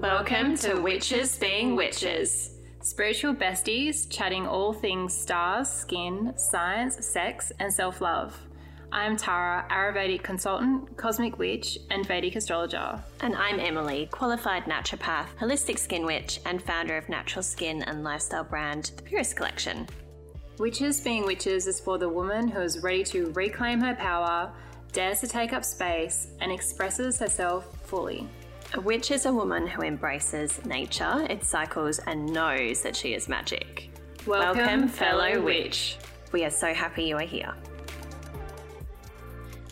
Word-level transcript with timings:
Welcome 0.00 0.56
to 0.56 0.80
Witches 0.80 1.36
Being 1.36 1.76
Witches. 1.76 2.52
Spiritual 2.80 3.34
besties 3.34 4.08
chatting 4.08 4.46
all 4.46 4.72
things 4.72 5.12
stars, 5.12 5.68
skin, 5.68 6.32
science, 6.38 7.06
sex, 7.06 7.52
and 7.58 7.70
self 7.70 8.00
love. 8.00 8.34
I'm 8.90 9.18
Tara, 9.18 9.66
Ayurvedic 9.70 10.22
consultant, 10.22 10.96
cosmic 10.96 11.38
witch, 11.38 11.78
and 11.90 12.06
Vedic 12.06 12.34
astrologer. 12.36 12.98
And 13.20 13.36
I'm 13.36 13.60
Emily, 13.60 14.08
qualified 14.10 14.64
naturopath, 14.64 15.26
holistic 15.38 15.78
skin 15.78 16.06
witch, 16.06 16.40
and 16.46 16.62
founder 16.62 16.96
of 16.96 17.10
natural 17.10 17.42
skin 17.42 17.82
and 17.82 18.02
lifestyle 18.02 18.44
brand, 18.44 18.92
The 18.96 19.02
Purest 19.02 19.36
Collection. 19.36 19.86
Witches 20.58 21.02
Being 21.02 21.26
Witches 21.26 21.66
is 21.66 21.78
for 21.78 21.98
the 21.98 22.08
woman 22.08 22.48
who 22.48 22.62
is 22.62 22.82
ready 22.82 23.04
to 23.04 23.32
reclaim 23.32 23.82
her 23.82 23.94
power, 23.94 24.50
dares 24.92 25.20
to 25.20 25.28
take 25.28 25.52
up 25.52 25.62
space, 25.62 26.28
and 26.40 26.50
expresses 26.50 27.18
herself 27.18 27.66
fully. 27.84 28.26
A 28.74 28.80
witch 28.80 29.10
is 29.10 29.26
a 29.26 29.32
woman 29.32 29.66
who 29.66 29.82
embraces 29.82 30.64
nature, 30.64 31.26
its 31.28 31.48
cycles, 31.48 31.98
and 32.06 32.32
knows 32.32 32.82
that 32.82 32.94
she 32.94 33.14
is 33.14 33.28
magic. 33.28 33.90
Welcome, 34.28 34.86
fellow 34.86 35.40
witch. 35.40 35.96
We 36.30 36.44
are 36.44 36.50
so 36.50 36.72
happy 36.72 37.02
you 37.02 37.16
are 37.16 37.22
here. 37.22 37.52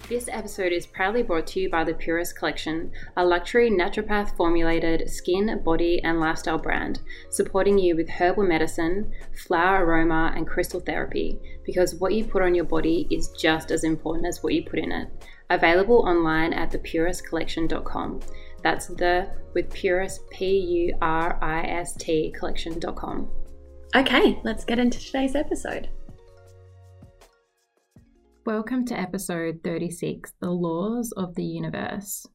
This 0.09 0.29
episode 0.33 0.73
is 0.73 0.85
proudly 0.85 1.23
brought 1.23 1.47
to 1.49 1.61
you 1.61 1.71
by 1.71 1.85
the 1.85 1.95
Purest 1.95 2.37
Collection, 2.37 2.91
a 3.17 3.25
luxury 3.25 3.71
naturopath 3.71 4.37
formulated 4.37 5.09
skin, 5.09 5.63
body, 5.63 6.03
and 6.03 6.19
lifestyle 6.19 6.59
brand, 6.59 6.99
supporting 7.31 7.79
you 7.79 7.95
with 7.95 8.09
herbal 8.09 8.45
medicine, 8.45 9.13
flower 9.45 9.85
aroma, 9.85 10.33
and 10.35 10.45
crystal 10.45 10.81
therapy, 10.81 11.39
because 11.65 11.95
what 11.95 12.15
you 12.15 12.25
put 12.25 12.43
on 12.43 12.53
your 12.53 12.65
body 12.65 13.07
is 13.13 13.29
just 13.39 13.71
as 13.71 13.85
important 13.85 14.27
as 14.27 14.43
what 14.43 14.55
you 14.55 14.65
put 14.65 14.81
in 14.81 14.91
it. 14.91 15.09
Available 15.51 16.01
online 16.01 16.53
at 16.53 16.73
thepurestcollection.com. 16.73 18.21
That's 18.63 18.89
the 18.89 19.31
with 19.55 19.73
Purist, 19.73 20.29
P 20.31 20.59
U 20.59 20.99
R 21.01 21.39
I 21.41 21.63
S 21.63 21.95
T 21.97 22.35
collection.com. 22.37 23.31
Okay, 23.95 24.41
let's 24.43 24.65
get 24.65 24.81
into 24.81 24.99
today's 24.99 25.37
episode. 25.37 25.89
Welcome 28.45 28.85
to 28.87 28.99
episode 28.99 29.61
36 29.63 30.33
The 30.41 30.51
Laws 30.51 31.13
of 31.17 31.37
the 31.37 31.45
Universe. 31.45 32.27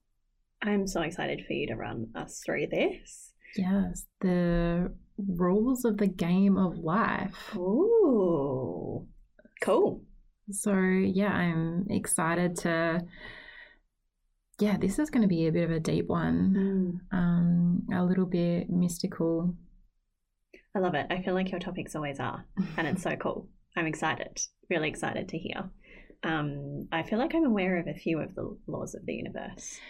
I'm 0.61 0.87
so 0.87 1.01
excited 1.01 1.43
for 1.45 1.53
you 1.53 1.67
to 1.67 1.75
run 1.75 2.07
us 2.15 2.41
through 2.45 2.67
this. 2.67 3.33
Yes, 3.57 4.05
the 4.21 4.93
rules 5.17 5.83
of 5.83 5.97
the 5.97 6.07
game 6.07 6.57
of 6.57 6.77
life. 6.77 7.53
Ooh, 7.55 9.05
cool. 9.61 10.03
So, 10.51 10.73
yeah, 10.73 11.33
I'm 11.33 11.87
excited 11.89 12.55
to. 12.59 13.01
Yeah, 14.63 14.77
this 14.77 14.99
is 14.99 15.09
going 15.09 15.21
to 15.23 15.27
be 15.27 15.47
a 15.47 15.51
bit 15.51 15.63
of 15.63 15.71
a 15.71 15.79
deep 15.79 16.07
one, 16.07 16.55
Mm, 16.57 16.99
um, 17.11 17.87
a 17.93 18.03
little 18.03 18.25
bit 18.25 18.69
mystical. 18.69 19.55
I 20.75 20.79
love 20.79 20.95
it. 20.95 21.07
I 21.09 21.21
feel 21.21 21.33
like 21.33 21.51
your 21.51 21.59
topics 21.59 21.95
always 21.95 22.19
are, 22.19 22.45
and 22.77 22.87
it's 22.87 23.03
so 23.03 23.15
cool. 23.15 23.47
I'm 23.75 23.85
excited, 23.87 24.39
really 24.69 24.89
excited 24.89 25.29
to 25.29 25.37
hear. 25.37 25.69
Um, 26.23 26.87
I 26.91 27.03
feel 27.03 27.19
like 27.19 27.35
I'm 27.35 27.45
aware 27.45 27.77
of 27.77 27.87
a 27.87 27.93
few 27.93 28.19
of 28.19 28.35
the 28.35 28.55
laws 28.67 28.95
of 28.95 29.05
the 29.05 29.13
universe. 29.13 29.81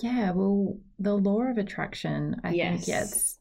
Yeah, 0.00 0.30
well, 0.32 0.78
the 0.98 1.14
law 1.16 1.42
of 1.42 1.58
attraction, 1.58 2.36
I 2.44 2.52
Yes. 2.52 2.80
think 2.80 2.88
yes, 2.88 3.38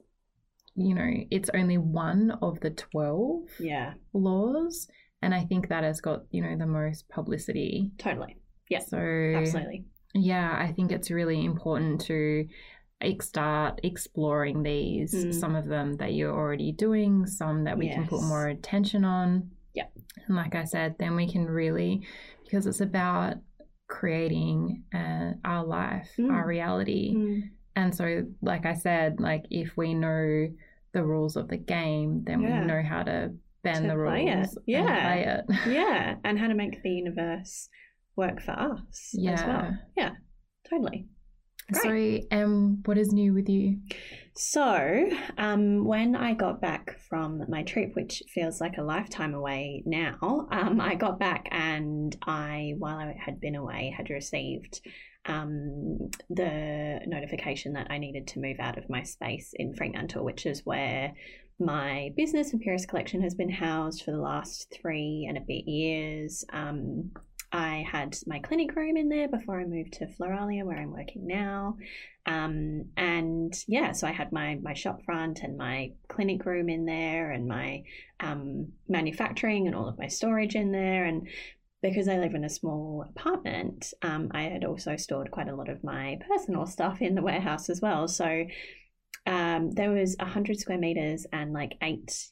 you 0.75 0.95
know, 0.95 1.09
it's 1.31 1.49
only 1.53 1.77
one 1.77 2.31
of 2.41 2.59
the 2.61 2.71
12 2.71 3.49
Yeah, 3.59 3.93
laws. 4.13 4.87
And 5.21 5.33
I 5.33 5.45
think 5.45 5.69
that 5.69 5.83
has 5.83 6.01
got, 6.01 6.23
you 6.31 6.41
know, 6.41 6.55
the 6.57 6.67
most 6.67 7.09
publicity. 7.09 7.91
totally. 7.97 8.37
Yeah, 8.69 8.79
So, 8.79 8.97
absolutely. 9.33 9.85
Yeah, 10.13 10.55
I 10.59 10.71
think 10.73 10.91
it's 10.91 11.11
really 11.11 11.43
important 11.45 12.01
to 12.01 12.47
start 13.21 13.79
exploring 13.83 14.63
these. 14.63 15.13
Mm. 15.13 15.33
Some 15.33 15.55
of 15.55 15.65
them 15.67 15.97
that 15.97 16.13
you're 16.13 16.33
already 16.33 16.71
doing, 16.71 17.25
some 17.27 17.63
that 17.65 17.77
we 17.77 17.89
can 17.89 18.07
put 18.07 18.23
more 18.23 18.47
attention 18.47 19.05
on. 19.05 19.51
Yeah. 19.73 19.85
And 20.25 20.35
like 20.35 20.55
I 20.55 20.63
said, 20.63 20.95
then 20.97 21.15
we 21.15 21.31
can 21.31 21.45
really, 21.45 22.07
because 22.43 22.65
it's 22.65 22.81
about 22.81 23.35
creating 23.87 24.83
uh, 24.93 25.33
our 25.45 25.63
life, 25.63 26.09
Mm. 26.17 26.31
our 26.31 26.45
reality. 26.45 27.15
Mm, 27.15 27.49
And 27.75 27.93
so, 27.95 28.25
like 28.41 28.65
I 28.65 28.73
said, 28.73 29.19
like 29.19 29.45
if 29.51 29.77
we 29.77 29.93
know 29.93 30.49
the 30.93 31.03
rules 31.03 31.35
of 31.35 31.47
the 31.47 31.57
game, 31.57 32.23
then 32.25 32.41
Yeah. 32.41 32.61
we 32.61 32.65
know 32.67 32.81
how 32.81 33.03
to 33.03 33.33
bend 33.63 33.83
To 33.83 33.89
the 33.89 33.97
rules 33.97 34.11
play 34.13 34.27
it. 34.27 34.31
and 34.31 34.47
Yeah. 34.65 35.01
play 35.03 35.21
it. 35.25 35.71
Yeah, 35.71 36.15
and 36.23 36.39
how 36.39 36.47
to 36.47 36.55
make 36.55 36.81
the 36.81 36.89
universe 36.89 37.69
work 38.17 38.41
for 38.41 38.51
us 38.51 38.81
as 38.91 39.13
Yeah. 39.13 39.47
well. 39.47 39.77
Yeah, 39.95 40.11
totally. 40.69 41.07
So, 41.73 42.19
um, 42.31 42.81
what 42.85 42.97
is 42.97 43.11
new 43.11 43.33
with 43.33 43.49
you? 43.49 43.79
So, 44.35 45.09
um, 45.37 45.83
when 45.83 46.15
I 46.15 46.33
got 46.33 46.61
back 46.61 46.97
from 47.09 47.43
my 47.49 47.63
trip, 47.63 47.93
which 47.93 48.23
feels 48.33 48.61
like 48.61 48.77
a 48.77 48.83
lifetime 48.83 49.33
away 49.33 49.83
now, 49.85 50.47
um, 50.49 50.79
I 50.79 50.95
got 50.95 51.19
back 51.19 51.49
and 51.51 52.15
I, 52.25 52.75
while 52.77 52.97
I 52.97 53.17
had 53.19 53.41
been 53.41 53.55
away, 53.55 53.93
had 53.95 54.09
received 54.09 54.79
um, 55.25 56.09
the 56.29 57.01
notification 57.05 57.73
that 57.73 57.87
I 57.89 57.97
needed 57.97 58.27
to 58.27 58.39
move 58.39 58.57
out 58.61 58.77
of 58.77 58.89
my 58.89 59.03
space 59.03 59.51
in 59.53 59.73
Fremantle, 59.73 60.23
which 60.23 60.45
is 60.45 60.65
where 60.65 61.13
my 61.59 62.11
business 62.15 62.53
and 62.53 62.61
Purest 62.61 62.87
Collection 62.87 63.21
has 63.23 63.35
been 63.35 63.49
housed 63.49 64.03
for 64.03 64.11
the 64.11 64.21
last 64.21 64.73
three 64.73 65.25
and 65.27 65.37
a 65.37 65.41
bit 65.41 65.67
years. 65.67 66.45
Um, 66.53 67.11
I 67.51 67.85
had 67.89 68.17
my 68.27 68.39
clinic 68.39 68.75
room 68.75 68.97
in 68.97 69.09
there 69.09 69.27
before 69.27 69.59
I 69.59 69.65
moved 69.65 69.93
to 69.93 70.07
Floralia, 70.07 70.65
where 70.65 70.77
I'm 70.77 70.91
working 70.91 71.27
now. 71.27 71.77
Um, 72.25 72.85
and 72.97 73.53
yeah, 73.67 73.93
so 73.93 74.05
I 74.07 74.11
had 74.11 74.31
my 74.31 74.55
my 74.55 74.73
shop 74.73 75.01
front 75.05 75.39
and 75.43 75.57
my 75.57 75.93
clinic 76.09 76.45
room 76.45 76.67
in 76.69 76.85
there, 76.85 77.31
and 77.31 77.47
my 77.47 77.83
um, 78.19 78.73
manufacturing 78.89 79.67
and 79.67 79.75
all 79.75 79.87
of 79.87 79.97
my 79.97 80.07
storage 80.07 80.55
in 80.55 80.71
there. 80.71 81.05
And 81.05 81.27
because 81.81 82.07
I 82.07 82.17
live 82.17 82.33
in 82.33 82.43
a 82.43 82.49
small 82.49 83.05
apartment, 83.09 83.93
um, 84.01 84.29
I 84.31 84.43
had 84.43 84.65
also 84.65 84.97
stored 84.97 85.31
quite 85.31 85.47
a 85.47 85.55
lot 85.55 85.69
of 85.69 85.83
my 85.83 86.19
personal 86.27 86.65
stuff 86.65 87.01
in 87.01 87.15
the 87.15 87.21
warehouse 87.21 87.69
as 87.69 87.81
well. 87.81 88.07
So 88.07 88.45
um, 89.25 89.71
there 89.71 89.91
was 89.91 90.15
hundred 90.19 90.59
square 90.59 90.77
meters 90.77 91.25
and 91.31 91.53
like 91.53 91.73
eight 91.81 92.29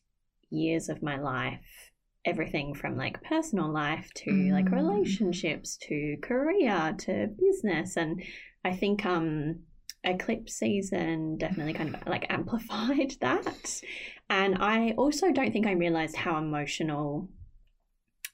years 0.49 0.89
of 0.89 1.03
my 1.03 1.17
life. 1.17 1.84
Everything 2.25 2.73
from 2.73 2.97
like 2.97 3.23
personal 3.23 3.71
life 3.71 4.09
to 4.15 4.49
like 4.51 4.65
Mm. 4.65 4.73
relationships 4.73 5.77
to 5.87 6.17
career 6.21 6.95
to 6.99 7.27
business, 7.27 7.97
and 7.97 8.23
I 8.63 8.75
think 8.75 9.05
um 9.05 9.59
eclipse 10.03 10.53
season 10.55 11.37
definitely 11.37 11.73
kind 11.73 11.95
of 11.95 12.07
like 12.07 12.25
amplified 12.29 13.13
that. 13.21 13.81
And 14.29 14.57
I 14.59 14.91
also 14.97 15.31
don't 15.31 15.51
think 15.53 15.67
I 15.67 15.71
realized 15.73 16.15
how 16.15 16.37
emotional 16.37 17.29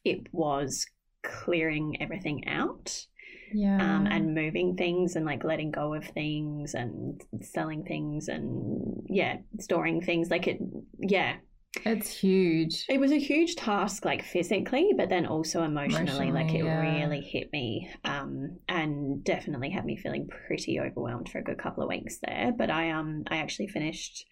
it 0.04 0.34
was 0.34 0.86
clearing 1.24 2.02
everything 2.02 2.48
out 2.48 3.06
Yeah. 3.54 3.78
um, 3.80 4.08
and 4.08 4.34
moving 4.36 4.76
things 4.78 5.16
and 5.16 5.26
like 5.26 5.44
letting 5.44 5.72
go 5.72 5.94
of 5.94 6.06
things 6.06 6.74
and 6.74 7.22
selling 7.42 7.84
things 7.84 8.28
and 8.28 9.04
yeah, 9.10 9.38
storing 9.60 10.02
things. 10.02 10.30
Like 10.30 10.48
it, 10.48 10.60
yeah, 11.00 11.38
it's 11.86 12.10
huge. 12.10 12.86
it 12.90 13.00
was 13.00 13.12
a 13.12 13.20
huge 13.20 13.56
task, 13.56 14.04
like 14.06 14.24
physically, 14.24 14.92
but 14.96 15.10
then 15.10 15.26
also 15.26 15.64
emotionally. 15.64 16.32
like 16.32 16.54
it 16.54 16.66
yeah. 16.66 16.80
really 16.80 17.22
hit 17.22 17.52
me, 17.54 17.90
um, 18.04 18.58
and 18.68 19.24
definitely 19.24 19.70
had 19.70 19.86
me 19.86 19.96
feeling 19.96 20.28
pretty 20.48 20.80
overwhelmed 20.80 21.30
for 21.30 21.40
a 21.40 21.44
good 21.44 21.58
couple 21.58 21.84
of 21.84 21.90
weeks 21.90 22.20
there. 22.22 22.52
But 22.58 22.70
I 22.70 22.92
um 22.92 23.24
I 23.28 23.38
actually 23.38 23.68
finished 23.68 24.26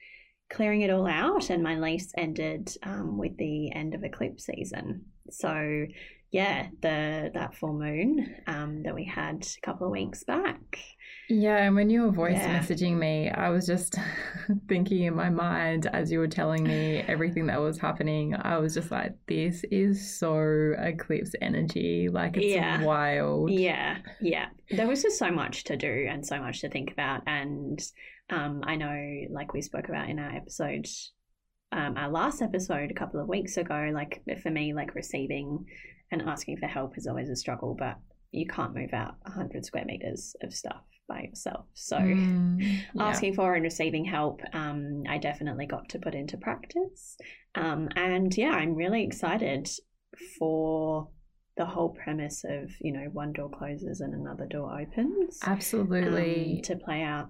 clearing 0.49 0.81
it 0.81 0.89
all 0.89 1.07
out, 1.07 1.49
and 1.49 1.63
my 1.63 1.79
lease 1.79 2.11
ended 2.17 2.75
um, 2.83 3.17
with 3.17 3.37
the 3.37 3.71
end 3.73 3.93
of 3.95 4.03
eclipse 4.03 4.45
season. 4.45 5.05
So 5.29 5.85
yeah, 6.31 6.67
the 6.81 7.31
that 7.33 7.55
full 7.55 7.73
moon 7.73 8.35
um, 8.47 8.83
that 8.83 8.95
we 8.95 9.05
had 9.05 9.45
a 9.45 9.65
couple 9.65 9.87
of 9.87 9.91
weeks 9.91 10.23
back. 10.23 10.79
Yeah, 11.31 11.57
and 11.57 11.75
when 11.75 11.91
you 11.91 12.01
were 12.03 12.11
voice 12.11 12.37
Yeah. 12.37 12.59
messaging 12.59 12.97
me, 12.97 13.29
I 13.29 13.49
was 13.49 13.67
just 13.67 13.95
thinking 14.67 15.03
in 15.03 15.15
my 15.15 15.29
mind 15.29 15.85
as 15.85 16.11
you 16.11 16.17
were 16.17 16.27
telling 16.27 16.63
me 16.65 17.03
everything 17.07 17.45
that 17.47 17.61
was 17.61 17.77
happening, 17.77 18.33
I 18.35 18.57
was 18.57 18.73
just 18.73 18.89
like, 18.89 19.13
this 19.27 19.63
is 19.71 20.17
so 20.17 20.73
eclipse 20.79 21.35
energy. 21.39 22.09
Like, 22.09 22.35
it's 22.35 22.47
Yeah. 22.47 22.81
wild. 22.83 23.51
Yeah, 23.51 23.99
yeah. 24.19 24.47
There 24.71 24.87
was 24.87 25.03
just 25.03 25.19
so 25.19 25.29
much 25.29 25.65
to 25.65 25.77
do 25.77 26.07
and 26.09 26.25
so 26.25 26.39
much 26.39 26.61
to 26.61 26.69
think 26.69 26.91
about. 26.91 27.21
And 27.27 27.79
um, 28.31 28.61
I 28.63 28.75
know, 28.75 29.21
like 29.29 29.53
we 29.53 29.61
spoke 29.61 29.87
about 29.87 30.09
in 30.09 30.17
our 30.17 30.35
episode, 30.35 30.87
um, 31.71 31.95
our 31.95 32.09
last 32.09 32.41
episode 32.41 32.89
a 32.89 32.95
couple 32.95 33.19
of 33.19 33.27
weeks 33.27 33.57
ago, 33.57 33.91
like 33.93 34.23
for 34.41 34.49
me, 34.49 34.73
like 34.73 34.95
receiving 34.95 35.65
and 36.11 36.23
asking 36.23 36.57
for 36.57 36.65
help 36.65 36.97
is 36.97 37.05
always 37.05 37.29
a 37.29 37.35
struggle, 37.35 37.75
but 37.77 37.97
you 38.31 38.47
can't 38.47 38.73
move 38.73 38.93
out 38.93 39.13
100 39.25 39.63
square 39.63 39.85
meters 39.85 40.35
of 40.41 40.51
stuff 40.53 40.81
by 41.09 41.21
yourself. 41.23 41.65
So. 41.73 41.97
Mm, 41.97 42.59
yeah. 42.93 43.03
Asking 43.03 43.33
for 43.33 43.53
and 43.55 43.63
receiving 43.63 44.05
help, 44.05 44.39
um, 44.53 45.03
I 45.09 45.17
definitely 45.17 45.65
got 45.65 45.89
to 45.89 45.99
put 45.99 46.15
into 46.15 46.37
practice. 46.37 47.17
Um, 47.55 47.89
and 47.97 48.35
yeah, 48.37 48.51
I'm 48.51 48.75
really 48.75 49.03
excited 49.03 49.67
for 50.37 51.09
the 51.57 51.65
whole 51.65 51.89
premise 51.89 52.45
of, 52.47 52.71
you 52.79 52.93
know, 52.93 53.09
one 53.11 53.33
door 53.33 53.49
closes 53.49 53.99
and 53.99 54.13
another 54.13 54.45
door 54.45 54.79
opens. 54.79 55.39
um, 55.45 55.51
Absolutely. 55.53 56.61
to 56.63 56.75
play 56.77 57.01
out. 57.01 57.29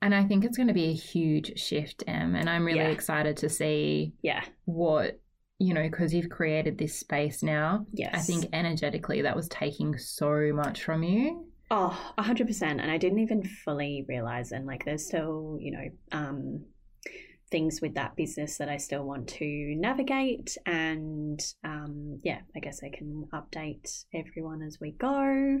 And 0.00 0.14
I 0.14 0.24
think 0.24 0.44
it's 0.44 0.56
going 0.56 0.68
to 0.68 0.74
be 0.74 0.90
a 0.90 0.94
huge 0.94 1.58
shift, 1.58 2.04
Em. 2.06 2.36
And 2.36 2.48
I'm 2.48 2.64
really 2.64 2.78
Yeah. 2.80 2.90
excited 2.90 3.36
to 3.38 3.48
see 3.48 4.12
Yeah. 4.22 4.44
what, 4.64 5.20
you 5.58 5.74
know, 5.74 5.82
because 5.82 6.14
you've 6.14 6.30
created 6.30 6.78
this 6.78 6.96
space 6.96 7.42
now. 7.42 7.84
Yes. 7.92 8.14
I 8.14 8.18
think 8.20 8.46
energetically 8.52 9.22
that 9.22 9.34
was 9.34 9.48
taking 9.48 9.98
so 9.98 10.52
much 10.54 10.84
from 10.84 11.02
you. 11.02 11.47
Oh, 11.70 12.12
a 12.16 12.22
hundred 12.22 12.46
percent. 12.46 12.80
And 12.80 12.90
I 12.90 12.96
didn't 12.96 13.18
even 13.18 13.42
fully 13.42 14.04
realize 14.08 14.52
and 14.52 14.66
like 14.66 14.84
there's 14.84 15.06
still, 15.06 15.58
you 15.60 15.72
know, 15.72 15.88
um 16.12 16.64
things 17.50 17.80
with 17.80 17.94
that 17.94 18.14
business 18.14 18.58
that 18.58 18.68
I 18.68 18.76
still 18.76 19.04
want 19.04 19.26
to 19.28 19.74
navigate 19.76 20.56
and 20.66 21.40
um 21.64 22.20
yeah, 22.22 22.40
I 22.56 22.60
guess 22.60 22.80
I 22.82 22.90
can 22.90 23.26
update 23.32 24.04
everyone 24.14 24.62
as 24.62 24.78
we 24.80 24.92
go 24.92 25.58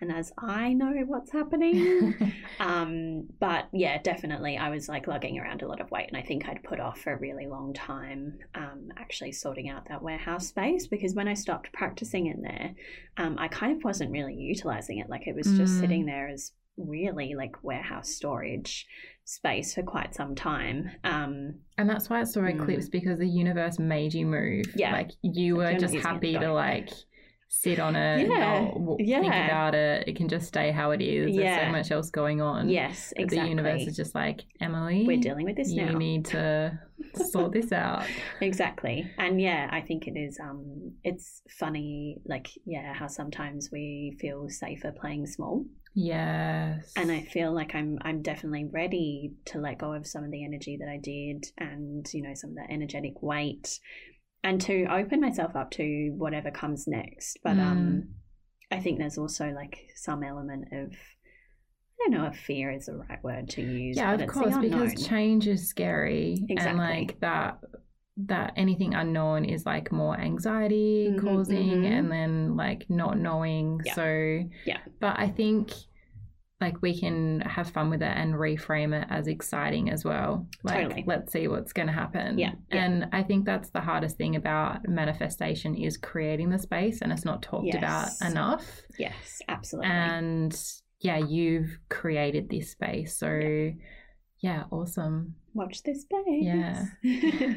and 0.00 0.12
as 0.12 0.32
I 0.38 0.72
know 0.72 0.92
what's 1.06 1.32
happening. 1.32 2.14
Um, 2.58 3.26
but 3.38 3.68
yeah, 3.74 4.00
definitely, 4.00 4.56
I 4.56 4.70
was 4.70 4.88
like 4.88 5.06
lugging 5.06 5.38
around 5.38 5.60
a 5.60 5.68
lot 5.68 5.78
of 5.80 5.90
weight, 5.90 6.06
and 6.08 6.16
I 6.16 6.22
think 6.22 6.48
I'd 6.48 6.62
put 6.64 6.80
off 6.80 6.98
for 7.00 7.12
a 7.12 7.18
really 7.18 7.46
long 7.46 7.74
time 7.74 8.38
um, 8.54 8.88
actually 8.96 9.32
sorting 9.32 9.68
out 9.68 9.88
that 9.90 10.02
warehouse 10.02 10.48
space 10.48 10.86
because 10.86 11.14
when 11.14 11.28
I 11.28 11.34
stopped 11.34 11.70
practicing 11.74 12.28
in 12.28 12.40
there, 12.40 12.74
um, 13.18 13.36
I 13.38 13.48
kind 13.48 13.76
of 13.76 13.84
wasn't 13.84 14.10
really 14.10 14.34
utilizing 14.34 14.98
it. 15.00 15.10
Like 15.10 15.26
it 15.26 15.34
was 15.36 15.54
just 15.54 15.76
Mm. 15.76 15.80
sitting 15.80 16.06
there 16.06 16.28
as 16.28 16.52
really 16.78 17.34
like 17.34 17.62
warehouse 17.62 18.08
storage 18.08 18.86
space 19.24 19.74
for 19.74 19.82
quite 19.82 20.14
some 20.14 20.34
time. 20.34 20.90
Um, 21.04 21.56
And 21.76 21.90
that's 21.90 22.08
why 22.08 22.22
it's 22.22 22.32
so 22.32 22.40
Mm. 22.40 22.54
eclipsed 22.58 22.90
because 22.90 23.18
the 23.18 23.28
universe 23.28 23.78
made 23.78 24.14
you 24.14 24.24
move. 24.24 24.64
Yeah. 24.74 24.92
Like 24.92 25.10
you 25.20 25.56
were 25.56 25.74
just 25.74 25.94
happy 25.96 26.38
to 26.38 26.52
like 26.54 26.88
sit 27.48 27.78
on 27.78 27.96
it, 27.96 28.28
Yeah. 28.28 28.68
w- 28.72 28.96
think 28.98 29.26
about 29.26 29.74
it. 29.74 30.08
It 30.08 30.16
can 30.16 30.28
just 30.28 30.46
stay 30.48 30.70
how 30.72 30.90
it 30.90 31.00
is. 31.00 31.34
Yeah. 31.34 31.42
There's 31.42 31.66
so 31.66 31.72
much 31.72 31.90
else 31.90 32.10
going 32.10 32.40
on. 32.40 32.68
yes, 32.68 33.12
exactly. 33.16 33.38
The 33.44 33.48
universe 33.48 33.82
is 33.86 33.96
just 33.96 34.14
like, 34.14 34.42
Emily, 34.60 35.04
We're 35.06 35.20
dealing 35.20 35.46
with 35.46 35.56
this 35.56 35.70
you 35.70 35.82
now. 35.84 35.92
You 35.92 35.98
need 35.98 36.24
to 36.26 36.78
sort 37.30 37.52
this 37.52 37.72
out. 37.72 38.04
exactly 38.40 39.10
and 39.18 39.40
yeah 39.40 39.68
i 39.70 39.80
think 39.80 40.06
it 40.06 40.18
is 40.18 40.38
um 40.40 40.92
it's 41.04 41.42
funny 41.48 42.18
like 42.26 42.48
yeah 42.64 42.92
how 42.94 43.06
sometimes 43.06 43.70
we 43.70 44.16
feel 44.20 44.48
safer 44.48 44.92
playing 44.92 45.26
small 45.26 45.64
Yes. 45.94 46.92
and 46.96 47.10
i 47.10 47.20
feel 47.22 47.52
like 47.54 47.74
i'm 47.74 47.98
i'm 48.02 48.22
definitely 48.22 48.64
ready 48.64 49.32
to 49.46 49.58
let 49.58 49.78
go 49.78 49.92
of 49.92 50.06
some 50.06 50.24
of 50.24 50.30
the 50.30 50.44
energy 50.44 50.76
that 50.78 50.88
i 50.88 50.98
did 50.98 51.46
and 51.58 52.06
you 52.12 52.22
know 52.22 52.34
some 52.34 52.50
of 52.50 52.56
that 52.56 52.70
energetic 52.70 53.22
weight 53.22 53.78
and 54.46 54.60
to 54.60 54.86
open 54.90 55.20
myself 55.20 55.54
up 55.56 55.70
to 55.72 56.12
whatever 56.16 56.50
comes 56.50 56.86
next 56.86 57.38
but 57.42 57.56
Mm. 57.56 57.66
um 57.70 58.08
i 58.70 58.78
think 58.80 58.98
there's 58.98 59.18
also 59.18 59.50
like 59.50 59.76
some 59.94 60.22
element 60.22 60.64
of 60.72 60.92
i 60.92 61.96
don't 61.98 62.12
know 62.12 62.26
if 62.26 62.36
fear 62.38 62.70
is 62.70 62.86
the 62.86 62.94
right 63.08 63.22
word 63.22 63.48
to 63.50 63.62
use 63.62 63.96
yeah, 63.96 64.12
of 64.14 64.26
course, 64.26 64.56
because 64.58 65.06
change 65.06 65.46
is 65.48 65.68
scary, 65.68 66.44
and 66.48 66.78
like 66.78 67.18
that. 67.20 67.58
That 68.18 68.54
anything 68.56 68.94
unknown 68.94 69.44
is 69.44 69.66
like 69.66 69.92
more 69.92 70.18
anxiety 70.18 71.08
Mhm, 71.10 71.20
causing, 71.22 71.82
mhm. 71.82 71.92
and 71.98 72.10
then 72.10 72.56
like 72.56 72.88
not 72.88 73.18
knowing. 73.18 73.82
Yeah. 73.84 73.92
So, 73.94 74.08
Yeah. 74.64 74.78
But 75.00 75.18
I 75.18 75.28
think 75.28 75.70
like 76.60 76.80
we 76.80 76.98
can 76.98 77.40
have 77.40 77.68
fun 77.70 77.90
with 77.90 78.02
it 78.02 78.16
and 78.16 78.32
reframe 78.34 78.98
it 78.98 79.06
as 79.10 79.26
exciting 79.26 79.90
as 79.90 80.04
well. 80.04 80.46
Like, 80.62 80.84
Totally. 80.84 81.04
let's 81.06 81.30
see 81.32 81.48
what's 81.48 81.74
going 81.74 81.88
to 81.88 81.92
happen. 81.92 82.38
Yeah, 82.38 82.52
yeah. 82.72 82.84
And 82.84 83.06
I 83.12 83.22
think 83.22 83.44
that's 83.44 83.68
the 83.70 83.80
hardest 83.82 84.16
thing 84.16 84.36
about 84.36 84.88
manifestation 84.88 85.74
is 85.74 85.98
creating 85.98 86.48
the 86.50 86.58
space, 86.58 87.02
and 87.02 87.12
it's 87.12 87.24
not 87.26 87.42
talked 87.42 87.74
about 87.74 88.06
Yes. 88.06 88.20
enough 88.22 88.82
yes 88.98 89.42
absolutely 89.48 89.90
and 89.90 90.58
yeah 91.00 91.18
you've 91.18 91.78
created 91.90 92.48
this 92.48 92.70
space 92.70 93.18
so 93.18 93.70
yeah, 94.40 94.64
awesome 94.70 95.34
Watch 95.54 95.82
this 95.84 96.02
space. 96.02 96.42
Yeah. 96.42 96.84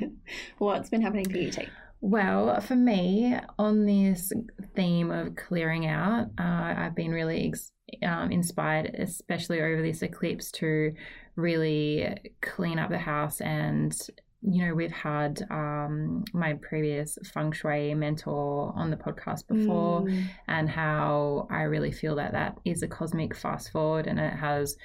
What's 0.57 0.89
been 0.89 1.01
happening 1.01 1.29
for 1.29 1.35
you, 1.37 1.51
T? 1.51 1.67
Well 2.01 2.59
for 2.61 2.75
me 2.75 3.35
on 3.57 3.85
this 3.85 4.31
theme 4.75 5.11
of 5.11 5.35
clearing 5.35 5.85
out 5.85 6.27
uh, 6.39 6.73
i've 6.77 6.95
been 6.95 7.11
really 7.11 7.47
ex- 7.49 7.71
um, 8.05 8.31
inspired 8.31 8.85
especially 8.97 9.61
over 9.61 9.81
this 9.81 10.01
eclipse 10.01 10.51
to 10.51 10.93
really 11.35 12.15
clean 12.41 12.79
up 12.79 12.89
the 12.89 12.97
house 12.97 13.41
and 13.41 13.97
you 14.41 14.65
know 14.65 14.73
we've 14.73 14.91
had 14.93 15.45
um, 15.51 16.23
my 16.33 16.53
previous 16.61 17.17
feng 17.33 17.51
shui 17.51 17.93
mentor 17.93 18.71
on 18.75 18.89
the 18.89 18.95
podcast 18.95 19.45
before 19.47 20.01
Mm. 20.03 20.23
and 20.47 20.69
how 20.69 21.45
I 21.51 21.63
really 21.63 21.91
feel 21.91 22.15
that 22.15 22.31
that 22.31 22.57
is 22.63 22.81
a 22.83 22.87
cosmic 22.87 23.35
fast 23.35 23.69
forward 23.71 24.07
and 24.07 24.17
it 24.17 24.33
has 24.33 24.77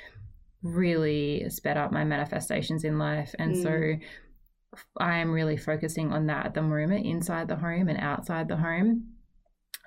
really 0.64 1.48
sped 1.50 1.76
up 1.76 1.92
my 1.92 2.04
manifestations 2.04 2.84
in 2.84 2.98
life. 2.98 3.34
And 3.38 3.56
so 3.56 3.94
I 4.98 5.18
am 5.18 5.30
really 5.30 5.56
focusing 5.56 6.12
on 6.12 6.26
that 6.26 6.46
at 6.46 6.54
the 6.54 6.62
moment 6.62 7.06
inside 7.06 7.48
the 7.48 7.56
home 7.56 7.88
and 7.88 7.98
outside 8.00 8.48
the 8.48 8.56
home. 8.56 9.08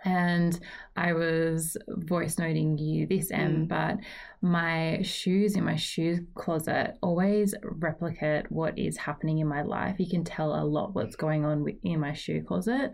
And 0.05 0.57
I 0.95 1.13
was 1.13 1.75
voice 1.87 2.37
noting 2.37 2.77
you 2.77 3.07
this, 3.07 3.31
Em, 3.31 3.65
Mm. 3.65 3.67
but 3.67 3.97
my 4.41 5.01
shoes 5.01 5.55
in 5.55 5.63
my 5.65 5.75
shoe 5.75 6.25
closet 6.35 6.97
always 7.01 7.55
replicate 7.63 8.51
what 8.51 8.77
is 8.77 8.95
happening 8.97 9.39
in 9.39 9.47
my 9.47 9.63
life. 9.63 9.99
You 9.99 10.07
can 10.09 10.23
tell 10.23 10.53
a 10.53 10.63
lot 10.63 10.93
what's 10.93 11.15
going 11.15 11.45
on 11.45 11.67
in 11.83 11.99
my 11.99 12.13
shoe 12.13 12.43
closet. 12.43 12.91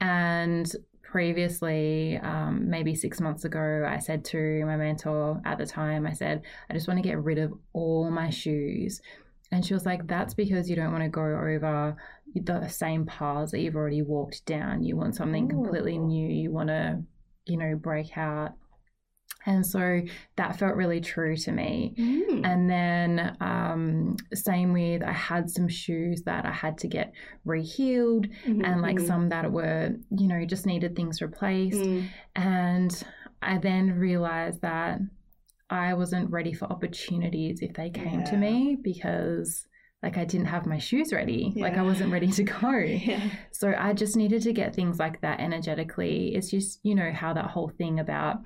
And 0.00 0.70
previously, 1.02 2.18
um, 2.18 2.70
maybe 2.70 2.94
six 2.94 3.20
months 3.20 3.44
ago, 3.44 3.84
I 3.88 3.98
said 3.98 4.24
to 4.26 4.64
my 4.64 4.76
mentor 4.76 5.40
at 5.44 5.58
the 5.58 5.66
time, 5.66 6.06
I 6.06 6.12
said, 6.12 6.42
I 6.70 6.74
just 6.74 6.86
want 6.86 6.98
to 6.98 7.08
get 7.08 7.22
rid 7.22 7.38
of 7.38 7.52
all 7.72 8.10
my 8.10 8.30
shoes. 8.30 9.00
And 9.50 9.64
she 9.64 9.74
was 9.74 9.86
like, 9.86 10.06
That's 10.06 10.34
because 10.34 10.68
you 10.68 10.76
don't 10.76 10.92
want 10.92 11.04
to 11.04 11.08
go 11.08 11.22
over 11.22 11.96
the 12.34 12.68
same 12.68 13.06
paths 13.06 13.52
that 13.52 13.60
you've 13.60 13.76
already 13.76 14.02
walked 14.02 14.44
down. 14.44 14.82
You 14.82 14.96
want 14.96 15.16
something 15.16 15.48
completely 15.48 15.98
new. 15.98 16.28
You 16.28 16.50
want 16.50 16.68
to, 16.68 17.02
you 17.46 17.56
know, 17.56 17.74
break 17.76 18.16
out. 18.16 18.52
And 19.46 19.64
so 19.64 20.02
that 20.36 20.58
felt 20.58 20.74
really 20.74 21.00
true 21.00 21.36
to 21.36 21.52
me. 21.52 21.94
Mm. 21.98 22.46
And 22.46 22.68
then, 22.68 23.36
um, 23.40 24.16
same 24.34 24.72
with, 24.72 25.02
I 25.02 25.12
had 25.12 25.48
some 25.48 25.68
shoes 25.68 26.22
that 26.26 26.44
I 26.44 26.52
had 26.52 26.76
to 26.78 26.88
get 26.88 27.12
rehealed, 27.46 28.30
Mhm, 28.46 28.66
and 28.66 28.82
like 28.82 28.96
mhm. 28.96 29.06
some 29.06 29.28
that 29.30 29.50
were, 29.50 29.94
you 30.10 30.28
know, 30.28 30.44
just 30.44 30.66
needed 30.66 30.94
things 30.94 31.22
replaced. 31.22 31.80
Mm. 31.80 32.08
And 32.36 33.04
I 33.40 33.58
then 33.58 33.98
realized 33.98 34.60
that 34.62 35.00
I 35.70 35.94
wasn't 35.94 36.30
ready 36.30 36.52
for 36.52 36.64
opportunities 36.66 37.60
if 37.60 37.74
they 37.74 37.90
came 37.90 38.24
to 38.24 38.36
me 38.36 38.76
because, 38.80 39.66
like, 40.02 40.16
I 40.16 40.24
didn't 40.24 40.46
have 40.46 40.64
my 40.66 40.78
shoes 40.78 41.12
ready. 41.12 41.52
Like, 41.56 41.76
I 41.76 41.82
wasn't 41.82 42.12
ready 42.12 42.28
to 42.32 42.42
go. 42.42 42.70
Yeah. 42.78 43.20
So 43.52 43.74
I 43.76 43.92
just 43.92 44.16
needed 44.16 44.42
to 44.42 44.52
get 44.52 44.74
things 44.74 44.98
like 44.98 45.20
that 45.20 45.40
energetically. 45.40 46.34
It's 46.34 46.50
just, 46.50 46.80
you 46.82 46.94
know, 46.94 47.12
how 47.12 47.34
that 47.34 47.46
whole 47.50 47.68
thing 47.76 48.00
about 48.00 48.38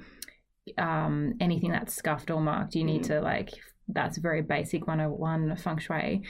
um, 0.78 1.34
anything 1.40 1.70
that's 1.70 1.94
scuffed 1.94 2.30
or 2.30 2.40
marked, 2.40 2.74
you 2.74 2.84
need 2.84 3.02
Mm. 3.02 3.06
to 3.08 3.20
like, 3.20 3.50
that's 3.88 4.18
very 4.18 4.42
basic 4.42 4.86
101 4.86 5.56
feng 5.56 5.78
shui. 5.78 6.22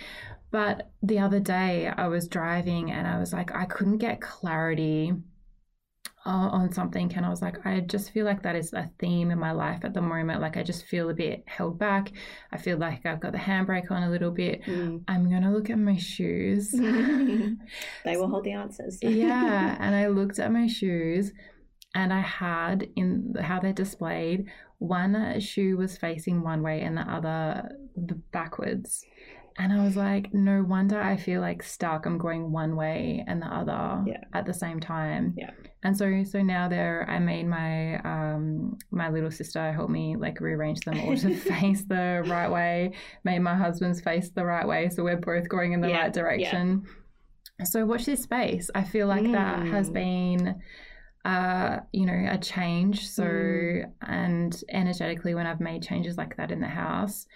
But 0.50 0.90
the 1.02 1.18
other 1.20 1.40
day 1.40 1.87
I 1.88 2.08
was 2.08 2.28
driving 2.28 2.90
and 2.90 3.06
I 3.06 3.18
was 3.18 3.32
like, 3.32 3.54
I 3.54 3.64
couldn't 3.64 3.99
get 3.99 4.20
clarity 4.20 5.12
uh, 6.25 6.49
on 6.52 6.73
something. 6.73 7.12
And 7.17 7.26
I 7.26 7.29
was 7.29 7.43
like, 7.43 7.67
I 7.67 7.81
just 7.81 8.11
feel 8.11 8.25
like 8.25 8.43
that 8.43 8.57
is 8.57 8.73
a 8.73 8.91
theme 8.99 9.31
in 9.31 9.38
my 9.38 9.52
life 9.52 9.81
at 9.85 9.95
the 9.95 10.00
moment. 10.00 10.41
Like, 10.41 10.57
I 10.57 10.62
just 10.62 10.85
feel 10.87 11.11
a 11.11 11.14
bit 11.14 11.45
held 11.47 11.79
back. 11.79 12.12
I 12.52 12.59
feel 12.59 12.79
like 12.79 13.05
I've 13.07 13.21
got 13.21 13.33
the 13.33 13.38
handbrake 13.38 13.91
on 13.91 14.02
a 14.02 14.11
little 14.11 14.31
bit. 14.31 14.62
Mm. 14.64 15.02
I'm 15.09 15.29
going 15.29 15.43
to 15.43 15.50
look 15.50 15.71
at 15.71 15.79
my 15.79 15.97
shoes. 15.97 16.71
they 18.05 18.17
will 18.17 18.29
hold 18.29 18.45
the 18.45 18.52
answers. 18.52 18.99
yeah 19.23 19.76
and 19.81 19.95
i 19.95 20.07
looked 20.09 20.38
at 20.38 20.52
my 20.52 20.67
shoes 20.67 21.33
and 21.95 22.12
i 22.12 22.21
had 22.21 22.88
in 22.97 23.35
how 23.41 23.61
they're 23.61 23.73
displayed 23.73 24.47
one 24.79 25.38
shoe 25.41 25.76
was 25.76 25.97
facing 25.97 26.43
one 26.43 26.62
way 26.62 26.81
and 26.81 26.97
the 26.97 27.02
other 27.02 27.76
the 27.97 28.14
backwards 28.33 29.05
and 29.59 29.73
i 29.73 29.82
was 29.85 29.97
like 29.97 30.32
no 30.32 30.62
wonder 30.62 31.00
i 31.00 31.16
feel 31.16 31.40
like 31.40 31.62
stuck 31.62 32.06
i'm 32.06 32.18
going 32.18 32.50
one 32.52 32.75
way 32.76 33.25
and 33.26 33.40
the 33.42 33.47
other 33.47 34.02
Yeah. 34.06 34.25
at 34.32 34.47
the 34.47 34.54
same 34.54 34.80
time 34.80 35.35
Yeah. 35.37 35.50
and 35.82 35.97
so 35.97 36.25
so 36.25 36.40
now 36.42 36.68
there 36.68 37.06
i 37.09 37.18
made 37.18 37.47
my 37.47 37.97
um 37.99 38.78
my 38.90 39.09
little 39.11 39.30
sister 39.30 39.73
help 39.73 39.90
me 39.90 40.16
like 40.16 40.40
rearrange 40.40 40.80
them 40.80 41.00
all 41.00 41.16
to 41.16 41.35
face 41.52 41.85
the 41.85 42.23
right 42.26 42.50
way 42.50 42.92
made 43.25 43.40
my 43.40 43.54
husband's 43.54 44.00
face 44.00 44.30
the 44.30 44.44
right 44.44 44.66
way 44.66 44.88
so 44.88 45.02
we're 45.04 45.16
both 45.16 45.49
going 45.49 45.73
in 45.73 45.80
the 45.80 45.88
Yeah, 45.88 45.97
right 46.02 46.06
yeah. 46.06 46.11
direction 46.23 46.87
so 47.64 47.85
watch 47.85 48.06
this 48.06 48.23
space 48.23 48.71
i 48.75 48.82
feel 48.82 49.06
like 49.06 49.30
that 49.32 49.66
has 49.66 49.90
Mm. 49.90 49.92
been 49.94 50.61
uh 51.25 51.78
you 51.92 52.04
know 52.06 52.26
a 52.32 52.38
change 52.38 53.09
so 53.09 53.23
Mm. 53.23 53.85
and 54.02 54.64
energetically 54.71 55.35
when 55.37 55.47
i've 55.47 55.61
made 55.61 55.82
changes 55.82 56.16
like 56.16 56.37
that 56.38 56.50
in 56.50 56.61
the 56.61 56.66
house 56.66 57.26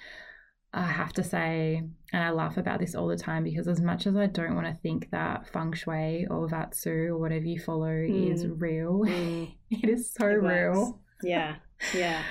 i 0.73 0.83
have 0.87 1.13
to 1.13 1.23
say 1.23 1.83
and 2.13 2.23
i 2.23 2.31
laugh 2.31 2.57
about 2.57 2.79
this 2.81 2.95
all 2.95 3.07
the 3.07 3.17
time 3.17 3.45
because 3.45 3.67
as 3.69 3.81
much 3.81 4.07
as 4.07 4.17
i 4.17 4.27
don't 4.27 4.55
want 4.55 4.67
to 4.67 4.75
think 4.83 5.09
that 5.11 5.49
feng 5.53 5.73
shui 5.73 6.27
or 6.31 6.49
vastu 6.49 7.07
or 7.09 7.19
whatever 7.19 7.45
you 7.45 7.59
follow 7.59 7.89
is 8.07 8.45
Mm. 8.45 8.61
real 8.61 9.01
Mm. 9.07 9.55
it 9.71 9.89
is 9.89 10.13
so 10.13 10.27
It 10.29 10.43
real 10.43 11.01
Yeah. 11.23 11.57
Yeah. 11.95 12.23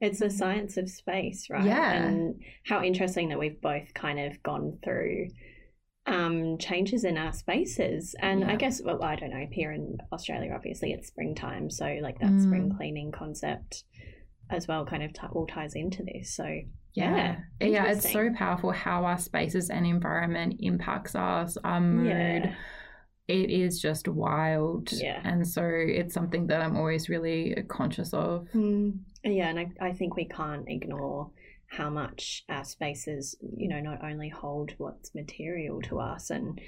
It's 0.00 0.20
the 0.20 0.30
science 0.42 0.76
of 0.76 0.88
space, 0.90 1.48
right? 1.50 1.64
Yeah. 1.64 1.92
And 2.04 2.40
how 2.66 2.82
interesting 2.84 3.30
that 3.30 3.38
we've 3.38 3.60
both 3.60 3.92
kind 3.94 4.20
of 4.20 4.40
gone 4.42 4.78
through 4.84 5.28
um, 6.06 6.56
changes 6.58 7.04
in 7.04 7.18
our 7.18 7.32
spaces. 7.32 8.14
And 8.20 8.44
I 8.44 8.56
guess, 8.56 8.80
well, 8.82 9.02
I 9.02 9.16
don't 9.16 9.30
know, 9.30 9.46
here 9.50 9.72
in 9.72 9.96
Australia, 10.12 10.52
obviously 10.54 10.92
it's 10.92 11.08
springtime. 11.08 11.68
So, 11.70 11.84
like, 12.00 12.18
that 12.20 12.30
Mm. 12.30 12.42
spring 12.44 12.72
cleaning 12.76 13.12
concept 13.12 13.84
as 14.50 14.68
well 14.68 14.86
kind 14.86 15.02
of 15.02 15.12
t- 15.12 15.26
all 15.32 15.46
ties 15.46 15.74
into 15.74 16.02
this. 16.04 16.34
So, 16.34 16.46
yeah. 16.94 17.36
Yeah. 17.60 17.86
It's 17.86 18.10
so 18.12 18.30
powerful 18.34 18.70
how 18.72 19.04
our 19.04 19.18
spaces 19.18 19.70
and 19.70 19.86
environment 19.86 20.56
impacts 20.60 21.14
us, 21.14 21.56
our 21.64 21.80
mood. 21.80 22.06
Yeah. 22.08 22.54
It 23.28 23.50
is 23.50 23.78
just 23.78 24.08
wild. 24.08 24.90
Yeah. 24.90 25.20
And 25.22 25.46
so 25.46 25.62
it's 25.64 26.14
something 26.14 26.46
that 26.46 26.62
I'm 26.62 26.76
always 26.76 27.08
really 27.10 27.54
conscious 27.68 28.14
of. 28.14 28.48
Mm, 28.54 29.00
yeah, 29.22 29.48
and 29.50 29.58
I, 29.58 29.66
I 29.80 29.92
think 29.92 30.16
we 30.16 30.24
can't 30.26 30.64
ignore 30.66 31.30
how 31.70 31.90
much 31.90 32.44
our 32.48 32.64
spaces, 32.64 33.36
you 33.56 33.68
know, 33.68 33.80
not 33.80 34.02
only 34.02 34.30
hold 34.30 34.72
what's 34.78 35.14
material 35.14 35.82
to 35.82 36.00
us 36.00 36.30
and 36.30 36.58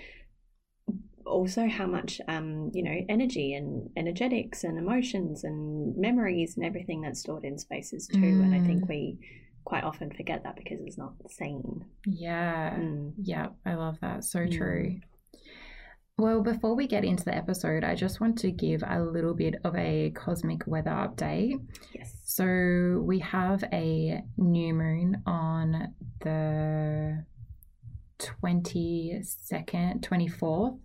also 1.25 1.67
how 1.67 1.87
much, 1.87 2.21
um, 2.29 2.71
you 2.75 2.83
know, 2.83 2.97
energy 3.09 3.55
and 3.55 3.89
energetics 3.97 4.63
and 4.65 4.79
emotions 4.79 5.45
and 5.45 5.97
memories 5.97 6.57
and 6.57 6.67
everything 6.67 7.01
that's 7.01 7.21
stored 7.21 7.45
in 7.45 7.57
spaces 7.57 8.07
too. 8.07 8.19
And 8.45 8.55
I 8.55 8.61
think 8.61 8.85
Mm. 8.85 8.89
we 8.89 9.19
quite 9.65 9.85
often 9.85 10.11
forget 10.11 10.43
that 10.45 10.57
because 10.57 10.79
it's 10.81 10.99
not 10.99 11.15
seen. 11.31 11.85
Yeah. 12.07 12.75
Mm, 12.77 13.13
Yeah, 13.19 13.49
I 13.65 13.75
love 13.75 13.99
that. 14.01 14.25
So 14.25 14.41
Mm. 14.41 14.57
true. 14.57 15.01
Well, 16.19 16.43
before 16.43 16.75
we 16.75 16.87
get 16.87 17.03
into 17.05 17.25
the 17.25 17.35
episode, 17.35 17.83
I 17.83 17.95
just 17.95 18.21
want 18.21 18.37
to 18.41 18.51
give 18.51 18.83
a 18.87 19.03
little 19.03 19.33
bit 19.33 19.55
of 19.65 19.75
a 19.75 20.11
cosmic 20.11 20.67
weather 20.67 20.91
update. 20.91 21.59
yes. 21.95 22.15
So, 22.25 23.03
we 23.07 23.21
have 23.21 23.65
a 23.73 24.23
new 24.37 24.75
moon 24.75 25.23
on 25.27 25.95
the 26.21 27.25
22nd, 28.19 30.03
24th, 30.03 30.79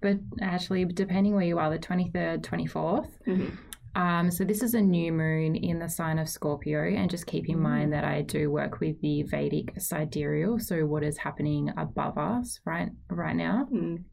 but 0.00 0.18
actually, 0.40 0.84
depending 0.84 1.34
where 1.34 1.44
you 1.44 1.58
are, 1.58 1.70
the 1.70 1.78
23rd, 1.78 2.42
24th. 2.42 3.08
Mhm. 3.26 3.56
Um, 3.94 4.30
so 4.30 4.44
this 4.44 4.62
is 4.62 4.74
a 4.74 4.80
new 4.80 5.12
moon 5.12 5.56
in 5.56 5.78
the 5.78 5.88
sign 5.88 6.18
of 6.18 6.28
Scorpio, 6.28 6.84
and 6.84 7.10
just 7.10 7.26
keep 7.26 7.48
in 7.48 7.56
Mm. 7.58 7.62
mind 7.62 7.92
that 7.92 8.04
I 8.04 8.22
do 8.22 8.50
work 8.50 8.80
with 8.80 9.00
the 9.00 9.24
Vedic 9.24 9.72
sidereal, 9.80 10.58
so 10.58 10.86
what 10.86 11.02
is 11.02 11.18
happening 11.18 11.72
above 11.76 12.16
us 12.16 12.60
right 12.64 12.90
right 13.10 13.36
now. 13.36 13.66
Mm, 13.72 14.04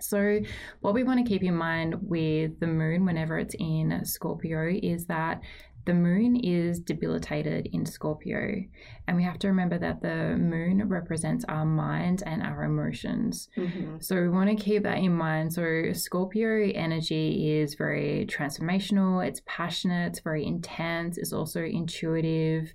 So 0.00 0.40
what 0.80 0.94
we 0.94 1.04
want 1.04 1.24
to 1.24 1.30
keep 1.30 1.44
in 1.44 1.54
mind 1.54 1.94
with 2.00 2.58
the 2.60 2.66
moon 2.66 3.04
whenever 3.04 3.38
it's 3.38 3.54
in 3.58 4.04
Scorpio 4.04 4.68
is 4.82 5.06
that 5.06 5.42
the 5.84 5.94
moon 5.94 6.36
is 6.36 6.78
debilitated 6.80 7.68
in 7.72 7.84
Scorpio, 7.86 8.62
and 9.06 9.16
we 9.16 9.24
have 9.24 9.38
to 9.40 9.48
remember 9.48 9.78
that 9.78 10.00
the 10.00 10.36
moon 10.36 10.88
represents 10.88 11.44
our 11.48 11.64
mind 11.64 12.22
and 12.24 12.42
our 12.42 12.64
emotions. 12.64 13.48
mhm. 13.56 14.02
So 14.02 14.20
we 14.20 14.28
want 14.28 14.50
to 14.50 14.56
keep 14.56 14.84
that 14.84 14.98
in 14.98 15.14
mind. 15.14 15.52
So 15.52 15.92
Scorpio 15.92 16.70
energy 16.74 17.58
is 17.58 17.74
very 17.74 18.26
transformational, 18.28 19.26
it's 19.26 19.42
passionate, 19.46 20.08
it's 20.08 20.20
very 20.20 20.46
intense, 20.46 21.18
it's 21.18 21.32
also 21.32 21.62
intuitive, 21.64 22.72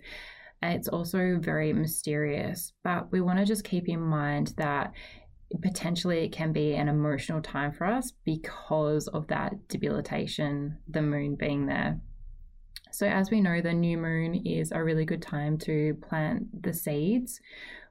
and 0.61 0.73
it's 0.73 0.87
also 0.87 1.37
very 1.39 1.71
mysterious. 1.73 2.73
But 2.83 3.11
we 3.11 3.21
want 3.21 3.39
to 3.39 3.45
just 3.45 3.63
keep 3.63 3.87
in 3.87 4.01
mind 4.01 4.53
that 4.57 4.91
potentially 5.61 6.25
it 6.25 6.31
can 6.33 6.51
be 6.51 6.73
an 6.73 6.89
emotional 6.89 7.41
time 7.41 7.71
for 7.71 7.85
us 7.85 8.11
because 8.25 9.07
of 9.07 9.27
that 9.27 9.67
debilitation, 9.69 10.77
the 10.89 11.01
moon 11.01 11.35
being 11.35 11.67
there. 11.67 12.01
So, 12.91 13.07
as 13.07 13.29
we 13.31 13.41
know, 13.41 13.61
the 13.61 13.73
new 13.73 13.97
moon 13.97 14.35
is 14.45 14.71
a 14.71 14.83
really 14.83 15.05
good 15.05 15.21
time 15.21 15.57
to 15.59 15.95
plant 16.07 16.63
the 16.63 16.73
seeds. 16.73 17.39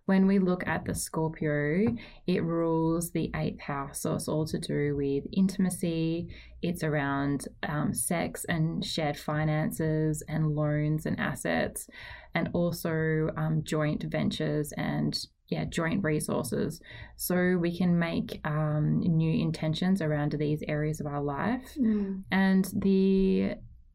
When 0.07 0.29
we 0.29 0.38
look 0.38 0.65
at 0.69 0.85
the 0.85 0.95
Scorpio, 0.95 1.87
it 2.29 2.45
rules 2.45 3.11
the 3.11 3.31
eighth 3.35 3.61
house. 3.61 4.03
So, 4.03 4.15
it's 4.15 4.29
all 4.29 4.47
to 4.47 4.59
do 4.59 4.95
with 4.97 5.25
intimacy, 5.33 6.29
it's 6.62 6.83
around 6.85 7.47
um, 7.69 7.93
sex 7.93 8.45
and 8.49 8.85
shared 8.85 9.17
finances 9.19 10.23
and 10.29 10.55
loans 10.55 11.07
and 11.07 11.19
assets, 11.19 11.88
and 12.35 12.50
also 12.53 13.31
um, 13.37 13.62
joint 13.65 14.05
ventures 14.05 14.73
and 14.76 15.19
yeah, 15.49 15.65
joint 15.65 16.03
resources. 16.03 16.81
So, 17.17 17.57
we 17.61 17.76
can 17.76 17.99
make 17.99 18.41
um, 18.45 19.00
new 19.00 19.41
intentions 19.43 20.00
around 20.03 20.33
these 20.33 20.62
areas 20.67 21.00
of 21.00 21.07
our 21.07 21.23
life. 21.23 21.75
Mm, 21.79 22.23
And 22.31 22.65
the 22.75 23.55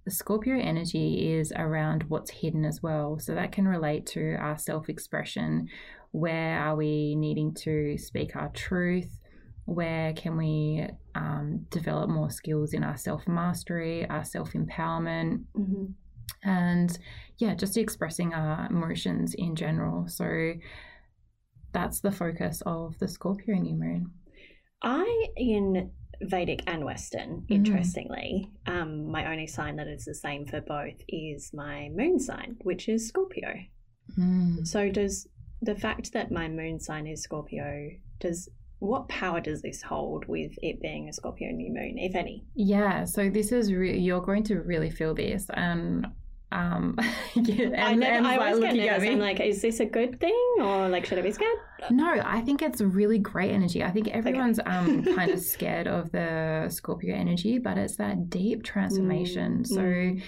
Scorpio 0.10 0.58
energy 0.60 1.32
is 1.34 1.54
around 1.56 2.04
what's 2.08 2.32
hidden 2.32 2.66
as 2.66 2.82
well. 2.82 3.20
So 3.20 3.36
that 3.36 3.52
can 3.52 3.68
relate 3.68 4.06
to 4.08 4.36
our 4.36 4.58
self 4.58 4.90
expression. 4.90 5.68
Where 6.12 6.60
are 6.60 6.76
we 6.76 7.16
needing 7.16 7.54
to 7.56 7.98
speak 7.98 8.36
our 8.36 8.50
truth? 8.50 9.20
Where 9.66 10.14
can 10.14 10.38
we 10.38 10.88
um, 11.16 11.66
develop 11.70 12.10
more 12.10 12.30
skills 12.30 12.74
in 12.74 12.84
our 12.84 12.98
self 12.98 13.28
mastery, 13.28 14.10
our 14.10 14.24
self 14.24 14.54
empowerment, 14.54 15.44
mhm. 15.56 15.94
and 16.44 16.98
yeah, 17.38 17.54
just 17.54 17.78
expressing 17.78 18.34
our 18.34 18.68
emotions 18.70 19.34
in 19.36 19.56
general. 19.56 20.08
So 20.08 20.54
that's 21.74 22.02
the 22.02 22.12
focus 22.12 22.62
of 22.66 22.98
the 23.00 23.08
Scorpio 23.08 23.56
new 23.56 23.76
moon. 23.76 24.12
I, 24.84 25.28
in 25.38 25.92
Vedic 26.22 26.64
and 26.68 26.84
Western, 26.86 27.42
Mhm. 27.42 27.52
interestingly, 27.52 28.52
um, 28.66 29.06
my 29.12 29.32
only 29.32 29.48
sign 29.48 29.76
that 29.78 29.88
is 29.88 30.06
the 30.06 30.14
same 30.16 30.46
for 30.46 30.62
both 30.62 31.02
is 31.08 31.52
my 31.54 31.90
moon 31.90 32.20
sign, 32.20 32.58
which 32.64 32.88
is 32.88 33.08
Scorpio. 33.08 33.54
Mm. 34.18 34.66
So, 34.68 34.90
does 34.90 35.28
the 35.62 35.76
fact 35.76 36.14
that 36.14 36.32
my 36.32 36.48
moon 36.48 36.80
sign 36.80 37.08
is 37.08 37.22
Scorpio, 37.22 37.92
does 38.20 38.50
what 38.80 39.08
power 39.10 39.40
does 39.40 39.62
this 39.62 39.82
hold 39.84 40.26
with 40.26 40.52
it 40.64 40.82
being 40.82 41.08
a 41.08 41.14
Scorpio 41.14 41.52
new 41.52 41.72
moon, 41.72 41.98
if 42.00 42.16
any? 42.16 42.44
Yeah, 42.56 43.06
so 43.06 43.30
this 43.30 43.52
is 43.52 43.72
re- 43.74 43.98
you're 44.00 44.22
going 44.22 44.44
to 44.46 44.60
really 44.62 44.90
feel 44.90 45.14
this, 45.14 45.48
and 45.54 46.08
um, 46.52 46.98
yeah, 47.36 47.66
and, 47.66 47.76
I 47.76 47.94
never, 47.94 48.14
Em's, 48.14 48.28
I 48.28 48.30
like, 48.30 48.40
always 48.40 48.60
get 48.60 48.62
looking 48.62 48.82
at 48.82 48.92
nervous. 48.94 49.10
I'm 49.10 49.20
like, 49.20 49.40
is 49.40 49.62
this 49.62 49.80
a 49.80 49.86
good 49.86 50.20
thing, 50.20 50.54
or 50.60 50.90
like, 50.90 51.06
should 51.06 51.20
I 51.20 51.22
be 51.22 51.32
scared? 51.32 51.58
no, 51.90 52.22
I 52.24 52.42
think 52.42 52.62
it's 52.62 52.82
really 52.82 53.18
great 53.18 53.52
energy. 53.52 53.84
I 53.84 53.92
think 53.92 54.10
everyone's 54.10 54.60
um 54.66 55.04
kind 55.16 55.32
of 55.32 55.40
scared 55.40 55.88
of 55.88 56.12
the 56.12 56.68
Scorpio 56.70 57.16
energy, 57.16 57.58
but 57.58 57.78
it's 57.78 57.96
that 57.96 58.30
deep 58.30 58.64
transformation. 58.64 59.60
Mm, 59.60 59.68
so 59.68 59.82
mm. 59.82 60.22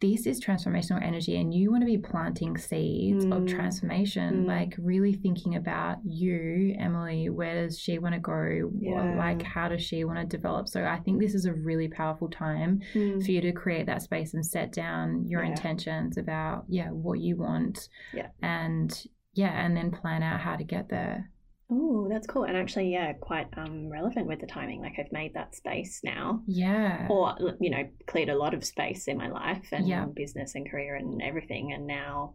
This 0.00 0.26
is 0.26 0.44
transformational 0.44 1.02
energy, 1.02 1.40
and 1.40 1.54
you 1.54 1.70
want 1.70 1.82
to 1.82 1.86
be 1.86 1.96
planting 1.96 2.58
seeds 2.58 3.24
of 3.24 3.30
Mm, 3.42 3.48
transformation, 3.48 4.44
mm. 4.44 4.46
like 4.46 4.74
really 4.78 5.14
thinking 5.14 5.54
about 5.54 5.98
you, 6.04 6.76
Emily. 6.78 7.30
Where 7.30 7.64
does 7.66 7.78
she 7.78 7.98
want 7.98 8.14
to 8.14 8.20
go? 8.20 8.70
Yeah. 8.78 9.14
Like, 9.16 9.40
how 9.42 9.68
does 9.68 9.82
she 9.82 10.04
want 10.04 10.18
to 10.18 10.36
develop? 10.36 10.68
So 10.68 10.84
I 10.84 10.98
think 10.98 11.18
this 11.20 11.34
is 11.34 11.46
a 11.46 11.54
really 11.54 11.88
powerful 11.88 12.28
time 12.28 12.80
Mm. 12.94 13.24
for 13.24 13.30
you 13.30 13.40
to 13.40 13.52
create 13.52 13.86
that 13.86 14.02
space 14.02 14.34
and 14.34 14.44
set 14.44 14.70
down 14.72 15.26
your 15.28 15.42
Yeah. 15.42 15.50
intentions 15.50 16.18
about 16.18 16.64
yeah 16.68 16.90
what 16.90 17.18
you 17.20 17.36
want 17.36 17.88
Yeah. 18.12 18.28
and 18.42 19.06
yeah 19.34 19.52
and 19.64 19.76
then 19.76 19.90
plan 19.90 20.22
out 20.22 20.40
how 20.40 20.56
to 20.56 20.64
get 20.64 20.88
there 20.88 21.30
Oh, 21.70 22.06
that's 22.08 22.26
cool. 22.28 22.44
And 22.44 22.56
actually, 22.56 22.92
yeah, 22.92 23.12
quite 23.14 23.48
um, 23.56 23.88
relevant 23.88 24.26
with 24.26 24.40
the 24.40 24.46
timing. 24.46 24.80
Like, 24.82 24.94
I've 24.98 25.10
made 25.10 25.34
that 25.34 25.54
space 25.54 26.00
now. 26.04 26.42
yeah 26.46 27.06
or 27.08 27.34
you 27.60 27.70
know 27.70 27.84
cleared 28.06 28.28
a 28.28 28.36
lot 28.36 28.54
of 28.54 28.64
space 28.64 29.06
in 29.08 29.16
my 29.16 29.28
life 29.28 29.68
and 29.72 29.86
Yeah. 29.86 30.04
business 30.06 30.54
and 30.54 30.68
career 30.70 30.94
and 30.96 31.20
everything 31.22 31.72
and 31.72 31.86
now 31.86 32.34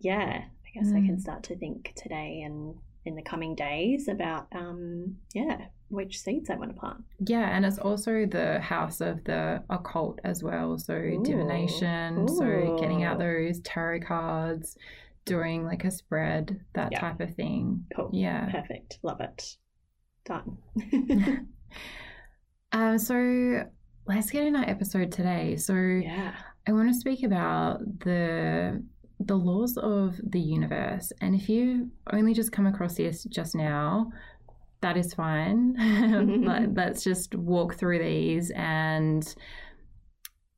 yeah 0.00 0.42
i 0.66 0.68
guess 0.74 0.88
i 0.92 1.00
can 1.00 1.16
Mm. 1.16 1.20
start 1.20 1.42
to 1.44 1.56
think 1.56 1.92
today 1.96 2.42
and 2.44 2.74
in 3.04 3.14
the 3.16 3.22
coming 3.22 3.54
days 3.54 4.08
about 4.08 4.46
um 4.52 5.16
yeah 5.34 5.66
which 5.88 6.18
seeds 6.20 6.50
i 6.50 6.54
want 6.56 6.70
to 6.74 6.78
plant 6.80 7.02
yeah 7.26 7.54
and 7.56 7.64
it's 7.64 7.78
also 7.78 8.26
the 8.26 8.60
house 8.60 9.00
of 9.00 9.22
the 9.24 9.62
occult 9.70 10.18
as 10.24 10.42
well 10.42 10.76
so 10.78 10.94
Ooh. 10.94 11.22
divination 11.24 12.28
so 12.28 12.76
getting 12.78 13.02
out 13.04 13.18
those 13.18 13.60
tarot 13.60 14.00
cards 14.00 14.76
doing 15.34 15.64
like 15.64 15.84
a 15.84 15.90
spread 15.90 16.60
that 16.74 16.90
Yeah. 16.92 17.00
type 17.00 17.20
of 17.20 17.34
thing. 17.34 17.84
Cool. 17.94 18.10
Yeah. 18.12 18.50
Perfect. 18.50 18.98
Love 19.02 19.20
it. 19.20 19.56
Done. 20.24 20.58
Um 22.72 22.98
so 22.98 23.64
let's 24.06 24.30
get 24.30 24.44
in 24.46 24.54
our 24.54 24.68
episode 24.68 25.10
today. 25.10 25.56
So 25.56 25.74
yeah. 25.74 26.34
I 26.68 26.72
want 26.72 26.88
to 26.88 26.94
speak 26.94 27.24
about 27.24 27.80
the 28.00 28.80
the 29.18 29.36
laws 29.36 29.76
of 29.76 30.18
the 30.22 30.40
universe. 30.40 31.12
And 31.20 31.34
if 31.34 31.48
you 31.48 31.90
only 32.12 32.32
just 32.32 32.52
come 32.52 32.66
across 32.66 32.94
this 32.94 33.24
just 33.24 33.54
now, 33.56 34.10
that 34.82 34.96
is 34.96 35.12
fine. 35.14 35.74
Let, 36.46 36.74
let's 36.80 37.02
just 37.04 37.34
walk 37.34 37.74
through 37.74 37.98
these 37.98 38.50
and 38.52 39.22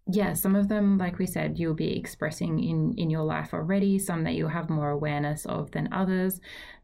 yeah, 0.06 0.32
some 0.32 0.56
of 0.56 0.68
them, 0.68 0.99
like 0.99 1.18
we 1.18 1.26
said, 1.26 1.59
you'll 1.59 1.75
be 1.75 1.97
expressing 1.97 2.62
in 2.62 2.94
in 2.97 3.11
your 3.11 3.23
life 3.25 3.54
already. 3.54 3.99
Some 3.99 4.25
that 4.25 4.35
you'll 4.35 4.49
have 4.49 4.68
more 4.68 4.90
awareness 4.90 5.47
of 5.47 5.71
than 5.71 5.92
others. 5.92 6.40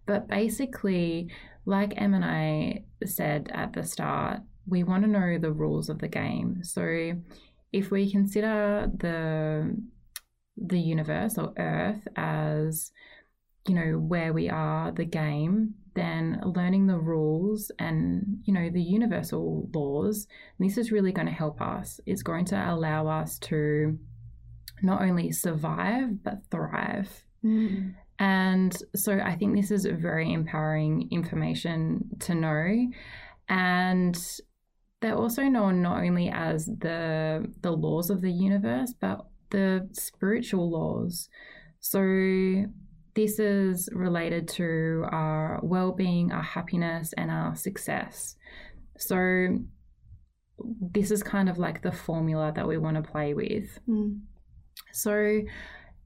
But 0.06 0.28
basically, 0.28 1.30
like 1.66 2.00
Em 2.00 2.14
and 2.14 2.24
I 2.24 2.84
said 3.04 3.50
at 3.52 3.72
the 3.72 3.82
start, 3.82 4.40
we 4.66 4.84
want 4.84 5.02
to 5.04 5.10
know 5.10 5.38
the 5.38 5.52
rules 5.52 5.88
of 5.88 5.98
the 5.98 6.08
game. 6.08 6.62
So 6.62 7.12
if 7.72 7.90
we 7.90 8.10
consider 8.10 8.90
the 8.96 9.76
the 10.56 10.78
universe 10.78 11.38
or 11.38 11.52
Earth 11.58 12.06
as, 12.16 12.90
you 13.66 13.74
know, 13.74 13.98
where 13.98 14.32
we 14.32 14.48
are, 14.48 14.90
the 14.92 15.04
game, 15.04 15.74
then 15.98 16.40
learning 16.44 16.86
the 16.86 16.98
rules 16.98 17.70
and, 17.78 18.38
you 18.44 18.52
know, 18.52 18.70
the 18.70 18.82
universal 18.82 19.68
laws, 19.74 20.26
this 20.58 20.78
is 20.78 20.92
really 20.92 21.12
going 21.12 21.26
to 21.26 21.32
help 21.32 21.60
us. 21.60 22.00
It's 22.06 22.22
going 22.22 22.44
to 22.46 22.56
allow 22.56 23.06
us 23.08 23.38
to 23.40 23.98
not 24.82 25.02
only 25.02 25.32
survive, 25.32 26.22
but 26.22 26.38
thrive. 26.50 27.10
Mm. 27.44 27.94
And 28.18 28.76
so 28.96 29.20
I 29.20 29.36
think 29.36 29.54
this 29.54 29.70
is 29.70 29.86
very 29.86 30.32
empowering 30.32 31.08
information 31.10 32.08
to 32.20 32.34
know. 32.34 32.88
And 33.48 34.18
they're 35.00 35.16
also 35.16 35.42
known 35.42 35.82
not 35.82 36.02
only 36.02 36.28
as 36.28 36.66
the 36.66 37.46
the 37.62 37.70
laws 37.70 38.10
of 38.10 38.20
the 38.20 38.32
universe, 38.32 38.92
but 39.00 39.24
the 39.50 39.88
spiritual 39.92 40.70
laws. 40.70 41.28
So 41.80 42.64
this 43.18 43.40
is 43.40 43.88
related 43.92 44.46
to 44.46 45.04
our 45.10 45.58
well-being, 45.64 46.30
our 46.30 46.42
happiness, 46.42 47.12
and 47.18 47.32
our 47.32 47.56
success. 47.56 48.36
So 48.96 49.58
this 50.80 51.10
is 51.10 51.24
kind 51.24 51.48
of 51.48 51.58
like 51.58 51.82
the 51.82 51.90
formula 51.90 52.52
that 52.54 52.68
we 52.68 52.78
want 52.78 52.96
to 52.96 53.10
play 53.10 53.34
with. 53.34 53.76
Mm. 53.88 54.20
So 54.92 55.40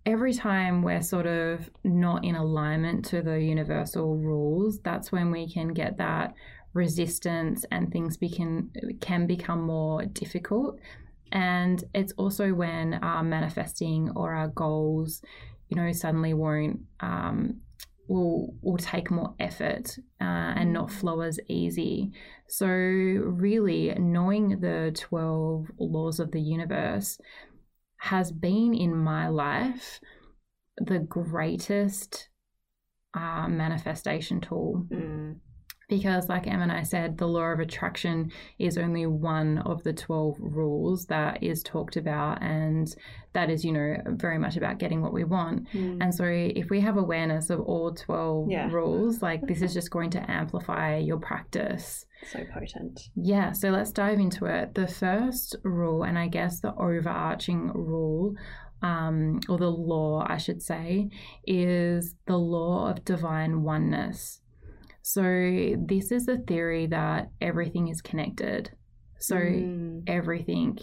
every 0.07 0.33
time 0.33 0.83
we're 0.83 1.03
sort 1.03 1.27
of 1.27 1.69
not 1.85 2.25
in 2.25 2.35
alignment 2.35 3.05
to 3.11 3.21
the 3.21 3.39
universal 3.39 4.17
rules, 4.17 4.81
that's 4.83 5.13
when 5.13 5.31
we 5.31 5.53
can 5.53 5.75
get 5.75 5.99
that 5.99 6.33
resistance 6.73 7.67
and 7.71 7.93
things 7.93 8.17
can 8.17 8.71
can 9.03 9.27
become 9.27 9.61
more 9.61 10.07
difficult. 10.07 10.81
And 11.31 11.85
it's 11.95 12.15
also 12.17 12.55
when 12.55 12.95
our 12.95 13.23
manifesting 13.23 14.11
or 14.17 14.35
our 14.35 14.49
goals, 14.49 15.23
you 15.73 15.81
know, 15.81 15.91
suddenly 15.93 16.35
won't 16.35 16.81
um, 17.01 17.61
will 18.09 18.55
will 18.61 18.77
take 18.77 19.11
more 19.11 19.35
effort 19.41 19.97
uh, 20.21 20.53
and 20.59 20.71
not 20.71 20.91
flow 20.91 21.23
as 21.23 21.41
easy. 21.49 22.13
So 22.47 22.67
really, 22.67 23.95
knowing 23.99 24.61
the 24.61 24.93
twelve 24.95 25.71
laws 25.79 26.21
of 26.21 26.31
the 26.31 26.43
universe 26.43 27.19
has 27.97 28.31
been 28.31 28.75
in 28.75 28.95
my 28.95 29.29
life 29.29 29.99
the 30.77 30.99
greatest 30.99 32.29
uh, 33.15 33.49
manifestation 33.49 34.43
tool. 34.43 34.87
Mm. 34.91 35.37
Because, 35.97 36.29
like 36.29 36.47
Em 36.47 36.63
and 36.63 36.73
I 36.73 36.85
said, 36.85 37.19
the 37.19 37.29
law 37.29 37.53
of 37.53 37.61
attraction 37.61 38.33
is 38.59 38.79
only 38.79 39.05
one 39.05 39.59
of 39.59 39.83
the 39.83 39.93
12 39.93 40.37
rules 40.41 41.05
that 41.07 41.43
is 41.43 41.63
talked 41.63 41.97
about, 41.97 42.43
and 42.43 42.89
that 43.35 43.51
is, 43.51 43.63
you 43.63 43.73
know, 43.73 43.97
very 44.07 44.39
much 44.39 44.57
about 44.57 44.79
getting 44.79 45.03
what 45.03 45.13
we 45.13 45.25
want. 45.25 45.71
Mm. 45.73 45.99
And 46.01 46.15
so, 46.15 46.25
if 46.25 46.71
we 46.71 46.81
have 46.81 46.97
awareness 46.97 47.51
of 47.51 47.61
all 47.61 47.93
12 47.93 48.51
Yeah. 48.51 48.71
rules, 48.71 49.21
like 49.21 49.43
this 49.47 49.61
is 49.61 49.75
just 49.79 49.91
going 49.91 50.11
to 50.11 50.31
amplify 50.31 50.97
your 50.97 51.19
practice. 51.19 52.07
So 52.33 52.39
potent. 52.55 53.01
Yeah, 53.15 53.53
so 53.53 53.71
let's 53.71 53.93
dive 53.93 54.19
into 54.19 54.47
it. 54.47 54.75
The 54.75 54.87
first 54.87 55.57
rule, 55.63 56.05
and 56.05 56.19
I 56.19 56.29
guess 56.29 56.61
the 56.61 56.75
overarching 56.75 57.69
rule, 57.75 58.35
um, 58.81 59.41
or 59.49 59.59
the 59.59 59.71
law, 59.71 60.25
I 60.27 60.39
should 60.39 60.63
say, 60.63 61.11
is 61.47 62.15
the 62.27 62.39
law 62.39 62.91
of 62.91 63.05
divine 63.05 63.63
oneness. 63.63 64.41
So, 65.03 65.23
this 65.79 66.13
is 66.13 66.27
the 66.27 66.39
theory 66.39 66.87
that 66.87 67.31
everything 67.41 67.89
is 67.89 68.01
connected. 68.01 68.71
So, 69.19 69.37
Mm. 69.37 70.03
everything, 70.07 70.79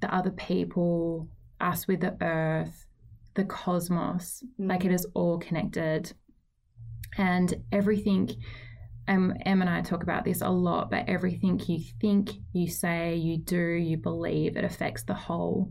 the 0.00 0.14
other 0.14 0.30
people, 0.30 1.28
us 1.60 1.88
with 1.88 2.00
the 2.00 2.16
earth, 2.22 2.86
the 3.34 3.44
cosmos, 3.44 4.44
like 4.58 4.84
it 4.84 4.92
is 4.92 5.06
all 5.14 5.38
connected. 5.38 6.12
And 7.16 7.54
everything, 7.72 8.30
um, 9.08 9.34
Em 9.44 9.60
and 9.60 9.70
I 9.70 9.82
talk 9.82 10.02
about 10.02 10.24
this 10.24 10.40
a 10.40 10.48
lot, 10.50 10.90
but 10.90 11.08
everything 11.08 11.60
you 11.66 11.80
think, 12.00 12.30
you 12.52 12.68
say, 12.68 13.16
you 13.16 13.38
do, 13.38 13.60
you 13.60 13.96
believe, 13.96 14.56
it 14.56 14.64
affects 14.64 15.04
the 15.04 15.14
whole. 15.14 15.70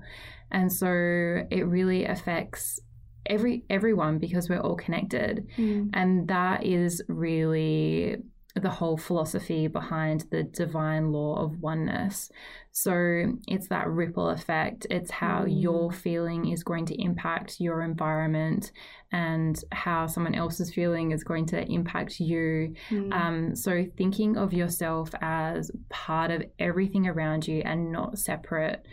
And 0.51 0.71
so 0.71 0.87
it 0.87 1.67
really 1.67 2.05
affects 2.05 2.79
every 3.25 3.63
everyone 3.69 4.19
because 4.19 4.49
we're 4.49 4.59
all 4.59 4.75
connected. 4.75 5.47
Mm. 5.57 5.89
And 5.93 6.27
that 6.27 6.65
is 6.65 7.01
really 7.07 8.17
the 8.55 8.69
whole 8.69 8.97
philosophy 8.97 9.65
behind 9.65 10.25
the 10.29 10.43
divine 10.43 11.11
law 11.11 11.43
of 11.43 11.59
oneness. 11.59 12.29
So 12.71 13.33
it's 13.47 13.67
that 13.69 13.87
ripple 13.87 14.29
effect. 14.29 14.85
It's 14.91 15.09
how 15.09 15.45
Mm. 15.45 15.61
your 15.63 15.91
feeling 15.91 16.47
is 16.49 16.63
going 16.63 16.85
to 16.87 17.01
impact 17.01 17.59
your 17.59 17.81
environment 17.81 18.71
and 19.11 19.59
how 19.71 20.05
someone 20.05 20.35
else's 20.35 20.71
feeling 20.71 21.11
is 21.11 21.23
going 21.23 21.47
to 21.47 21.65
impact 21.71 22.19
you. 22.19 22.75
Mm. 22.91 23.11
Um, 23.13 23.55
so 23.55 23.85
thinking 23.97 24.37
of 24.37 24.53
yourself 24.53 25.09
as 25.19 25.71
part 25.89 26.29
of 26.29 26.43
everything 26.59 27.07
around 27.07 27.47
you 27.47 27.63
and 27.65 27.91
not 27.91 28.19
separate. 28.19 28.85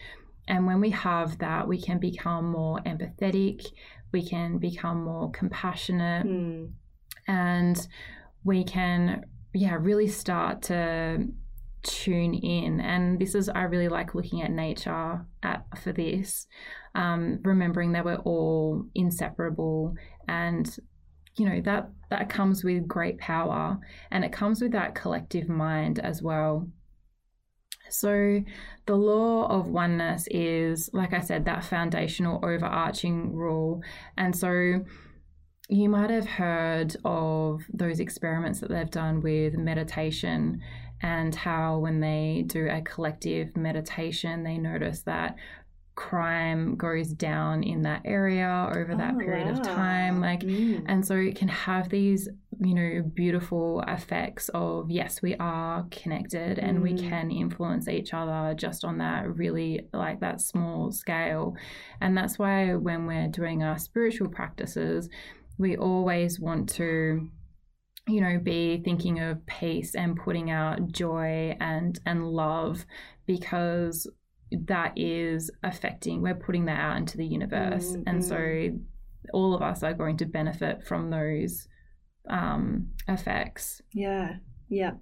And 0.48 0.66
when 0.66 0.80
we 0.80 0.90
have 0.90 1.38
that, 1.38 1.68
we 1.68 1.80
can 1.80 1.98
become 1.98 2.50
more 2.50 2.78
empathetic, 2.86 3.66
we 4.12 4.22
can 4.26 4.58
become 4.58 5.04
more 5.04 5.30
compassionate, 5.30 6.26
Mm. 6.26 6.70
and 7.26 7.88
we 8.44 8.64
can 8.64 9.24
yeah 9.52 9.76
really 9.80 10.06
start 10.08 10.62
to 10.62 11.26
tune 11.82 12.34
in 12.34 12.80
and 12.80 13.18
this 13.18 13.34
is 13.34 13.48
i 13.48 13.62
really 13.62 13.88
like 13.88 14.14
looking 14.14 14.42
at 14.42 14.50
nature 14.50 15.24
at, 15.42 15.64
for 15.82 15.92
this 15.92 16.46
um, 16.94 17.38
remembering 17.42 17.92
that 17.92 18.04
we're 18.04 18.16
all 18.16 18.84
inseparable 18.94 19.94
and 20.28 20.76
you 21.36 21.48
know 21.48 21.60
that 21.62 21.88
that 22.10 22.28
comes 22.28 22.62
with 22.64 22.86
great 22.86 23.18
power 23.18 23.78
and 24.10 24.24
it 24.24 24.32
comes 24.32 24.60
with 24.60 24.72
that 24.72 24.94
collective 24.94 25.48
mind 25.48 25.98
as 26.00 26.22
well 26.22 26.68
so 27.92 28.42
the 28.86 28.94
law 28.96 29.46
of 29.48 29.68
oneness 29.68 30.26
is 30.30 30.90
like 30.92 31.12
i 31.12 31.20
said 31.20 31.44
that 31.44 31.64
foundational 31.64 32.40
overarching 32.44 33.32
rule. 33.32 33.82
And 34.16 34.34
so 34.34 34.84
you 35.68 35.88
might 35.88 36.10
have 36.10 36.26
heard 36.26 36.96
of 37.04 37.62
those 37.72 38.00
experiments 38.00 38.60
that 38.60 38.70
they've 38.70 38.90
done 38.90 39.20
with 39.20 39.54
meditation 39.54 40.60
and 41.02 41.34
how 41.34 41.78
when 41.78 42.00
they 42.00 42.44
do 42.46 42.68
a 42.68 42.82
collective 42.82 43.56
meditation 43.56 44.42
they 44.42 44.58
notice 44.58 45.02
that 45.02 45.36
crime 46.08 46.76
goes 46.76 47.08
down 47.12 47.62
in 47.62 47.82
that 47.82 48.00
area 48.06 48.70
over 48.74 48.94
that 48.94 49.14
Oh, 49.16 49.18
period 49.18 49.48
of 49.48 49.60
time 49.62 50.18
like 50.22 50.40
Mm. 50.44 50.84
and 50.86 51.04
so 51.06 51.14
it 51.14 51.36
can 51.36 51.48
have 51.48 51.90
these 51.90 52.26
you 52.58 52.74
know 52.74 53.02
beautiful 53.14 53.82
effects 53.86 54.48
of 54.54 54.90
yes 54.90 55.20
we 55.20 55.34
are 55.36 55.86
connected 55.90 56.58
and 56.58 56.80
we 56.80 56.94
Mm. 56.94 57.08
can 57.10 57.30
influence 57.30 57.86
each 57.86 58.14
other 58.14 58.54
just 58.54 58.82
on 58.82 58.96
that 58.98 59.28
really 59.36 59.72
like 59.92 60.20
that 60.20 60.40
small 60.40 60.90
scale 60.90 61.54
and 62.00 62.16
that's 62.16 62.38
why 62.38 62.74
when 62.74 63.06
we're 63.06 63.28
doing 63.28 63.62
our 63.62 63.78
spiritual 63.78 64.28
practices 64.28 65.10
we 65.58 65.76
always 65.76 66.40
want 66.40 66.66
to 66.80 67.28
you 68.08 68.20
know 68.22 68.38
be 68.38 68.80
thinking 68.82 69.20
of 69.20 69.44
peace 69.44 69.94
and 69.94 70.16
putting 70.16 70.50
out 70.50 70.78
joy 70.92 71.54
and 71.60 72.00
and 72.06 72.26
love 72.26 72.86
because 73.26 74.06
that 74.66 74.92
is 74.96 75.50
affecting 75.62 76.22
we're 76.22 76.34
putting 76.34 76.64
that 76.66 76.78
out 76.80 76.96
into 76.96 77.16
the 77.16 77.26
universe 77.26 77.96
Mm, 77.96 78.02
and 78.06 78.24
so 78.24 78.78
all 79.32 79.54
of 79.54 79.62
us 79.62 79.82
are 79.82 79.94
going 79.94 80.16
to 80.18 80.26
benefit 80.26 80.82
from 80.84 81.10
those 81.10 81.68
um, 82.28 82.88
effects 83.08 83.80
Yeah. 83.92 84.36
Yeah. 84.68 84.92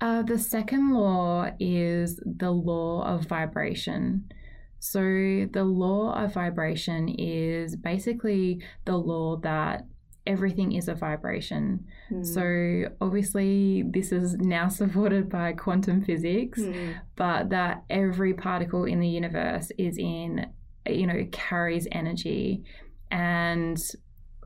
uh, 0.00 0.22
the 0.22 0.38
second 0.38 0.92
law 0.92 1.50
is 1.58 2.20
the 2.24 2.50
law 2.50 3.04
of 3.06 3.26
vibration. 3.26 4.30
So, 4.78 5.00
the 5.00 5.64
law 5.64 6.12
of 6.22 6.34
vibration 6.34 7.08
is 7.08 7.74
basically 7.74 8.62
the 8.84 8.96
law 8.98 9.36
that 9.36 9.86
everything 10.26 10.72
is 10.72 10.88
a 10.88 10.94
vibration. 10.94 11.84
Mm. 12.10 12.24
So, 12.24 12.94
obviously, 13.00 13.82
this 13.82 14.12
is 14.12 14.34
now 14.34 14.68
supported 14.80 15.28
by 15.28 15.52
quantum 15.52 16.02
physics, 16.04 16.60
Mm. 16.60 16.94
but 17.16 17.50
that 17.50 17.84
every 17.90 18.34
particle 18.34 18.84
in 18.84 19.00
the 19.00 19.08
universe 19.08 19.70
is 19.78 19.98
in, 19.98 20.46
you 20.86 21.06
know, 21.06 21.26
carries 21.30 21.86
energy. 21.92 22.64
And 23.10 23.78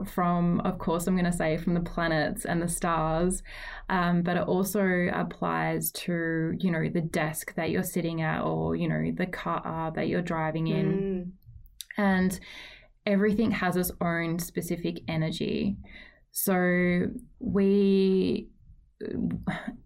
from, 0.05 0.61
of 0.61 0.79
course, 0.79 1.07
I'm 1.07 1.14
going 1.17 1.31
to 1.31 1.37
say 1.37 1.57
from 1.57 1.75
the 1.75 1.81
planets 1.81 2.45
and 2.45 2.62
the 2.62 2.69
stars, 2.69 3.43
um, 3.88 4.23
but 4.23 4.37
it 4.37 4.43
also 4.47 5.09
applies 5.12 5.91
to, 5.93 6.55
you 6.59 6.71
know, 6.71 6.88
the 6.88 7.01
desk 7.01 7.55
that 7.57 7.71
you're 7.71 7.83
sitting 7.83 8.23
at 8.23 8.43
or, 8.43 8.77
you 8.77 8.88
know, 8.88 9.11
the 9.12 9.27
car 9.27 9.93
that 9.95 10.09
you're 10.09 10.23
driving 10.23 10.69
in. 10.69 10.87
Mm. 10.93 11.31
And 11.97 12.41
everything 13.09 13.51
has 13.51 13.77
its 13.77 13.90
own 14.01 14.38
specific 14.38 15.01
energy. 15.09 15.77
So 16.31 17.07
we, 17.40 18.51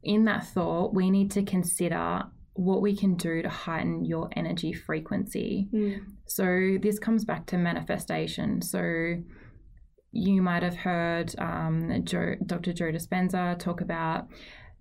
in 0.03 0.25
that 0.25 0.47
thought, 0.49 0.93
we 0.93 1.09
need 1.11 1.31
to 1.33 1.43
consider 1.45 2.25
what 2.55 2.83
we 2.83 2.95
can 2.97 3.15
do 3.15 3.41
to 3.41 3.49
heighten 3.49 4.05
your 4.05 4.29
energy 4.37 4.73
frequency. 4.73 5.69
Mm. 5.73 6.01
So 6.27 6.77
this 6.83 6.99
comes 6.99 7.25
back 7.25 7.47
to 7.47 7.57
manifestation. 7.57 8.61
So 8.61 9.15
you 10.11 10.43
might 10.43 10.63
have 10.63 10.77
heard 10.77 11.33
um, 11.39 12.03
Joe, 12.05 12.35
Dr. 12.45 12.73
Joe 12.75 12.93
Dispenza 12.93 13.59
talk 13.59 13.81
about 13.81 14.27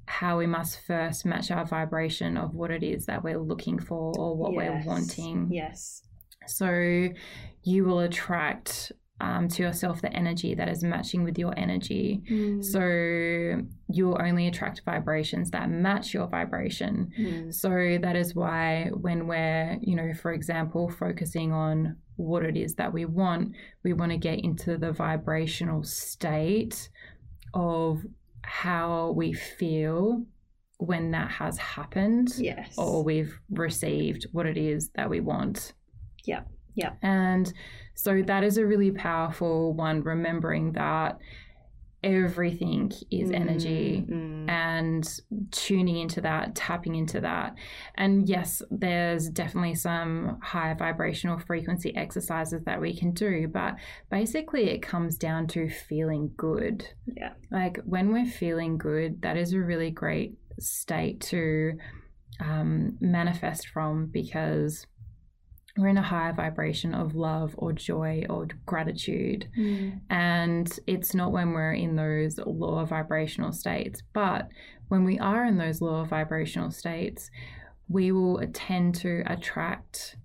how 0.07 0.37
we 0.39 0.47
must 0.47 0.81
first 0.85 1.25
match 1.25 1.51
our 1.51 1.65
vibration 1.65 2.35
of 2.35 2.53
what 2.53 2.71
it 2.71 2.83
is 2.83 3.05
that 3.05 3.23
we're 3.23 3.39
looking 3.39 3.79
for 3.79 4.11
or 4.17 4.35
what 4.35 4.51
Yes. 4.53 4.59
we're 4.83 4.91
wanting. 4.91 5.47
Yes. 5.51 6.01
So 6.47 7.09
you 7.63 7.85
will 7.85 7.99
attract 7.99 8.91
um, 9.21 9.47
to 9.49 9.63
yourself 9.63 10.01
the 10.01 10.11
energy 10.11 10.55
that 10.55 10.67
is 10.67 10.83
matching 10.83 11.23
with 11.23 11.37
your 11.37 11.53
energy. 11.57 12.23
Mm. 12.29 12.63
So 12.63 13.63
you'll 13.87 14.17
only 14.19 14.47
attract 14.47 14.81
vibrations 14.83 15.51
that 15.51 15.69
match 15.69 16.13
your 16.13 16.27
vibration. 16.27 17.11
Mm. 17.19 17.53
So 17.53 17.99
that 18.01 18.15
is 18.15 18.33
why 18.33 18.89
when 18.91 19.27
we're, 19.27 19.77
you 19.81 19.95
know, 19.95 20.13
for 20.13 20.33
example, 20.33 20.89
focusing 20.89 21.51
on 21.51 21.97
what 22.15 22.43
it 22.43 22.57
is 22.57 22.75
that 22.75 22.93
we 22.93 23.05
want, 23.05 23.51
we 23.83 23.93
want 23.93 24.11
to 24.11 24.17
get 24.17 24.39
into 24.39 24.77
the 24.77 24.91
vibrational 24.91 25.83
state 25.83 26.89
of 27.53 28.01
how 28.43 29.13
we 29.15 29.33
feel 29.33 30.25
when 30.77 31.11
that 31.11 31.29
has 31.29 31.59
happened 31.59 32.33
Yes. 32.37 32.73
or 32.75 33.03
we've 33.03 33.39
received 33.51 34.25
what 34.31 34.47
it 34.47 34.57
is 34.57 34.89
that 34.95 35.09
we 35.11 35.19
want. 35.19 35.73
Yeah, 36.25 36.41
yeah. 36.75 36.93
And 37.01 37.51
so 37.95 38.21
that 38.21 38.43
is 38.43 38.57
a 38.57 38.65
really 38.65 38.91
powerful 38.91 39.73
one, 39.73 40.01
remembering 40.01 40.73
that 40.73 41.19
everything 42.03 42.91
is 43.11 43.29
energy 43.29 44.03
Mm. 44.09 44.49
and 44.49 45.19
tuning 45.51 45.97
into 45.97 46.19
that, 46.21 46.55
tapping 46.55 46.95
into 46.95 47.21
that. 47.21 47.55
And 47.95 48.27
yes, 48.27 48.63
there's 48.71 49.29
definitely 49.29 49.75
some 49.75 50.39
high 50.41 50.73
vibrational 50.73 51.37
frequency 51.37 51.95
exercises 51.95 52.63
that 52.63 52.81
we 52.81 52.95
can 52.95 53.11
do, 53.11 53.47
but 53.47 53.75
basically 54.09 54.69
it 54.71 54.81
comes 54.81 55.15
down 55.15 55.45
to 55.47 55.69
feeling 55.69 56.31
good. 56.37 56.87
Yeah. 57.05 57.33
Like 57.51 57.79
when 57.85 58.11
we're 58.11 58.25
feeling 58.25 58.79
good, 58.79 59.21
that 59.21 59.37
is 59.37 59.53
a 59.53 59.59
really 59.59 59.91
great 59.91 60.33
state 60.59 61.21
to 61.21 61.73
um, 62.39 62.97
manifest 62.99 63.67
from 63.67 64.07
because 64.07 64.87
we're 65.77 65.87
in 65.87 65.97
a 65.97 66.01
higher 66.01 66.33
vibration 66.33 66.93
of 66.93 67.15
love 67.15 67.55
or 67.57 67.71
joy 67.71 68.25
or 68.29 68.47
gratitude. 68.65 69.47
Mm. 69.57 70.01
And 70.09 70.79
it's 70.85 71.15
not 71.15 71.31
when 71.31 71.53
we're 71.53 71.73
in 71.73 71.95
those 71.95 72.37
lower 72.45 72.85
vibrational 72.85 73.53
states, 73.53 74.01
but 74.13 74.49
when 74.89 75.05
we 75.05 75.17
are 75.19 75.45
in 75.45 75.57
those 75.57 75.81
lower 75.81 76.05
vibrational 76.05 76.71
states, 76.71 77.31
we 77.87 78.11
will 78.11 78.41
tend 78.53 78.95
to 78.95 79.23
attract 79.25 80.17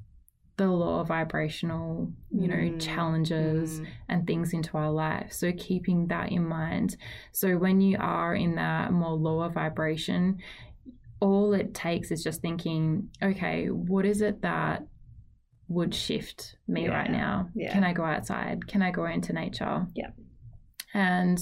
the 0.57 0.67
lower 0.69 1.05
vibrational, 1.05 2.11
you 2.31 2.49
know, 2.49 2.57
Mm, 2.57 2.81
challenges 2.81 3.81
mm. 3.81 3.87
and 4.09 4.27
things 4.27 4.53
into 4.53 4.77
our 4.79 4.91
life. 4.91 5.33
So 5.33 5.53
keeping 5.53 6.07
that 6.09 6.33
in 6.33 6.47
mind. 6.47 6.97
So 7.33 7.59
when 7.59 7.81
you 7.81 7.99
are 8.01 8.35
in 8.35 8.55
that 8.55 8.91
more 8.91 9.13
lower 9.13 9.51
vibration, 9.51 10.39
all 11.21 11.53
it 11.53 11.75
takes 11.75 12.11
is 12.11 12.23
just 12.23 12.41
thinking, 12.41 13.11
okay, 13.23 13.67
what 13.67 14.07
is 14.07 14.23
it 14.23 14.43
that 14.43 14.87
would 15.69 15.95
shift 15.95 16.57
me 16.69 16.89
right 16.89 17.11
now? 17.11 17.49
yeah. 17.55 17.73
Can 17.73 17.85
I 17.85 17.93
go 17.93 18.05
outside? 18.05 18.67
Can 18.67 18.83
I 18.83 18.91
go 18.91 19.07
into 19.07 19.33
nature? 19.33 19.87
Yeah. 19.95 20.11
And 20.95 21.39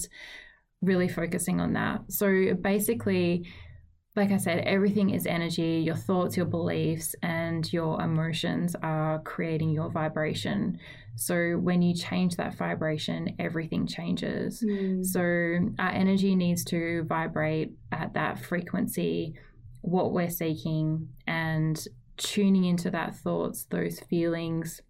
really 0.82 1.08
focusing 1.08 1.60
on 1.60 1.72
that. 1.74 2.00
So 2.08 2.54
basically, 2.54 3.46
like 4.16 4.30
I 4.30 4.36
said, 4.36 4.60
everything 4.60 5.10
is 5.10 5.26
energy. 5.26 5.82
Your 5.84 5.96
thoughts, 5.96 6.36
your 6.36 6.46
beliefs, 6.46 7.16
and 7.22 7.70
your 7.72 8.00
emotions 8.00 8.76
are 8.82 9.20
creating 9.20 9.70
your 9.70 9.90
vibration. 9.90 10.78
So 11.16 11.58
when 11.60 11.82
you 11.82 11.94
change 11.94 12.36
that 12.36 12.54
vibration, 12.56 13.34
everything 13.38 13.86
changes. 13.86 14.62
Mm. 14.64 15.04
So 15.04 15.20
our 15.78 15.90
energy 15.90 16.36
needs 16.36 16.64
to 16.66 17.04
vibrate 17.08 17.72
at 17.90 18.14
that 18.14 18.38
frequency, 18.38 19.34
what 19.80 20.12
we're 20.12 20.30
seeking, 20.30 21.08
and 21.26 21.84
tuning 22.16 22.64
into 22.64 22.90
that 22.90 23.14
thoughts, 23.16 23.64
those 23.70 24.00
feelings, 24.00 24.80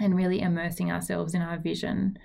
and 0.00 0.16
really 0.16 0.40
immersing 0.40 0.90
ourselves 0.90 1.34
in 1.34 1.42
our 1.42 1.58
vision. 1.58 2.18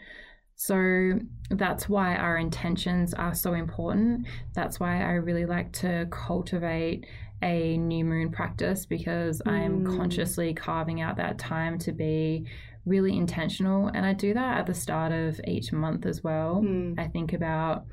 So 0.56 1.20
that's 1.50 1.88
why 1.88 2.16
our 2.16 2.38
intentions 2.38 3.14
are 3.14 3.34
so 3.34 3.54
important. 3.54 4.28
That's 4.54 4.80
why 4.80 5.02
I 5.04 5.14
really 5.14 5.46
like 5.46 5.72
to 5.74 6.08
cultivate 6.12 7.06
a 7.42 7.78
new 7.78 8.04
moon 8.04 8.32
practice 8.32 8.86
because 8.86 9.42
I'm 9.46 9.86
Mm. 9.86 9.98
consciously 9.98 10.54
carving 10.54 11.00
out 11.00 11.16
that 11.18 11.38
time 11.38 11.78
to 11.80 11.94
be 11.94 12.46
really 12.86 13.16
intentional. 13.16 13.88
And 13.88 14.06
I 14.06 14.14
do 14.14 14.34
that 14.34 14.58
at 14.58 14.66
the 14.66 14.74
start 14.74 15.14
of 15.14 15.40
each 15.48 15.72
month 15.72 16.06
as 16.06 16.24
well. 16.24 16.62
Mm. 16.62 17.00
I 17.00 17.08
think 17.08 17.32
about 17.32 17.86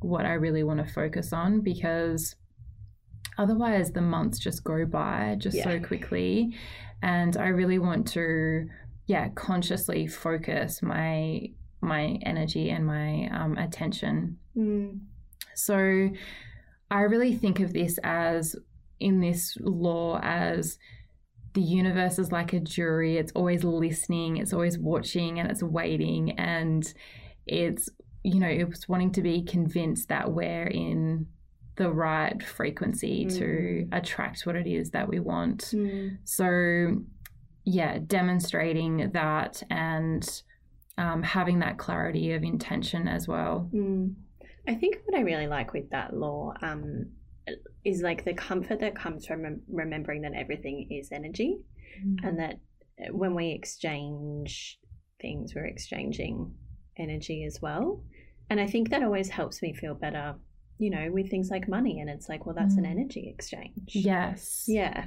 what 0.00 0.24
I 0.26 0.34
really 0.34 0.62
want 0.62 0.78
to 0.86 0.92
focus 0.92 1.32
on 1.32 1.60
because 1.60 2.36
otherwise 3.38 3.90
the 3.92 4.00
months 4.00 4.38
just 4.38 4.64
go 4.64 4.84
by 4.84 5.36
just 5.38 5.62
so 5.62 5.80
quickly. 5.80 6.54
And 7.02 7.36
I 7.36 7.48
really 7.48 7.78
want 7.78 8.06
to, 8.08 8.68
yeah, 9.06 9.28
consciously 9.34 10.06
focus 10.06 10.82
my 10.82 11.50
my 11.80 12.18
energy 12.22 12.70
and 12.70 12.86
my 12.86 13.28
um, 13.32 13.58
attention 13.58 14.38
Mm. 14.56 15.00
so 15.54 16.10
I 16.90 17.00
really 17.00 17.34
think 17.34 17.58
of 17.60 17.72
this 17.72 17.98
as 18.04 18.54
in 19.00 19.20
this 19.20 19.56
law 19.60 20.20
as 20.22 20.78
the 21.54 21.62
universe 21.62 22.18
is 22.18 22.32
like 22.32 22.52
a 22.52 22.60
jury. 22.60 23.16
It's 23.16 23.32
always 23.32 23.64
listening, 23.64 24.36
it's 24.36 24.52
always 24.52 24.78
watching, 24.78 25.38
and 25.38 25.50
it's 25.50 25.62
waiting. 25.62 26.38
And 26.38 26.84
it's, 27.46 27.88
you 28.22 28.40
know, 28.40 28.46
it's 28.48 28.88
wanting 28.88 29.12
to 29.12 29.22
be 29.22 29.42
convinced 29.42 30.08
that 30.08 30.32
we're 30.32 30.66
in 30.66 31.26
the 31.76 31.90
right 31.90 32.42
frequency 32.42 33.24
to 33.24 33.88
attract 33.92 34.44
what 34.46 34.56
it 34.56 34.66
is 34.66 34.90
that 34.90 35.08
we 35.08 35.20
want. 35.20 35.64
Mm. 35.72 36.18
So, 36.24 37.02
yeah, 37.64 37.98
demonstrating 38.06 39.10
that 39.12 39.62
and 39.70 40.42
um, 40.98 41.22
having 41.22 41.60
that 41.60 41.78
clarity 41.78 42.32
of 42.32 42.42
intention 42.42 43.08
as 43.08 43.26
well. 43.26 43.70
Mm. 43.72 44.14
I 44.68 44.74
think 44.74 44.98
what 45.04 45.18
I 45.18 45.22
really 45.22 45.46
like 45.46 45.72
with 45.72 45.90
that 45.90 46.14
law 46.14 46.52
um, 46.62 47.06
is 47.84 48.02
like 48.02 48.24
the 48.24 48.34
comfort 48.34 48.80
that 48.80 48.94
comes 48.94 49.26
from 49.26 49.42
rem- 49.42 49.62
remembering 49.68 50.22
that 50.22 50.34
everything 50.34 50.88
is 50.90 51.10
energy 51.10 51.58
and 52.22 52.38
that 52.38 52.56
when 53.10 53.34
we 53.34 53.50
exchange 53.50 54.78
things, 55.20 55.54
we're 55.54 55.66
exchanging 55.66 56.54
energy 56.98 57.44
as 57.44 57.60
well. 57.60 58.02
And 58.50 58.60
I 58.60 58.66
think 58.66 58.90
that 58.90 59.02
always 59.02 59.30
helps 59.30 59.62
me 59.62 59.72
feel 59.72 59.94
better, 59.94 60.34
you 60.82 60.90
know, 60.90 61.10
with 61.12 61.30
things 61.30 61.48
like 61.50 61.68
money. 61.68 62.00
And 62.00 62.10
it's 62.10 62.28
like, 62.28 62.44
well, 62.44 62.54
that's 62.54 62.76
an 62.76 62.84
Mm. 62.84 62.90
energy 62.90 63.24
exchange. 63.34 63.90
Yes. 64.12 64.64
Yeah, 64.66 65.06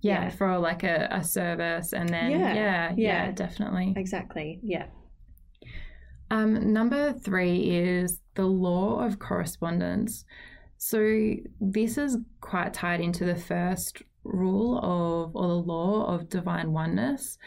yeah, 0.00 0.24
Yeah. 0.24 0.28
for 0.30 0.58
like 0.58 0.82
a, 0.82 1.08
a 1.10 1.22
service 1.22 1.92
and 1.92 2.08
then 2.08 2.30
Yeah, 2.32 2.38
yeah 2.38 2.54
yeah, 2.54 2.92
yeah. 2.96 3.30
definitely 3.32 3.94
exactly. 3.96 4.48
Yeah. 4.62 4.86
um 6.30 6.72
number 6.72 7.12
three 7.12 7.56
is 7.70 8.20
the 8.34 8.46
law 8.46 9.00
of 9.06 9.18
correspondence 9.18 10.24
so 10.78 10.98
this 11.60 11.96
is 11.98 12.18
quite 12.40 12.72
tied 12.74 13.00
into 13.00 13.24
the 13.24 13.36
first 13.36 14.02
rule 14.24 14.78
of 14.78 15.36
or 15.36 15.48
the 15.48 15.54
law 15.74 16.06
of 16.12 16.28
divine 16.28 16.72
oneness 16.72 17.38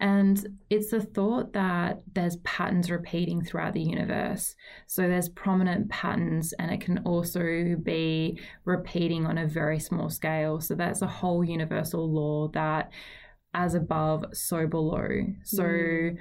and 0.00 0.58
it's 0.70 0.90
the 0.90 1.00
thought 1.00 1.52
that 1.52 2.00
there's 2.14 2.36
patterns 2.38 2.90
repeating 2.90 3.44
throughout 3.44 3.74
the 3.74 3.82
universe. 3.82 4.56
So 4.86 5.02
there's 5.02 5.28
prominent 5.28 5.90
patterns, 5.90 6.52
and 6.54 6.70
it 6.72 6.80
can 6.80 6.98
also 7.04 7.76
be 7.82 8.40
repeating 8.64 9.26
on 9.26 9.38
a 9.38 9.46
very 9.46 9.78
small 9.78 10.08
scale. 10.08 10.60
So 10.60 10.74
that's 10.74 11.02
a 11.02 11.06
whole 11.06 11.44
universal 11.44 12.10
law 12.10 12.48
that 12.48 12.90
as 13.52 13.74
above, 13.74 14.24
so 14.32 14.66
below. 14.66 15.08
So 15.44 15.64
Mm. 15.64 16.18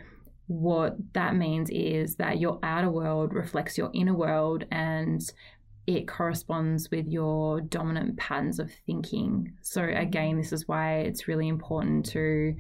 what 0.48 0.98
that 1.14 1.36
means 1.36 1.70
is 1.70 2.16
that 2.16 2.40
your 2.40 2.60
outer 2.64 2.90
world 2.92 3.34
reflects 3.34 3.78
your 3.78 3.92
inner 3.94 4.16
world 4.16 4.66
and 4.72 5.22
it 5.86 6.08
corresponds 6.08 6.90
with 6.92 7.08
your 7.08 7.62
dominant 7.62 8.18
patterns 8.18 8.60
of 8.60 8.72
thinking. 8.86 9.54
So 9.62 9.84
again, 9.84 10.38
this 10.38 10.52
is 10.52 10.68
why 10.68 11.00
it's 11.00 11.28
really 11.28 11.48
important 11.48 12.06
to 12.08 12.56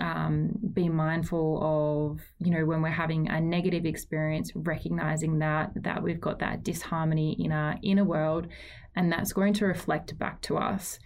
um, 0.00 0.50
be 0.72 0.88
mindful 0.88 1.58
of, 1.62 2.20
you 2.38 2.52
know, 2.52 2.64
when 2.64 2.82
we're 2.82 2.90
having 2.90 3.28
a 3.28 3.40
negative 3.40 3.84
experience, 3.84 4.52
recognizing 4.54 5.38
that 5.40 5.72
that 5.82 6.02
we've 6.02 6.20
got 6.20 6.38
that 6.38 6.62
disharmony 6.62 7.36
in 7.38 7.52
our 7.52 7.76
inner 7.82 8.04
world, 8.04 8.46
and 8.94 9.10
that's 9.10 9.32
going 9.32 9.54
to 9.54 9.66
reflect 9.66 10.18
back 10.18 10.40
to 10.42 10.56
us. 10.56 10.98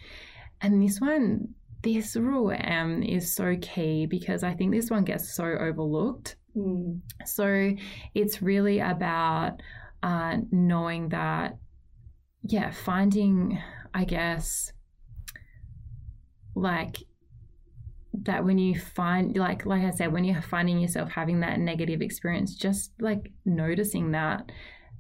And 0.61 0.83
this 0.83 1.00
one, 1.00 1.55
this 1.83 2.16
rule 2.16 2.55
um, 2.64 3.02
is 3.02 3.35
so 3.35 3.57
key 3.61 4.07
because 4.07 4.44
I 4.44 4.55
think 4.55 4.72
this 4.72 4.90
one 4.90 5.05
gets 5.05 5.35
so 5.35 5.44
overlooked. 5.44 6.37
Mm. 6.57 7.00
So 7.24 7.72
it's 8.14 8.42
really 8.42 8.81
about 8.81 9.61
uh, 10.02 10.37
knowing 10.50 11.09
that, 11.09 11.57
yeah, 12.42 12.70
finding, 12.70 13.59
I 13.94 14.05
guess, 14.05 14.72
like 16.55 16.98
that 18.14 18.44
when 18.44 18.59
you 18.59 18.79
find 18.79 19.37
like 19.37 19.64
like 19.64 19.83
I 19.83 19.90
said 19.90 20.12
when 20.12 20.25
you're 20.25 20.42
finding 20.42 20.79
yourself 20.79 21.11
having 21.11 21.40
that 21.40 21.59
negative 21.59 22.03
experience 22.03 22.55
just 22.55 22.92
like 23.01 23.33
noticing 23.46 24.12
that 24.12 24.53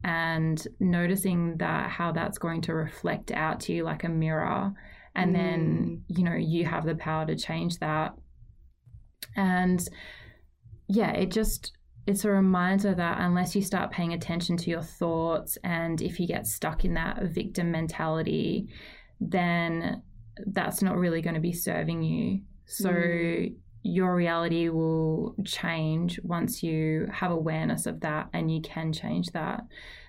and 0.02 0.66
noticing 0.80 1.58
that 1.58 1.90
how 1.90 2.12
that's 2.12 2.38
going 2.38 2.62
to 2.62 2.74
reflect 2.74 3.30
out 3.30 3.60
to 3.60 3.72
you 3.72 3.84
like 3.84 4.04
a 4.04 4.08
mirror. 4.08 4.72
And 5.14 5.30
mm. 5.30 5.34
then 5.34 6.04
you 6.08 6.24
know 6.24 6.34
you 6.34 6.64
have 6.64 6.86
the 6.86 6.94
power 6.94 7.26
to 7.26 7.36
change 7.36 7.78
that. 7.78 8.14
And 9.36 9.86
yeah 10.88 11.12
it 11.12 11.30
just 11.30 11.72
it's 12.06 12.24
a 12.24 12.30
reminder 12.30 12.94
that 12.94 13.20
unless 13.20 13.54
you 13.54 13.62
start 13.62 13.92
paying 13.92 14.12
attention 14.12 14.56
to 14.56 14.70
your 14.70 14.82
thoughts 14.82 15.56
and 15.64 16.02
if 16.02 16.18
you 16.18 16.26
get 16.26 16.46
stuck 16.46 16.84
in 16.84 16.94
that 16.94 17.22
victim 17.22 17.70
mentality 17.70 18.68
then 19.20 20.02
that's 20.48 20.82
not 20.82 20.96
really 20.96 21.22
going 21.22 21.34
to 21.34 21.40
be 21.40 21.52
serving 21.52 22.02
you 22.02 22.40
so 22.66 22.90
mm. 22.90 23.54
your 23.82 24.14
reality 24.14 24.68
will 24.68 25.34
change 25.44 26.20
once 26.22 26.62
you 26.62 27.08
have 27.12 27.30
awareness 27.30 27.86
of 27.86 28.00
that 28.00 28.28
and 28.32 28.50
you 28.52 28.60
can 28.60 28.92
change 28.92 29.28
that. 29.28 29.62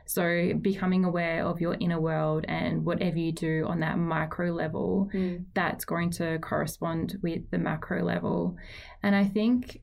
So 0.06 0.54
becoming 0.62 1.06
aware 1.06 1.46
of 1.46 1.62
your 1.62 1.78
inner 1.80 2.00
world 2.00 2.46
and 2.48 2.84
whatever 2.84 3.18
you 3.18 3.32
do 3.32 3.66
on 3.68 3.80
that 3.80 3.98
micro 3.98 4.52
level, 4.52 5.10
mm. 5.14 5.46
that's 5.54 5.86
going 5.86 6.12
to 6.12 6.40
correspond 6.40 7.18
with 7.22 7.50
the 7.52 7.58
macro 7.58 8.04
level. 8.04 8.58
And 9.02 9.16
I 9.16 9.26
think 9.26 9.82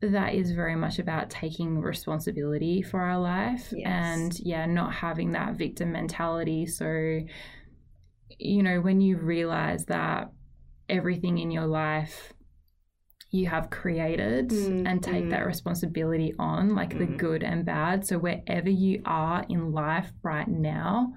that 0.00 0.34
is 0.34 0.50
very 0.50 0.76
much 0.76 0.98
about 0.98 1.30
taking 1.30 1.78
responsibility 1.78 2.82
for 2.82 3.00
our 3.00 3.18
life 3.18 3.72
yes. 3.72 3.86
and 3.86 4.38
yeah, 4.40 4.66
not 4.66 4.92
having 4.92 5.32
that 5.32 5.54
victim 5.54 5.92
mentality. 5.92 6.66
So, 6.66 7.20
you 8.38 8.62
know, 8.62 8.80
when 8.80 9.00
you 9.00 9.16
realize 9.16 9.86
that 9.86 10.30
everything 10.88 11.38
in 11.38 11.50
your 11.50 11.66
life 11.66 12.32
you 13.34 13.48
have 13.48 13.68
created 13.68 14.50
mm, 14.50 14.88
and 14.88 15.02
take 15.02 15.24
mm. 15.24 15.30
that 15.30 15.44
responsibility 15.44 16.32
on, 16.38 16.76
like 16.76 16.94
mm. 16.94 17.00
the 17.00 17.06
good 17.06 17.42
and 17.42 17.64
bad. 17.64 18.06
So, 18.06 18.16
wherever 18.16 18.70
you 18.70 19.02
are 19.04 19.44
in 19.48 19.72
life 19.72 20.12
right 20.22 20.46
now, 20.46 21.14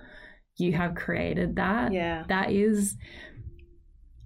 you 0.58 0.74
have 0.74 0.96
created 0.96 1.58
that. 1.58 1.94
Yeah. 1.94 2.24
That 2.28 2.52
is 2.52 2.98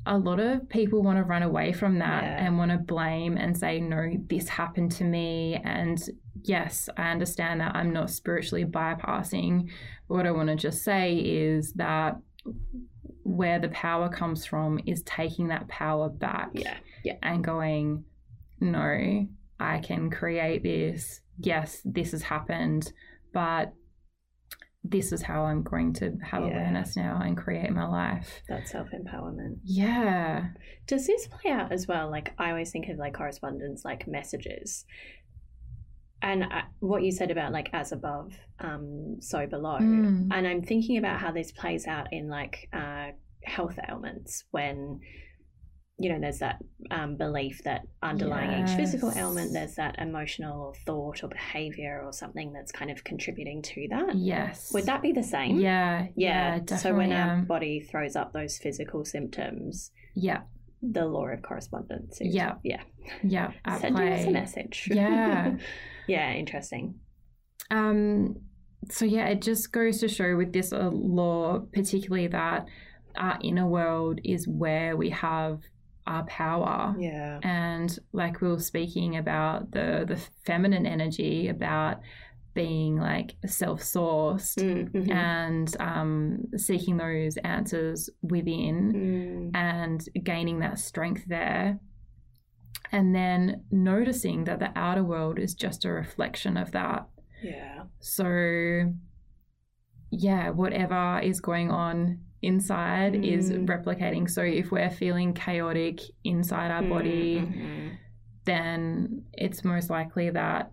a 0.06 0.18
lot 0.18 0.40
of 0.40 0.68
people 0.70 1.04
want 1.04 1.18
to 1.18 1.24
run 1.24 1.44
away 1.44 1.74
from 1.74 2.00
that 2.00 2.24
yeah. 2.24 2.46
and 2.46 2.58
want 2.58 2.72
to 2.72 2.78
blame 2.78 3.38
and 3.38 3.58
say, 3.58 3.82
no, 3.82 4.14
this 4.30 4.48
happened 4.48 4.94
to 4.94 5.04
me. 5.04 5.60
And 5.64 6.02
yes, 6.44 6.90
I 6.98 7.12
understand 7.12 7.60
that 7.60 7.76
I'm 7.76 7.92
not 7.92 8.10
spiritually 8.10 8.66
bypassing. 8.66 9.70
But 10.08 10.16
what 10.16 10.28
I 10.28 10.32
want 10.32 10.50
to 10.50 10.56
just 10.56 10.84
say 10.84 11.18
is 11.18 11.74
that 11.74 12.16
where 13.24 13.60
the 13.60 13.70
power 13.70 14.10
comes 14.10 14.46
from 14.46 14.80
is 14.86 15.04
taking 15.04 15.50
that 15.50 15.68
power 15.68 16.10
back 16.10 16.50
yeah. 16.54 16.78
Yeah. 17.04 17.16
and 17.22 17.44
going, 17.44 18.06
no, 18.60 19.28
I 19.60 19.80
can 19.80 20.10
create 20.10 20.64
this. 20.64 21.22
Yes, 21.40 21.82
this 21.86 22.12
has 22.12 22.24
happened, 22.24 22.92
but 23.34 23.74
this 24.84 25.12
is 25.12 25.22
how 25.22 25.44
I'm 25.44 25.62
going 25.62 25.94
to 25.94 26.18
have 26.24 26.42
yeah. 26.42 26.50
awareness 26.50 26.96
now 26.96 27.22
and 27.24 27.38
create 27.38 27.70
my 27.72 27.88
life. 27.88 28.42
That 28.50 28.68
self 28.68 28.88
empowerment. 28.90 29.60
Yeah. 29.64 30.48
Does 30.88 31.06
this 31.06 31.28
play 31.28 31.52
out 31.52 31.72
as 31.72 31.88
well? 31.88 32.10
Like, 32.10 32.34
I 32.40 32.50
always 32.50 32.72
think 32.72 32.90
of 32.90 32.98
like 32.98 33.14
correspondence, 33.14 33.86
like 33.86 34.08
messages. 34.08 34.86
And 36.22 36.44
uh, 36.44 36.62
what 36.80 37.04
you 37.04 37.12
said 37.12 37.32
about 37.32 37.52
like 37.52 37.70
as 37.74 37.92
above, 37.92 38.34
um, 38.60 39.18
so 39.20 39.48
below. 39.48 39.80
Mm. 39.80 40.30
And 40.32 40.48
I'm 40.48 40.62
thinking 40.62 40.98
about 40.98 41.20
how 41.20 41.32
this 41.32 41.52
plays 41.52 41.88
out 41.88 42.08
in 42.12 42.30
like 42.30 42.70
uh, 42.74 43.10
health 43.44 43.78
ailments 43.90 44.44
when 44.52 45.00
you 46.02 46.12
know, 46.12 46.20
there's 46.20 46.40
that 46.40 46.58
um, 46.90 47.16
belief 47.16 47.62
that 47.64 47.84
underlying 48.02 48.52
yes. 48.52 48.72
each 48.72 48.76
physical 48.76 49.12
ailment, 49.16 49.54
there's 49.54 49.76
that 49.76 49.96
emotional 50.00 50.60
or 50.60 50.74
thought 50.86 51.24
or 51.24 51.28
behavior 51.28 52.02
or 52.04 52.12
something 52.12 52.52
that's 52.54 52.72
kind 52.72 52.90
of 52.90 53.04
contributing 53.04 53.62
to 53.62 53.88
that. 53.92 54.16
Yes. 54.16 54.72
Would 54.74 54.86
that 54.88 55.04
be 55.04 55.12
the 55.12 55.24
same? 55.24 55.60
Yeah. 55.60 56.08
Yeah. 56.16 56.60
yeah 56.68 56.76
so 56.78 56.96
when 56.96 57.12
our 57.12 57.42
body 57.44 57.82
throws 57.82 58.16
up 58.16 58.34
those 58.34 58.58
physical 58.58 59.06
symptoms, 59.06 59.92
yeah, 60.16 60.42
the 60.82 61.06
law 61.06 61.28
of 61.28 61.44
correspondence. 61.44 62.20
Is, 62.20 62.34
yeah. 62.34 62.56
Yeah. 62.64 62.82
Yeah. 63.24 63.52
Sending 63.80 64.12
us 64.12 64.26
a 64.26 64.32
message. 64.32 64.90
Yeah. 64.92 65.58
yeah. 66.08 66.34
Interesting. 66.34 66.96
Um. 67.70 68.38
So 68.90 69.06
yeah, 69.06 69.28
it 69.28 69.42
just 69.42 69.72
goes 69.72 70.00
to 70.00 70.08
show 70.08 70.36
with 70.36 70.54
this 70.54 70.74
uh, 70.74 70.90
law, 70.92 71.60
particularly 71.72 72.28
that 72.28 72.68
our 73.16 73.38
inner 73.44 73.68
world 73.68 74.20
is 74.24 74.48
where 74.48 74.98
we 74.98 75.10
have 75.12 75.62
our 76.08 76.24
power. 76.26 76.96
Yeah. 76.98 77.40
And 77.44 77.98
like 78.12 78.42
we 78.42 78.48
were 78.48 78.60
speaking 78.60 79.18
about 79.18 79.72
the 79.72 80.06
the 80.08 80.20
feminine 80.46 80.86
energy 80.86 81.48
about 81.48 82.02
being 82.54 82.98
like 82.98 83.36
self-sourced 83.46 84.58
mm-hmm. 84.58 85.12
and 85.12 85.74
um, 85.80 86.44
seeking 86.58 86.98
those 86.98 87.38
answers 87.38 88.10
within 88.22 88.94
mm. 88.94 89.58
and 89.58 90.06
gaining 90.24 90.60
that 90.60 90.78
strength 90.78 91.24
there 91.28 91.80
and 92.92 93.16
then 93.16 93.64
noticing 93.72 94.44
that 94.44 94.60
the 94.60 94.72
outer 94.76 95.04
world 95.04 95.40
is 95.40 95.54
just 95.54 95.86
a 95.86 95.92
reflection 95.92 96.58
of 96.58 96.72
that 96.72 97.08
yeah 97.44 97.84
so 98.00 98.92
yeah 100.12 100.50
whatever 100.50 101.20
is 101.24 101.40
going 101.40 101.72
on 101.72 102.20
inside 102.42 103.14
mm. 103.14 103.26
is 103.26 103.52
replicating. 103.52 104.30
So 104.30 104.42
if 104.42 104.72
we're 104.72 104.90
feeling 104.90 105.34
chaotic 105.34 106.02
inside 106.24 106.72
our 106.72 106.84
body, 106.84 107.38
mm-hmm. 107.38 107.90
then 108.46 109.24
it's 109.34 109.64
most 109.64 109.90
likely 109.90 110.30
that 110.32 110.72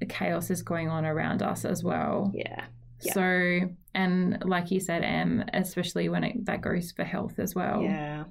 the 0.00 0.06
chaos 0.06 0.50
is 0.50 0.62
going 0.62 0.88
on 0.88 1.06
around 1.06 1.42
us 1.42 1.64
as 1.64 1.82
well. 1.82 2.30
Yeah. 2.34 2.66
yeah. 3.00 3.12
So, 3.12 3.60
and 3.94 4.42
like 4.44 4.70
you 4.70 4.80
said, 4.80 5.02
Em, 5.02 5.44
especially 5.54 6.08
when 6.08 6.24
it, 6.24 6.44
that 6.44 6.60
goes 6.60 6.92
for 6.92 7.04
health 7.04 7.38
as 7.38 7.54
well. 7.54 7.82
Yeah. 7.82 8.24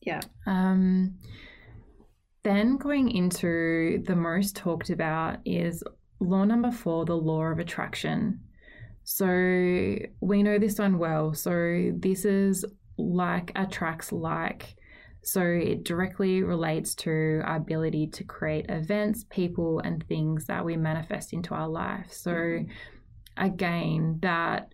Yeah. 0.00 0.20
Um, 0.46 1.18
then 2.46 2.76
going 2.76 3.10
into 3.10 4.00
the 4.06 4.14
most 4.14 4.54
talked 4.54 4.90
about 4.90 5.38
is 5.44 5.82
law 6.20 6.44
number 6.44 6.70
four, 6.70 7.04
the 7.04 7.16
law 7.16 7.42
of 7.42 7.58
attraction. 7.58 8.38
So 9.02 9.26
we 10.20 10.44
know 10.44 10.56
this 10.56 10.78
one 10.78 10.98
well. 10.98 11.34
So 11.34 11.90
this 11.96 12.24
is 12.24 12.64
like 12.96 13.50
attracts 13.56 14.12
like. 14.12 14.76
So 15.24 15.42
it 15.42 15.82
directly 15.82 16.44
relates 16.44 16.94
to 16.96 17.42
our 17.44 17.56
ability 17.56 18.06
to 18.12 18.22
create 18.22 18.66
events, 18.68 19.24
people, 19.28 19.80
and 19.80 20.06
things 20.06 20.46
that 20.46 20.64
we 20.64 20.76
manifest 20.76 21.32
into 21.32 21.52
our 21.52 21.68
life. 21.68 22.12
So 22.12 22.30
mm-hmm. 22.30 23.44
again, 23.44 24.20
that 24.22 24.68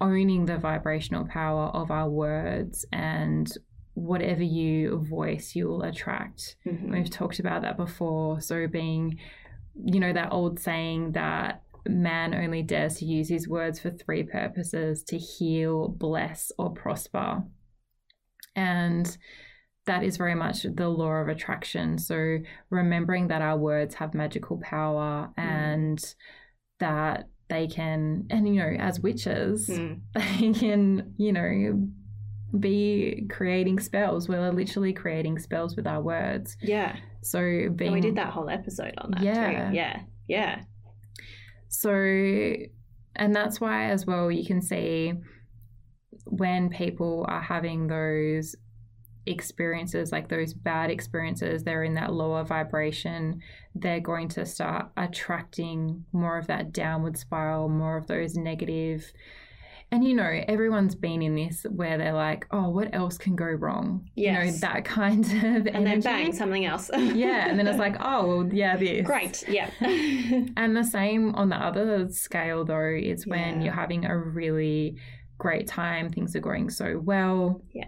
owning 0.00 0.46
the 0.46 0.58
vibrational 0.58 1.26
power 1.26 1.66
of 1.70 1.90
our 1.90 2.08
words 2.08 2.86
and 2.92 3.52
whatever 3.98 4.42
you 4.42 5.04
voice, 5.08 5.52
you'll 5.54 5.82
attract. 5.82 6.56
Mm-hmm. 6.66 6.92
We've 6.92 7.10
talked 7.10 7.40
about 7.40 7.62
that 7.62 7.76
before. 7.76 8.40
So 8.40 8.66
being, 8.68 9.18
you 9.74 10.00
know, 10.00 10.12
that 10.12 10.32
old 10.32 10.60
saying 10.60 11.12
that 11.12 11.62
man 11.86 12.34
only 12.34 12.62
dares 12.62 12.96
to 12.98 13.04
use 13.04 13.28
his 13.28 13.48
words 13.48 13.80
for 13.80 13.90
three 13.90 14.22
purposes 14.22 15.02
to 15.04 15.18
heal, 15.18 15.88
bless, 15.88 16.52
or 16.58 16.72
prosper. 16.72 17.42
And 18.54 19.16
that 19.86 20.04
is 20.04 20.16
very 20.16 20.34
much 20.34 20.62
the 20.62 20.88
law 20.88 21.14
of 21.14 21.28
attraction. 21.28 21.98
So, 21.98 22.38
remembering 22.70 23.28
that 23.28 23.42
our 23.42 23.56
words 23.56 23.94
have 23.96 24.14
magical 24.14 24.58
power 24.58 25.30
mm. 25.38 25.42
and 25.42 26.14
that 26.78 27.28
they 27.48 27.66
can, 27.66 28.26
and 28.30 28.46
you 28.46 28.60
know, 28.60 28.76
as 28.78 29.00
witches, 29.00 29.68
mm. 29.68 30.00
they 30.14 30.52
can, 30.52 31.14
you 31.16 31.32
know, 31.32 31.88
be 32.58 33.26
creating 33.30 33.80
spells. 33.80 34.28
We're 34.28 34.50
literally 34.50 34.92
creating 34.92 35.38
spells 35.38 35.76
with 35.76 35.86
our 35.86 36.00
words. 36.00 36.56
Yeah. 36.62 36.96
So 37.22 37.40
being, 37.40 37.88
and 37.88 37.92
we 37.92 38.00
did 38.00 38.16
that 38.16 38.32
whole 38.32 38.48
episode 38.48 38.94
on 38.98 39.10
that. 39.12 39.22
Yeah. 39.22 39.70
Too. 39.70 39.76
Yeah. 39.76 40.00
Yeah. 40.28 40.62
So, 41.68 41.92
and 43.16 43.34
that's 43.34 43.60
why 43.60 43.90
as 43.90 44.06
well 44.06 44.30
you 44.30 44.46
can 44.46 44.62
see 44.62 45.14
when 46.24 46.70
people 46.70 47.26
are 47.28 47.42
having 47.42 47.86
those 47.86 48.54
experiences, 49.26 50.10
like 50.12 50.28
those 50.28 50.54
bad 50.54 50.90
experiences, 50.90 51.62
they're 51.62 51.84
in 51.84 51.94
that 51.94 52.12
lower 52.12 52.44
vibration, 52.44 53.40
they're 53.74 54.00
going 54.00 54.28
to 54.28 54.46
start 54.46 54.90
attracting 54.96 56.04
more 56.12 56.38
of 56.38 56.46
that 56.46 56.72
downward 56.72 57.18
spiral, 57.18 57.68
more 57.68 57.96
of 57.96 58.06
those 58.06 58.36
negative 58.36 59.12
and 59.90 60.04
you 60.04 60.14
know, 60.14 60.42
everyone's 60.48 60.94
been 60.94 61.22
in 61.22 61.34
this 61.34 61.64
where 61.70 61.96
they're 61.96 62.12
like, 62.12 62.46
oh, 62.50 62.68
what 62.68 62.94
else 62.94 63.16
can 63.16 63.34
go 63.34 63.46
wrong? 63.46 64.08
Yes. 64.14 64.46
You 64.46 64.52
know, 64.52 64.58
that 64.58 64.84
kind 64.84 65.24
of 65.24 65.32
And 65.32 65.68
energy. 65.68 65.84
then 65.84 66.00
bang, 66.02 66.32
something 66.34 66.66
else. 66.66 66.90
yeah. 66.96 67.48
And 67.48 67.58
then 67.58 67.66
it's 67.66 67.78
like, 67.78 67.96
oh, 68.00 68.26
well, 68.26 68.52
yeah, 68.52 68.76
this. 68.76 69.06
Great. 69.06 69.48
Yeah. 69.48 69.70
and 69.80 70.76
the 70.76 70.84
same 70.84 71.34
on 71.34 71.48
the 71.48 71.56
other 71.56 72.08
scale, 72.10 72.64
though, 72.66 72.94
is 72.94 73.26
when 73.26 73.60
yeah. 73.60 73.64
you're 73.64 73.74
having 73.74 74.04
a 74.04 74.16
really 74.16 74.96
great 75.38 75.66
time, 75.66 76.10
things 76.10 76.36
are 76.36 76.40
going 76.40 76.68
so 76.68 77.00
well. 77.02 77.62
Yeah. 77.72 77.86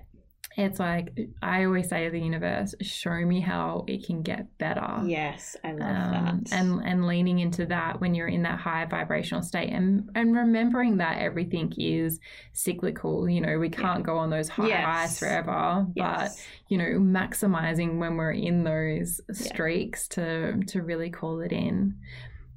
It's 0.60 0.78
like 0.78 1.18
I 1.42 1.64
always 1.64 1.88
say 1.88 2.04
to 2.04 2.10
the 2.10 2.20
universe, 2.20 2.74
show 2.80 3.14
me 3.26 3.40
how 3.40 3.84
it 3.88 4.06
can 4.06 4.22
get 4.22 4.56
better. 4.58 5.02
Yes, 5.06 5.56
I 5.64 5.72
love 5.72 5.80
Um, 5.80 6.12
that. 6.44 6.52
and 6.52 6.80
and 6.84 7.06
leaning 7.06 7.38
into 7.40 7.66
that 7.66 8.00
when 8.00 8.14
you're 8.14 8.28
in 8.28 8.42
that 8.42 8.58
high 8.58 8.84
vibrational 8.84 9.42
state 9.42 9.70
and 9.72 10.08
and 10.14 10.34
remembering 10.36 10.98
that 10.98 11.18
everything 11.18 11.72
is 11.78 12.20
cyclical 12.52 13.28
you 13.28 13.40
know 13.40 13.58
we 13.58 13.68
can't 13.68 14.04
go 14.04 14.16
on 14.18 14.30
those 14.30 14.48
high 14.48 14.68
Yes. 14.68 14.84
highs 14.84 15.18
forever 15.18 15.86
but 15.88 15.94
yes. 15.96 16.46
you 16.68 16.78
know 16.78 16.98
maximizing 16.98 17.98
when 17.98 18.16
we're 18.16 18.32
in 18.32 18.64
those 18.64 19.20
Yeah. 19.28 19.34
streaks 19.34 20.08
to 20.08 20.62
to 20.64 20.82
really 20.82 21.10
call 21.10 21.40
it 21.40 21.52
in 21.52 21.94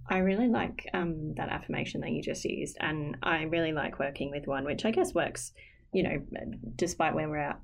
I 0.10 0.18
really 0.18 0.50
like 0.50 0.86
um, 0.94 1.34
that 1.36 1.48
affirmation 1.50 2.02
that 2.02 2.12
you 2.12 2.22
just 2.22 2.44
used, 2.44 2.76
and 2.82 3.16
I 3.24 3.44
really 3.44 3.72
like 3.72 4.00
working 4.00 4.32
with 4.32 4.48
one, 4.48 4.66
which 4.66 4.84
I 4.84 4.92
guess 4.92 5.14
works, 5.14 5.54
you 5.94 6.04
know, 6.04 6.22
despite 6.76 7.16
where 7.16 7.30
we're 7.30 7.38
at 7.38 7.60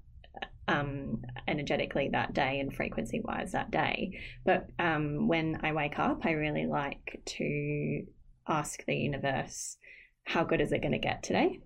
um, 0.69 1.21
energetically 1.47 2.10
that 2.12 2.34
day 2.34 2.60
and 2.60 2.73
frequency 2.73 3.21
wise 3.23 3.51
that 3.53 3.71
day. 3.71 4.19
But 4.45 4.67
um, 4.79 5.27
when 5.27 5.60
I 5.63 5.73
wake 5.73 5.97
up, 5.99 6.25
I 6.25 6.32
really 6.32 6.65
like 6.67 7.21
to 7.38 8.03
ask 8.47 8.84
the 8.86 8.95
universe, 8.95 9.77
how 10.23 10.43
good 10.43 10.62
is 10.62 10.71
it 10.71 10.82
going 10.82 10.91
to 10.93 10.99
get 10.99 11.23
today? 11.23 11.60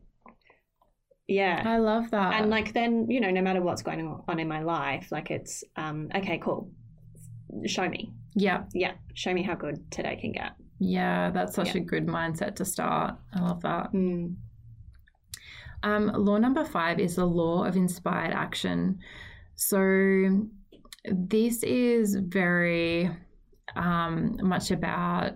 Yeah. 1.27 1.63
i 1.65 1.77
love 1.77 2.11
that 2.11 2.33
and 2.41 2.49
like 2.49 2.73
then 2.73 3.09
you 3.09 3.21
know 3.21 3.31
no 3.31 3.41
matter 3.41 3.61
what's 3.61 3.81
going 3.81 4.19
on 4.27 4.39
in 4.39 4.47
my 4.49 4.61
life 4.61 5.07
like 5.09 5.31
it's 5.31 5.63
um 5.77 6.09
okay 6.13 6.37
cool 6.37 6.69
show 7.65 7.87
me 7.87 8.11
yeah 8.35 8.63
yeah 8.73 8.93
show 9.13 9.33
me 9.33 9.41
how 9.41 9.55
good 9.55 9.89
today 9.89 10.17
can 10.19 10.33
get 10.33 10.51
yeah 10.79 11.31
that's 11.31 11.55
such 11.55 11.75
Yeah. 11.75 11.81
a 11.81 11.85
good 11.85 12.07
mindset 12.07 12.55
to 12.57 12.65
start 12.65 13.15
i 13.33 13.39
love 13.39 13.61
that 13.61 13.93
Mm. 13.93 14.35
Um, 15.83 16.07
law 16.07 16.37
number 16.37 16.63
five 16.63 16.99
is 16.99 17.17
the 17.17 17.25
law 17.25 17.65
of 17.65 17.75
inspired 17.75 18.33
action. 18.33 18.99
So, 19.55 20.47
this 21.05 21.61
is 21.63 22.15
very 22.15 23.09
um, 23.75 24.37
much 24.41 24.71
about 24.71 25.33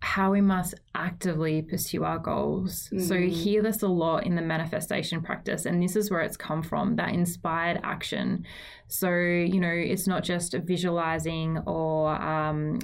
how 0.00 0.30
we 0.30 0.40
must 0.40 0.74
actively 0.94 1.62
pursue 1.62 2.04
our 2.04 2.18
goals. 2.18 2.90
So, 3.06 3.14
you 3.14 3.28
hear 3.28 3.62
this 3.62 3.82
a 3.82 3.88
lot 3.88 4.24
in 4.24 4.34
the 4.34 4.42
manifestation 4.42 5.20
practice, 5.22 5.66
and 5.66 5.82
this 5.82 5.96
is 5.96 6.10
where 6.10 6.22
it's 6.22 6.38
come 6.38 6.62
from 6.62 6.96
that 6.96 7.10
inspired 7.10 7.80
action. 7.84 8.46
So, 8.88 9.10
you 9.10 9.60
know, 9.60 9.68
it's 9.68 10.06
not 10.06 10.24
just 10.24 10.54
visualizing 10.54 11.58
or 11.66 12.10
um, 12.10 12.78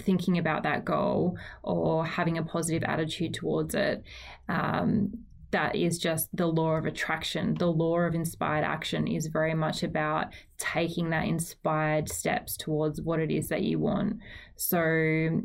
thinking 0.00 0.38
about 0.38 0.64
that 0.64 0.84
goal 0.84 1.38
or 1.62 2.04
having 2.04 2.38
a 2.38 2.42
positive 2.42 2.82
attitude 2.82 3.34
towards 3.34 3.74
it. 3.76 4.02
Um, 4.48 5.24
that 5.52 5.76
is 5.76 5.98
just 5.98 6.28
the 6.34 6.46
law 6.46 6.72
of 6.76 6.86
attraction. 6.86 7.54
The 7.54 7.70
law 7.70 8.00
of 8.00 8.14
inspired 8.14 8.64
action 8.64 9.06
is 9.06 9.28
very 9.28 9.54
much 9.54 9.82
about 9.82 10.32
taking 10.58 11.10
that 11.10 11.26
inspired 11.26 12.08
steps 12.08 12.56
towards 12.56 13.00
what 13.00 13.20
it 13.20 13.30
is 13.30 13.48
that 13.48 13.62
you 13.62 13.78
want. 13.78 14.18
So 14.56 15.42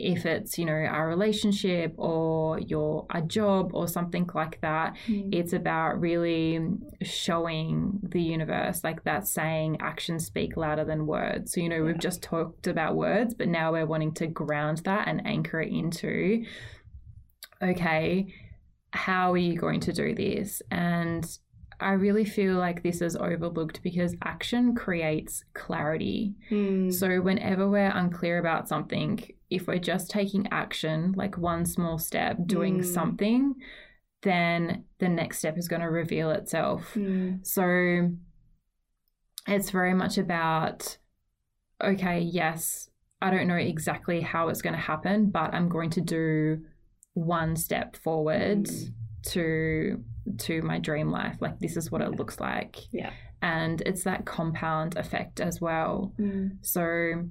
if 0.00 0.24
it's, 0.26 0.58
you 0.58 0.64
know, 0.64 0.72
a 0.74 1.04
relationship 1.04 1.92
or 1.96 2.60
your 2.60 3.06
a 3.10 3.20
job 3.20 3.70
or 3.74 3.88
something 3.88 4.28
like 4.32 4.60
that, 4.60 4.94
mm. 5.06 5.34
it's 5.34 5.52
about 5.52 6.00
really 6.00 6.60
showing 7.02 7.98
the 8.02 8.22
universe 8.22 8.84
like 8.84 9.02
that 9.04 9.26
saying 9.26 9.78
actions 9.80 10.24
speak 10.24 10.56
louder 10.56 10.84
than 10.84 11.06
words. 11.06 11.52
So, 11.52 11.60
you 11.60 11.68
know, 11.68 11.82
we've 11.82 11.98
just 11.98 12.22
talked 12.22 12.66
about 12.66 12.96
words, 12.96 13.34
but 13.34 13.48
now 13.48 13.72
we're 13.72 13.86
wanting 13.86 14.14
to 14.14 14.26
ground 14.28 14.78
that 14.84 15.08
and 15.08 15.26
anchor 15.26 15.60
it 15.60 15.72
into 15.72 16.44
okay, 17.60 18.32
how 18.98 19.32
are 19.32 19.36
you 19.48 19.56
going 19.56 19.80
to 19.80 19.92
do 19.92 20.14
this? 20.14 20.60
And 20.70 21.24
I 21.80 21.92
really 21.92 22.24
feel 22.24 22.56
like 22.56 22.82
this 22.82 23.00
is 23.00 23.14
overlooked 23.14 23.82
because 23.82 24.16
action 24.24 24.74
creates 24.74 25.44
clarity. 25.54 26.34
Mm. 26.50 26.92
So, 26.92 27.20
whenever 27.20 27.68
we're 27.68 27.94
unclear 28.02 28.38
about 28.38 28.68
something, 28.68 29.20
if 29.48 29.68
we're 29.68 29.78
just 29.78 30.10
taking 30.10 30.48
action, 30.50 31.12
like 31.16 31.38
one 31.38 31.64
small 31.64 31.98
step, 31.98 32.36
doing 32.46 32.80
Mm. 32.80 32.84
something, 32.84 33.54
then 34.22 34.84
the 34.98 35.08
next 35.08 35.38
step 35.38 35.56
is 35.56 35.68
going 35.68 35.82
to 35.82 35.88
reveal 35.90 36.30
itself. 36.32 36.94
Mm. 36.94 37.46
So, 37.46 38.10
it's 39.46 39.70
very 39.70 39.94
much 39.94 40.18
about 40.18 40.98
okay, 41.82 42.18
yes, 42.18 42.90
I 43.22 43.30
don't 43.30 43.46
know 43.46 43.54
exactly 43.54 44.20
how 44.20 44.48
it's 44.48 44.62
going 44.62 44.74
to 44.74 44.80
happen, 44.80 45.30
but 45.30 45.54
I'm 45.54 45.68
going 45.68 45.90
to 45.90 46.00
do 46.00 46.64
one 47.18 47.56
step 47.56 47.96
forward 47.96 48.64
Mm. 48.64 48.92
to 49.22 50.04
to 50.38 50.62
my 50.62 50.78
dream 50.78 51.10
life 51.10 51.36
like 51.40 51.58
this 51.58 51.76
is 51.76 51.90
what 51.90 52.02
it 52.02 52.10
looks 52.16 52.38
like 52.38 52.76
Yeah. 52.92 53.10
and 53.42 53.80
it's 53.86 54.04
that 54.04 54.24
compound 54.26 54.96
effect 54.96 55.40
as 55.40 55.60
well 55.60 56.12
Mm. 56.18 56.58
so 56.60 57.24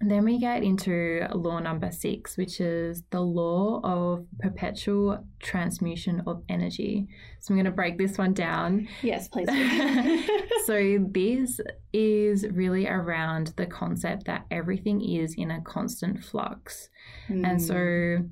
then 0.00 0.24
we 0.24 0.38
get 0.38 0.62
into 0.62 1.26
law 1.34 1.58
number 1.58 1.90
six, 1.90 2.36
which 2.36 2.60
is 2.60 3.02
the 3.10 3.20
law 3.20 3.80
of 3.82 4.26
perpetual 4.40 5.24
transmutation 5.40 6.22
of 6.26 6.42
energy. 6.48 7.08
So 7.40 7.52
I'm 7.52 7.56
going 7.56 7.64
to 7.64 7.70
break 7.70 7.96
this 7.96 8.18
one 8.18 8.34
down. 8.34 8.88
Yes, 9.02 9.28
please. 9.28 9.48
So 10.66 10.98
this 11.12 11.60
is 11.92 12.44
really 12.50 12.88
around 12.88 13.52
the 13.56 13.66
concept 13.66 14.24
that 14.26 14.46
everything 14.50 15.00
is 15.00 15.34
in 15.38 15.50
a 15.52 15.60
constant 15.62 16.24
flux. 16.24 16.88
And 17.28 17.44
Mm. 17.44 17.60
so 17.60 18.28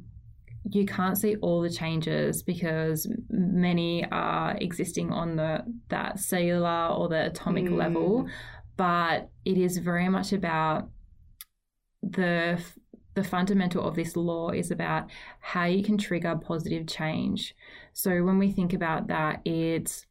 you 0.70 0.84
can't 0.86 1.16
see 1.16 1.36
all 1.36 1.60
the 1.62 1.70
changes 1.70 2.42
because 2.42 3.06
many 3.30 4.04
are 4.10 4.56
existing 4.60 5.12
on 5.12 5.36
the 5.36 5.62
that 5.90 6.18
cellular 6.18 6.88
or 6.88 7.08
the 7.08 7.26
atomic 7.26 7.66
Mm. 7.66 7.76
level, 7.76 8.26
but 8.76 9.30
it 9.44 9.56
is 9.56 9.78
very 9.78 10.08
much 10.08 10.32
about 10.32 10.88
the 12.10 12.60
the 13.14 13.24
fundamental 13.24 13.84
of 13.86 13.94
this 13.94 14.16
law 14.16 14.50
is 14.50 14.72
about 14.72 15.08
how 15.38 15.64
you 15.66 15.84
can 15.84 15.96
trigger 15.96 16.34
positive 16.34 16.86
change. 16.88 17.54
So 17.92 18.24
when 18.24 18.38
we 18.38 18.50
think 18.50 18.72
about 18.72 19.06
that, 19.06 19.40
it's 19.44 20.04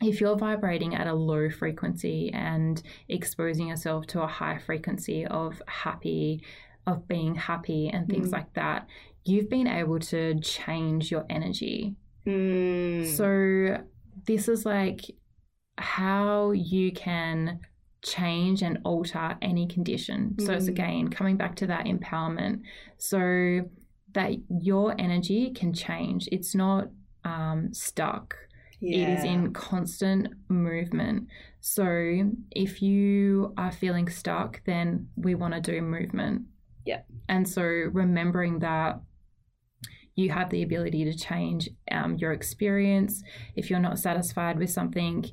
if 0.00 0.20
you're 0.20 0.36
vibrating 0.36 0.94
at 0.94 1.06
a 1.08 1.14
low 1.14 1.50
frequency 1.50 2.30
and 2.32 2.80
exposing 3.08 3.68
yourself 3.68 4.06
to 4.08 4.22
a 4.22 4.26
high 4.26 4.58
frequency 4.58 5.26
of 5.26 5.60
happy, 5.66 6.44
of 6.86 7.08
being 7.08 7.34
happy 7.34 7.88
and 7.88 8.08
things 8.08 8.28
Mm. 8.28 8.32
like 8.32 8.52
that, 8.54 8.86
you've 9.24 9.48
been 9.48 9.66
able 9.66 9.98
to 9.98 10.38
change 10.40 11.10
your 11.10 11.24
energy. 11.28 11.96
Mm. 12.26 13.06
So 13.06 13.84
this 14.26 14.48
is 14.48 14.64
like 14.64 15.02
how 15.78 16.52
you 16.52 16.92
can 16.92 17.60
change 18.04 18.62
and 18.62 18.78
alter 18.84 19.36
any 19.42 19.66
condition. 19.66 20.36
So 20.38 20.52
it's 20.52 20.66
Mm. 20.66 20.68
again 20.68 21.08
coming 21.08 21.36
back 21.36 21.56
to 21.56 21.66
that 21.66 21.86
empowerment. 21.86 22.60
So 22.98 23.68
that 24.12 24.32
your 24.48 24.94
energy 24.98 25.50
can 25.50 25.72
change. 25.72 26.28
It's 26.30 26.54
not 26.54 26.90
um, 27.24 27.72
stuck. 27.72 28.36
It 28.82 29.08
is 29.08 29.24
in 29.24 29.54
constant 29.54 30.34
movement. 30.48 31.28
So 31.60 32.30
if 32.50 32.82
you 32.82 33.54
are 33.56 33.72
feeling 33.72 34.10
stuck, 34.10 34.62
then 34.66 35.08
we 35.16 35.34
want 35.34 35.54
to 35.54 35.60
do 35.60 35.80
movement. 35.80 36.42
Yeah. 36.84 37.00
And 37.26 37.48
so 37.48 37.62
remembering 37.62 38.58
that 38.58 39.00
you 40.16 40.30
have 40.30 40.50
the 40.50 40.62
ability 40.62 41.04
to 41.06 41.14
change 41.16 41.70
um, 41.90 42.16
your 42.16 42.32
experience. 42.32 43.22
If 43.56 43.70
you're 43.70 43.80
not 43.80 43.98
satisfied 43.98 44.58
with 44.58 44.70
something, 44.70 45.24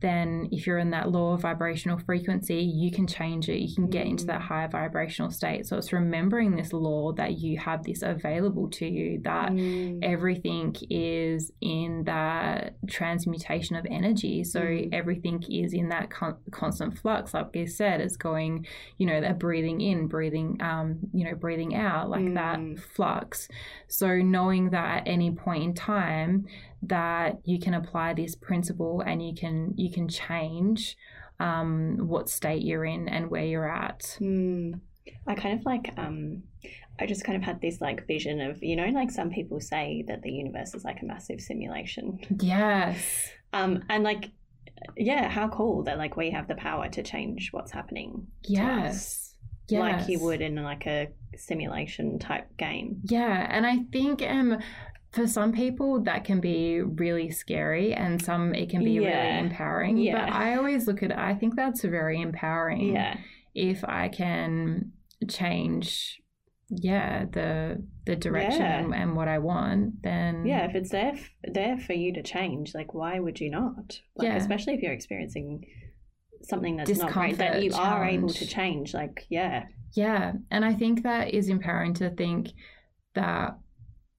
then 0.00 0.48
if 0.52 0.66
you're 0.66 0.78
in 0.78 0.90
that 0.90 1.10
lower 1.10 1.38
vibrational 1.38 1.98
frequency, 1.98 2.56
you 2.62 2.90
can 2.90 3.06
change 3.06 3.48
it. 3.48 3.58
You 3.60 3.74
can 3.74 3.88
get 3.88 4.06
into 4.06 4.26
that 4.26 4.40
Mm. 4.42 4.44
higher 4.44 4.68
vibrational 4.68 5.30
state. 5.30 5.66
So 5.66 5.78
it's 5.78 5.92
remembering 5.92 6.54
this 6.54 6.72
law 6.72 7.12
that 7.12 7.38
you 7.38 7.58
have 7.58 7.82
this 7.84 8.02
available 8.02 8.68
to 8.70 8.86
you, 8.86 9.20
that 9.24 9.52
Mm. 9.52 10.00
everything 10.02 10.74
is 10.90 11.50
in 11.62 12.04
that 12.04 12.76
transmutation 12.88 13.74
of 13.76 13.86
energy. 13.90 14.44
So 14.44 14.60
Mm. 14.60 14.88
everything 14.92 15.42
is 15.48 15.72
in 15.72 15.88
that 15.88 16.10
con- 16.10 16.36
constant 16.50 16.98
flux. 16.98 17.32
Like 17.32 17.54
we 17.54 17.66
said, 17.66 18.00
it's 18.00 18.16
going, 18.16 18.66
you 18.98 19.06
know, 19.06 19.20
that 19.20 19.38
breathing 19.38 19.80
in, 19.80 20.08
breathing, 20.08 20.58
um, 20.60 20.98
you 21.14 21.24
know, 21.24 21.34
breathing 21.34 21.74
out, 21.74 22.10
like 22.10 22.34
that 22.34 22.58
Mm. 22.58 22.78
flux. 22.78 23.48
So 23.88 24.18
knowing 24.18 24.70
that 24.70 24.98
at 24.98 25.08
any 25.08 25.30
point 25.30 25.64
in 25.64 25.74
time 25.74 26.46
that 26.82 27.38
you 27.44 27.58
can 27.58 27.74
apply 27.74 28.14
this 28.14 28.34
principle 28.34 29.00
and 29.00 29.26
you 29.26 29.34
can 29.34 29.72
you 29.76 29.90
can 29.90 30.08
change 30.08 30.96
um, 31.40 31.98
what 32.08 32.28
state 32.28 32.62
you're 32.62 32.84
in 32.84 33.08
and 33.08 33.30
where 33.30 33.44
you're 33.44 33.70
at. 33.70 34.00
Mm. 34.20 34.80
I 35.26 35.34
kind 35.34 35.58
of 35.58 35.64
like 35.64 35.92
um 35.96 36.42
I 36.98 37.06
just 37.06 37.24
kind 37.24 37.36
of 37.36 37.42
had 37.42 37.60
this 37.60 37.80
like 37.80 38.06
vision 38.06 38.40
of 38.40 38.62
you 38.62 38.74
know 38.76 38.86
like 38.86 39.10
some 39.10 39.30
people 39.30 39.60
say 39.60 40.04
that 40.08 40.22
the 40.22 40.32
universe 40.32 40.74
is 40.74 40.84
like 40.84 41.02
a 41.02 41.04
massive 41.04 41.40
simulation. 41.40 42.20
Yes. 42.40 43.30
Um 43.52 43.84
and 43.88 44.02
like 44.02 44.32
yeah, 44.96 45.28
how 45.30 45.48
cool 45.48 45.84
that 45.84 45.96
like 45.98 46.16
we 46.16 46.30
have 46.30 46.48
the 46.48 46.56
power 46.56 46.88
to 46.90 47.02
change 47.02 47.48
what's 47.52 47.70
happening 47.70 48.26
Yes. 48.42 49.34
Yes. 49.68 49.80
like 49.80 50.08
you 50.08 50.20
would 50.20 50.40
in 50.42 50.56
like 50.56 50.86
a 50.86 51.08
simulation 51.36 52.18
type 52.18 52.54
game. 52.56 53.00
Yeah, 53.04 53.46
and 53.50 53.64
I 53.66 53.78
think 53.92 54.20
um 54.22 54.58
for 55.16 55.26
some 55.26 55.50
people 55.52 56.00
that 56.04 56.24
can 56.24 56.40
be 56.40 56.80
really 56.82 57.30
scary 57.30 57.92
and 57.94 58.22
some 58.22 58.54
it 58.54 58.68
can 58.70 58.84
be 58.84 58.92
Yeah. 58.92 59.00
really 59.08 59.38
empowering 59.46 59.96
Yeah. 59.96 60.26
but 60.26 60.32
i 60.34 60.54
always 60.56 60.86
look 60.86 61.02
at 61.02 61.10
it 61.10 61.18
i 61.18 61.34
think 61.34 61.56
that's 61.56 61.82
very 61.82 62.20
empowering 62.20 62.92
Yeah. 62.94 63.16
if 63.54 63.82
i 63.84 64.08
can 64.08 64.92
change 65.28 66.20
yeah 66.68 67.24
the 67.36 67.82
the 68.06 68.16
direction 68.16 68.60
Yeah. 68.62 68.78
and, 68.80 68.94
and 68.94 69.16
what 69.16 69.28
i 69.28 69.38
want 69.38 70.02
then 70.02 70.44
Yeah, 70.46 70.66
if 70.68 70.74
it's 70.74 70.90
there 70.90 71.12
f- 71.14 71.30
there 71.58 71.78
for 71.78 71.92
you 71.94 72.12
to 72.14 72.22
change, 72.22 72.74
like 72.74 72.92
why 72.94 73.18
would 73.20 73.40
you 73.40 73.50
not? 73.50 74.00
Like 74.16 74.28
Yeah. 74.28 74.36
especially 74.36 74.74
if 74.74 74.82
you're 74.82 74.92
experiencing 75.00 75.64
something 76.42 76.76
that's 76.76 76.98
not 76.98 77.12
great 77.12 77.38
that 77.38 77.62
you 77.62 77.70
Discomfort, 77.70 77.92
are 77.94 78.04
able 78.04 78.28
to 78.28 78.46
change. 78.46 78.94
Like 78.94 79.26
yeah, 79.28 79.64
Yeah. 79.94 80.32
And 80.50 80.64
I 80.64 80.74
think 80.74 81.02
that 81.02 81.24
is 81.38 81.48
empowering 81.48 81.94
to 81.94 82.10
think 82.10 82.48
that 83.14 83.58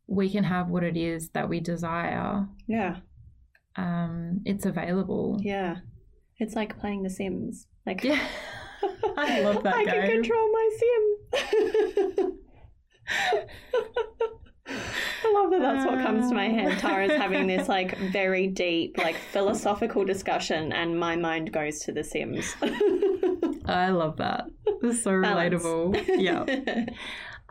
we 0.08 0.30
can 0.30 0.44
have 0.44 0.70
what 0.70 0.84
it 0.84 0.96
is 0.98 1.30
that 1.30 1.50
we 1.50 1.60
desire. 1.60 2.48
yeah, 2.68 2.98
Um, 3.76 4.42
it's 4.46 4.66
available. 4.66 5.38
yeah. 5.42 5.78
It's 6.40 6.56
like 6.56 6.80
playing 6.80 7.04
The 7.04 7.10
Sims. 7.10 7.68
Like 7.86 8.04
Yeah. 8.04 8.20
I 9.18 9.42
love 9.42 9.64
that 9.64 9.74
I 9.76 9.84
game. 9.86 9.94
can 10.02 10.12
control 10.12 10.52
my 10.52 10.70
sim. 10.80 12.38
I 14.70 15.34
love 15.34 15.50
that 15.52 15.62
that's 15.62 15.86
what 15.86 16.00
comes 16.06 16.30
to 16.30 16.36
my 16.36 16.48
head. 16.50 16.78
Tara's 16.80 17.12
having 17.14 17.48
this 17.54 17.68
like 17.70 17.98
very 17.98 18.48
deep, 18.48 18.98
like 18.98 19.16
philosophical 19.16 20.04
discussion, 20.06 20.72
and 20.74 21.00
my 21.00 21.16
mind 21.16 21.52
goes 21.52 21.80
to 21.80 21.92
The 21.92 22.04
Sims. 22.04 22.54
I 23.66 23.90
love 23.90 24.18
that. 24.18 24.46
It's 24.84 25.04
so 25.04 25.22
Balance. 25.22 25.64
relatable. 25.64 26.06
Yeah. 26.20 26.46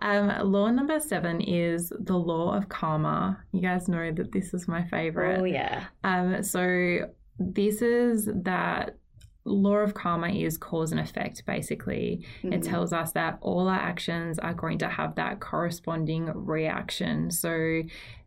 Um, 0.03 0.51
law 0.53 0.71
number 0.71 1.01
seven 1.01 1.41
is 1.41 1.93
the 1.99 2.17
law 2.17 2.55
of 2.57 2.69
karma. 2.69 3.43
You 3.53 3.61
guys 3.63 3.89
know 3.89 4.13
that 4.13 4.33
this 4.33 4.53
is 4.55 4.69
my 4.69 4.85
favorite. 4.85 5.41
oh 5.41 5.45
yeah. 5.45 5.85
Um, 6.05 6.43
so 6.43 7.09
this 7.39 7.81
is 7.83 8.29
that 8.35 8.97
law 9.45 9.77
of 9.77 9.95
karma 9.95 10.29
is 10.29 10.59
cause 10.59 10.91
and 10.91 11.01
effect 11.01 11.45
basically. 11.47 12.27
It 12.43 12.61
Mm. 12.63 12.69
tells 12.69 12.93
us 12.93 13.13
that 13.13 13.39
all 13.41 13.69
our 13.69 13.79
actions 13.79 14.39
are 14.39 14.55
going 14.55 14.79
to 14.79 14.89
have 14.89 15.15
that 15.15 15.41
corresponding 15.41 16.27
reaction. 16.35 17.31
So 17.31 17.83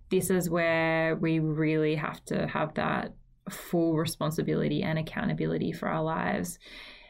this 0.10 0.30
is 0.32 0.50
where 0.50 1.16
we 1.18 1.40
really 1.40 1.96
have 1.96 2.24
to 2.26 2.48
have 2.48 2.74
that 2.76 3.14
full 3.50 3.96
responsibility 3.96 4.82
and 4.82 4.98
accountability 4.98 5.72
for 5.72 5.88
our 5.88 6.04
lives. 6.04 6.58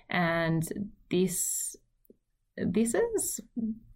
And 0.10 0.68
this 1.10 1.76
this 2.58 2.94
is 2.94 3.40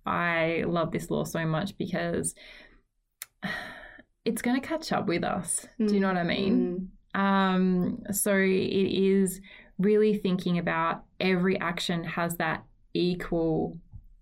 I 0.05 0.63
love 0.67 0.91
this 0.91 1.09
law 1.09 1.23
so 1.23 1.45
much 1.45 1.77
because 1.77 2.35
it's 4.25 4.41
going 4.41 4.59
to 4.59 4.67
catch 4.67 4.91
up 4.91 5.07
with 5.07 5.23
us. 5.23 5.65
Do 5.77 5.93
you 5.93 5.99
know 5.99 6.07
what 6.07 6.17
I 6.17 6.23
mean? 6.23 6.89
Mm. 7.15 7.19
Um, 7.19 8.03
so 8.11 8.35
it 8.35 8.47
is 8.47 9.41
really 9.77 10.15
thinking 10.17 10.57
about 10.57 11.03
every 11.19 11.59
action 11.59 12.03
has 12.03 12.37
that 12.37 12.63
equal 12.93 13.77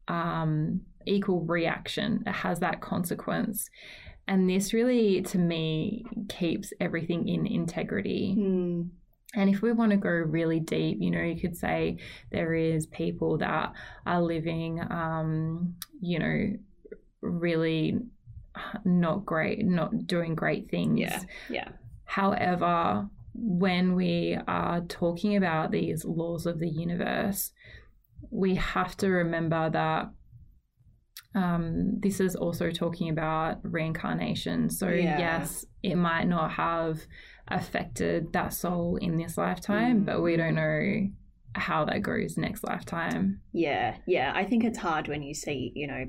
um, 0.07 0.82
equal 1.05 1.41
reaction. 1.41 2.23
It 2.25 2.32
has 2.32 2.59
that 2.59 2.82
consequence. 2.82 3.69
And 4.27 4.49
this 4.49 4.73
really, 4.73 5.21
to 5.23 5.38
me, 5.38 6.05
keeps 6.29 6.73
everything 6.79 7.27
in 7.27 7.45
integrity. 7.45 8.36
Mm. 8.38 8.89
And 9.34 9.49
if 9.49 9.61
we 9.61 9.71
want 9.71 9.91
to 9.91 9.97
go 9.97 10.09
really 10.09 10.59
deep, 10.59 10.97
you 10.99 11.09
know, 11.09 11.21
you 11.21 11.39
could 11.39 11.55
say 11.55 11.97
there 12.32 12.53
is 12.53 12.86
people 12.86 13.38
that 13.38 13.73
are 14.05 14.21
living, 14.21 14.82
um, 14.89 15.75
you 16.01 16.19
know, 16.19 16.53
really 17.21 17.99
not 18.84 19.25
great, 19.25 19.65
not 19.65 20.05
doing 20.05 20.36
great 20.36 20.69
things. 20.69 20.99
Yeah. 20.99 21.21
Yeah. 21.49 21.69
However, 22.03 23.07
when 23.34 23.95
we 23.95 24.38
are 24.47 24.82
talking 24.82 25.38
about 25.38 25.71
these 25.71 26.03
laws 26.03 26.45
of 26.45 26.59
the 26.59 26.69
universe, 26.69 27.51
we 28.29 28.55
have 28.55 28.97
to 28.97 29.07
remember 29.07 29.69
that 29.69 30.11
um, 31.34 31.99
this 32.01 32.19
is 32.19 32.36
also 32.36 32.71
talking 32.71 33.09
about 33.09 33.59
reincarnation. 33.63 34.69
So, 34.69 34.89
Yeah. 34.89 35.17
yes, 35.17 35.65
it 35.82 35.95
might 35.95 36.27
not 36.27 36.51
have 36.51 36.99
affected 37.53 38.33
that 38.33 38.53
soul 38.53 38.97
in 38.97 39.17
this 39.17 39.37
lifetime, 39.37 40.03
but 40.03 40.21
we 40.21 40.37
don't 40.37 40.55
know 40.55 41.07
how 41.55 41.85
that 41.85 42.01
goes 42.01 42.37
next 42.37 42.63
lifetime. 42.63 43.41
Yeah, 43.51 43.97
yeah. 44.07 44.31
I 44.33 44.45
think 44.45 44.63
it's 44.63 44.77
hard 44.77 45.07
when 45.07 45.21
you 45.21 45.33
see, 45.33 45.71
you 45.75 45.87
know, 45.87 46.05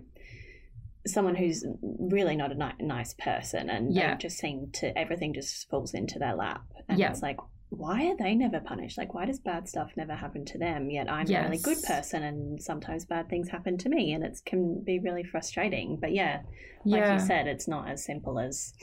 someone 1.07 1.35
who's 1.35 1.65
really 1.83 2.37
not 2.37 2.53
a 2.53 2.55
ni- 2.55 2.87
nice 2.87 3.15
person 3.15 3.69
and 3.69 3.93
Yeah. 3.93 4.13
they 4.15 4.19
just 4.19 4.39
seem 4.39 4.71
to, 4.75 4.97
everything 4.97 5.35
just 5.35 5.69
falls 5.69 5.95
into 5.95 6.19
their 6.19 6.35
lap. 6.37 6.63
And 6.89 6.99
Yeah. 6.99 7.11
it's 7.11 7.23
like, 7.23 7.39
why 7.71 8.07
are 8.07 8.17
they 8.17 8.35
never 8.35 8.61
punished? 8.61 8.99
Like, 8.99 9.15
why 9.15 9.25
does 9.25 9.41
bad 9.41 9.67
stuff 9.67 9.91
never 9.97 10.15
happen 10.15 10.45
to 10.45 10.59
them? 10.59 10.91
Yet 10.91 11.11
I'm 11.11 11.27
a 11.29 11.43
really 11.43 11.59
good 11.59 11.83
person 11.83 12.23
and 12.23 12.63
sometimes 12.63 13.07
bad 13.07 13.29
things 13.29 13.49
happen 13.49 13.79
to 13.79 13.89
me 13.89 14.13
and 14.13 14.23
it 14.23 14.39
can 14.45 14.81
be 14.85 14.99
really 15.01 15.25
frustrating. 15.25 15.97
But 15.97 16.13
yeah, 16.13 16.43
like 16.85 17.01
yeah. 17.01 17.15
you 17.15 17.19
said, 17.21 17.47
it's 17.49 17.67
not 17.67 17.89
as 17.89 18.05
simple 18.05 18.39
as, 18.39 18.75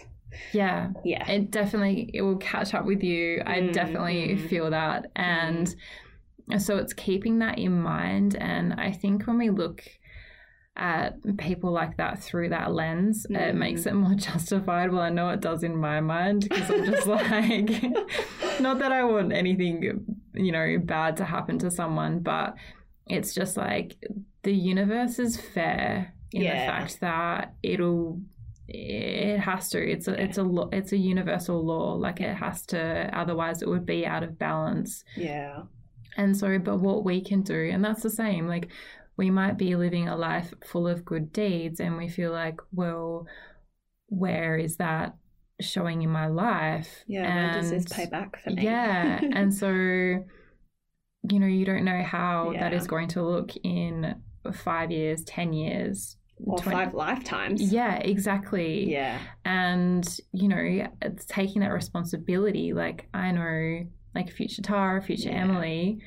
yeah. 0.54 0.90
yeah. 1.04 1.28
it 1.30 1.52
definitely 1.52 2.10
it 2.14 2.22
will 2.22 2.38
catch 2.38 2.74
up 2.74 2.86
with 2.86 3.04
you 3.04 3.42
i 3.46 3.60
Mm, 3.60 3.74
definitely 3.74 4.38
feel 4.38 4.70
that 4.70 5.12
and 5.16 5.74
so 6.58 6.78
it's 6.78 6.94
keeping 6.94 7.40
that 7.40 7.58
in 7.60 7.80
mind 7.82 8.36
and 8.36 8.74
i 8.74 8.92
think 8.92 9.26
when 9.28 9.38
we 9.38 9.50
look 9.50 9.84
at 10.76 11.16
people 11.38 11.72
like 11.72 11.98
that 11.98 12.24
through 12.24 12.50
that 12.50 12.72
lens 12.74 13.26
it 13.30 13.34
Mm. 13.34 13.56
makes 13.56 13.86
it 13.86 13.94
more 13.94 14.16
justified 14.30 14.92
well 14.92 15.02
i 15.02 15.10
know 15.10 15.30
it 15.30 15.42
does 15.42 15.64
in 15.64 15.76
my 15.76 16.00
mind 16.00 16.48
because 16.50 16.70
i'm 16.70 16.86
just 16.86 17.08
like 17.18 17.84
not 18.62 18.80
that 18.80 18.92
i 18.92 19.04
want 19.04 19.34
anything 19.34 20.06
you 20.34 20.52
know 20.52 20.78
bad 20.84 21.18
to 21.18 21.26
happen 21.26 21.60
to 21.60 21.70
someone 21.70 22.20
but 22.20 22.56
it's 23.08 23.34
just 23.34 23.58
like 23.58 23.96
the 24.44 24.54
universe 24.54 25.20
is 25.20 25.36
fair 25.38 26.14
in 26.32 26.44
Yeah. 26.44 26.60
the 26.62 26.72
fact 26.72 27.00
that 27.02 27.56
it'll 27.64 28.22
it 28.72 29.40
has 29.40 29.70
to 29.70 29.80
it's 29.92 30.08
a 30.08 30.22
it's 30.22 30.38
a 30.38 30.68
it's 30.72 30.92
a 30.92 30.98
universal 30.98 31.66
law 31.66 31.94
like 31.94 32.20
it 32.22 32.36
has 32.36 32.66
to 32.68 33.10
otherwise 33.18 33.62
it 33.62 33.68
would 33.70 33.86
be 33.86 34.06
out 34.06 34.24
of 34.24 34.38
balance 34.38 35.04
Yeah. 35.18 35.64
and 36.18 36.38
so 36.38 36.60
but 36.60 36.78
what 36.80 37.04
we 37.04 37.22
can 37.22 37.42
do 37.42 37.70
and 37.72 37.84
that's 37.84 38.04
the 38.04 38.10
same 38.10 38.48
like 38.48 38.68
we 39.18 39.30
might 39.30 39.58
be 39.58 39.76
living 39.76 40.08
a 40.08 40.16
life 40.16 40.54
full 40.66 40.88
of 40.88 41.04
good 41.04 41.34
deeds 41.34 41.80
and 41.80 41.98
we 41.98 42.08
feel 42.10 42.32
like 42.32 42.60
well 42.72 43.26
where 44.08 44.58
is 44.58 44.78
that 44.78 45.16
showing 45.62 46.02
in 46.04 46.10
my 46.10 46.28
life 46.28 47.04
Yeah. 47.08 47.36
when 47.36 47.54
does 47.56 47.70
this 47.72 47.86
And- 47.86 47.92
pay 47.92 48.06
back 48.06 48.42
for 48.44 48.52
me? 48.52 48.64
yeah 48.64 49.20
and 49.34 49.54
so 49.54 49.68
you 51.32 51.40
know 51.40 51.48
you 51.48 51.66
don't 51.66 51.84
know 51.84 52.02
how 52.04 52.54
that 52.54 52.72
Yeah. 52.72 52.78
is 52.78 52.88
going 52.88 53.08
to 53.10 53.22
look 53.24 53.52
in 53.64 54.16
five 54.54 54.90
years 54.92 55.24
ten 55.24 55.54
years 55.54 56.16
or 56.46 56.58
20 56.58 56.76
five 56.78 56.94
lifetimes. 56.94 57.62
yeah 57.62 57.96
exactly 57.98 58.90
Yeah. 58.92 59.20
and 59.46 60.08
you 60.32 60.48
know 60.48 60.88
it's 61.02 61.26
taking 61.26 61.62
that 61.62 61.72
responsibility 61.72 62.74
like 62.74 63.08
i 63.14 63.32
know 63.32 63.86
like 64.16 64.30
future 64.32 64.62
tara 64.62 65.02
future 65.02 65.30
Yeah. 65.30 65.42
emily 65.42 66.00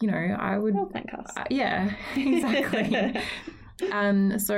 you 0.00 0.10
know 0.10 0.36
i 0.38 0.56
would 0.58 0.74
Well, 0.74 0.90
thank 0.92 1.12
us. 1.12 1.32
uh, 1.36 1.44
yeah 1.50 1.90
exactly 2.16 3.20
um 3.92 4.38
so 4.38 4.56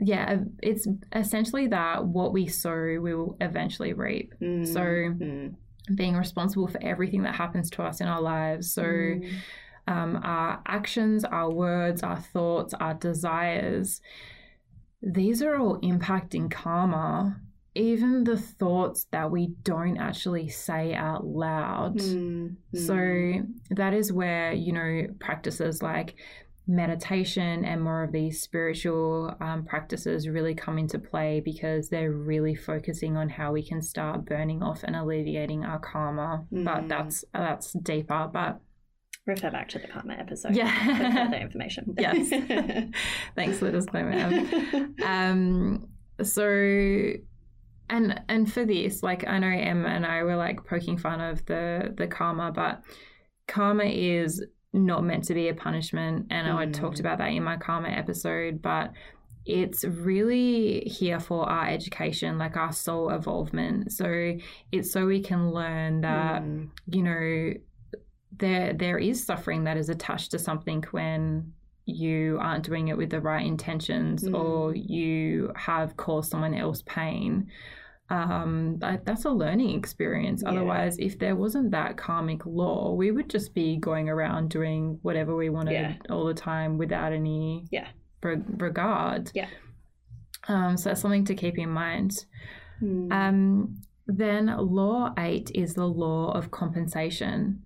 yeah 0.00 0.38
it's 0.62 0.86
essentially 1.14 1.66
that 1.68 2.04
what 2.04 2.32
we 2.32 2.46
sow 2.46 2.98
we 3.00 3.14
will 3.14 3.36
eventually 3.40 3.92
reap 3.92 4.34
Mm, 4.40 4.66
So- 4.66 5.54
being 5.94 6.16
responsible 6.16 6.68
for 6.68 6.82
everything 6.82 7.22
that 7.22 7.34
happens 7.34 7.70
to 7.70 7.82
us 7.82 8.02
in 8.02 8.08
our 8.08 8.20
lives 8.20 8.70
so 8.70 8.82
mm. 8.82 9.26
Um, 9.88 10.20
our 10.22 10.60
actions, 10.66 11.24
our 11.24 11.50
words, 11.50 12.02
our 12.02 12.20
thoughts, 12.34 12.74
our 12.74 12.94
desires, 12.94 14.00
these 15.02 15.42
are 15.42 15.56
all 15.56 15.80
impacting 15.80 16.50
karma. 16.50 17.40
Even 17.74 18.24
the 18.24 18.36
thoughts 18.38 19.06
that 19.12 19.30
we 19.30 19.48
don't 19.62 19.98
actually 19.98 20.48
say 20.48 20.94
out 20.94 21.24
loud. 21.24 21.98
Mm, 21.98 22.56
mm. 22.74 22.86
So 22.88 23.74
that 23.74 23.94
is 23.94 24.12
where, 24.12 24.52
you 24.52 24.72
know, 24.72 25.06
practices 25.20 25.80
like 25.80 26.16
meditation 26.66 27.64
and 27.64 27.80
more 27.82 28.02
of 28.04 28.12
these 28.12 28.42
spiritual 28.42 29.34
um, 29.40 29.64
practices 29.64 30.28
really 30.28 30.54
come 30.54 30.76
into 30.78 30.98
play 30.98 31.40
because 31.44 31.88
they're 31.88 32.12
really 32.12 32.54
focusing 32.54 33.16
on 33.16 33.28
how 33.28 33.52
we 33.52 33.62
can 33.62 33.80
start 33.80 34.24
burning 34.26 34.62
off 34.62 34.82
and 34.82 34.94
alleviating 34.96 35.64
our 35.64 35.78
karma. 35.78 36.44
But 36.50 36.84
Mm. 36.84 36.88
that's 36.88 37.24
that's 37.32 37.72
deeper. 37.72 38.28
But 38.32 38.60
refer 39.28 39.50
back 39.50 39.68
to 39.70 39.78
the 39.78 39.86
karma 39.88 40.14
episode. 40.14 40.54
Yeah. 40.56 40.72
for 40.86 41.12
further 41.16 41.36
information. 41.36 41.94
Yes. 41.98 42.28
Thanks 43.36 43.58
for 43.58 43.66
the 43.66 43.72
disclaimer. 43.72 44.88
Um, 45.04 45.88
so, 46.22 46.44
and 47.90 48.20
and 48.28 48.52
for 48.52 48.64
this, 48.64 49.02
like 49.02 49.26
I 49.26 49.38
know 49.38 49.48
Emma 49.48 49.88
and 49.88 50.04
I 50.04 50.22
were 50.24 50.36
like 50.36 50.64
poking 50.66 50.98
fun 50.98 51.20
of 51.20 51.44
the 51.46 51.94
the 51.96 52.06
karma, 52.06 52.52
but 52.52 52.82
karma 53.46 53.84
is 53.84 54.44
not 54.72 55.02
meant 55.04 55.24
to 55.24 55.34
be 55.34 55.48
a 55.48 55.54
punishment, 55.54 56.26
and 56.30 56.48
I 56.50 56.66
Mm. 56.66 56.72
talked 56.74 57.00
about 57.00 57.18
that 57.18 57.28
in 57.28 57.42
my 57.42 57.56
karma 57.56 57.88
episode. 57.88 58.60
But 58.60 58.92
it's 59.46 59.82
really 59.84 60.80
here 60.80 61.18
for 61.20 61.48
our 61.48 61.66
education, 61.68 62.36
like 62.36 62.56
our 62.56 62.72
soul 62.72 63.08
evolvement. 63.08 63.92
So 63.92 64.34
it's 64.72 64.92
so 64.92 65.06
we 65.06 65.22
can 65.22 65.50
learn 65.52 66.02
that, 66.02 66.42
Mm. 66.42 66.68
you 66.86 67.02
know, 67.02 67.54
there 68.36 68.72
there 68.74 68.98
is 68.98 69.24
suffering 69.24 69.64
that 69.64 69.76
is 69.76 69.88
attached 69.88 70.30
to 70.32 70.38
something 70.38 70.84
when 70.90 71.52
you 71.86 72.38
aren't 72.40 72.64
doing 72.64 72.88
it 72.88 72.96
with 72.96 73.10
the 73.10 73.20
right 73.20 73.46
intentions 73.46 74.22
Mm. 74.24 74.34
or 74.38 74.74
you 74.74 75.50
have 75.56 75.96
caused 75.96 76.30
someone 76.30 76.54
else 76.54 76.82
pain 76.86 77.46
um 78.10 78.76
that, 78.80 79.04
that's 79.06 79.24
a 79.24 79.30
learning 79.30 79.76
experience 79.78 80.42
Yeah. 80.42 80.50
otherwise 80.50 80.98
if 80.98 81.18
there 81.18 81.36
wasn't 81.36 81.70
that 81.70 81.96
karmic 81.96 82.44
law 82.44 82.92
we 82.92 83.10
would 83.10 83.30
just 83.30 83.54
be 83.54 83.76
going 83.76 84.08
around 84.10 84.50
doing 84.50 84.98
whatever 85.02 85.34
we 85.34 85.48
wanted 85.48 85.72
Yeah. 85.72 85.94
all 86.10 86.26
the 86.26 86.34
time 86.34 86.76
without 86.78 87.12
any 87.12 87.66
Yeah. 87.70 87.88
re- 88.22 88.42
regard 88.58 89.30
Yeah. 89.34 89.48
um 90.48 90.76
so 90.76 90.90
that's 90.90 91.00
something 91.00 91.24
to 91.26 91.34
keep 91.34 91.56
in 91.58 91.70
mind 91.70 92.26
Mm. 92.82 93.10
um, 93.12 93.78
then 94.06 94.46
law 94.58 95.12
eight 95.18 95.50
is 95.54 95.74
the 95.74 95.84
law 95.86 96.30
of 96.30 96.50
compensation. 96.52 97.60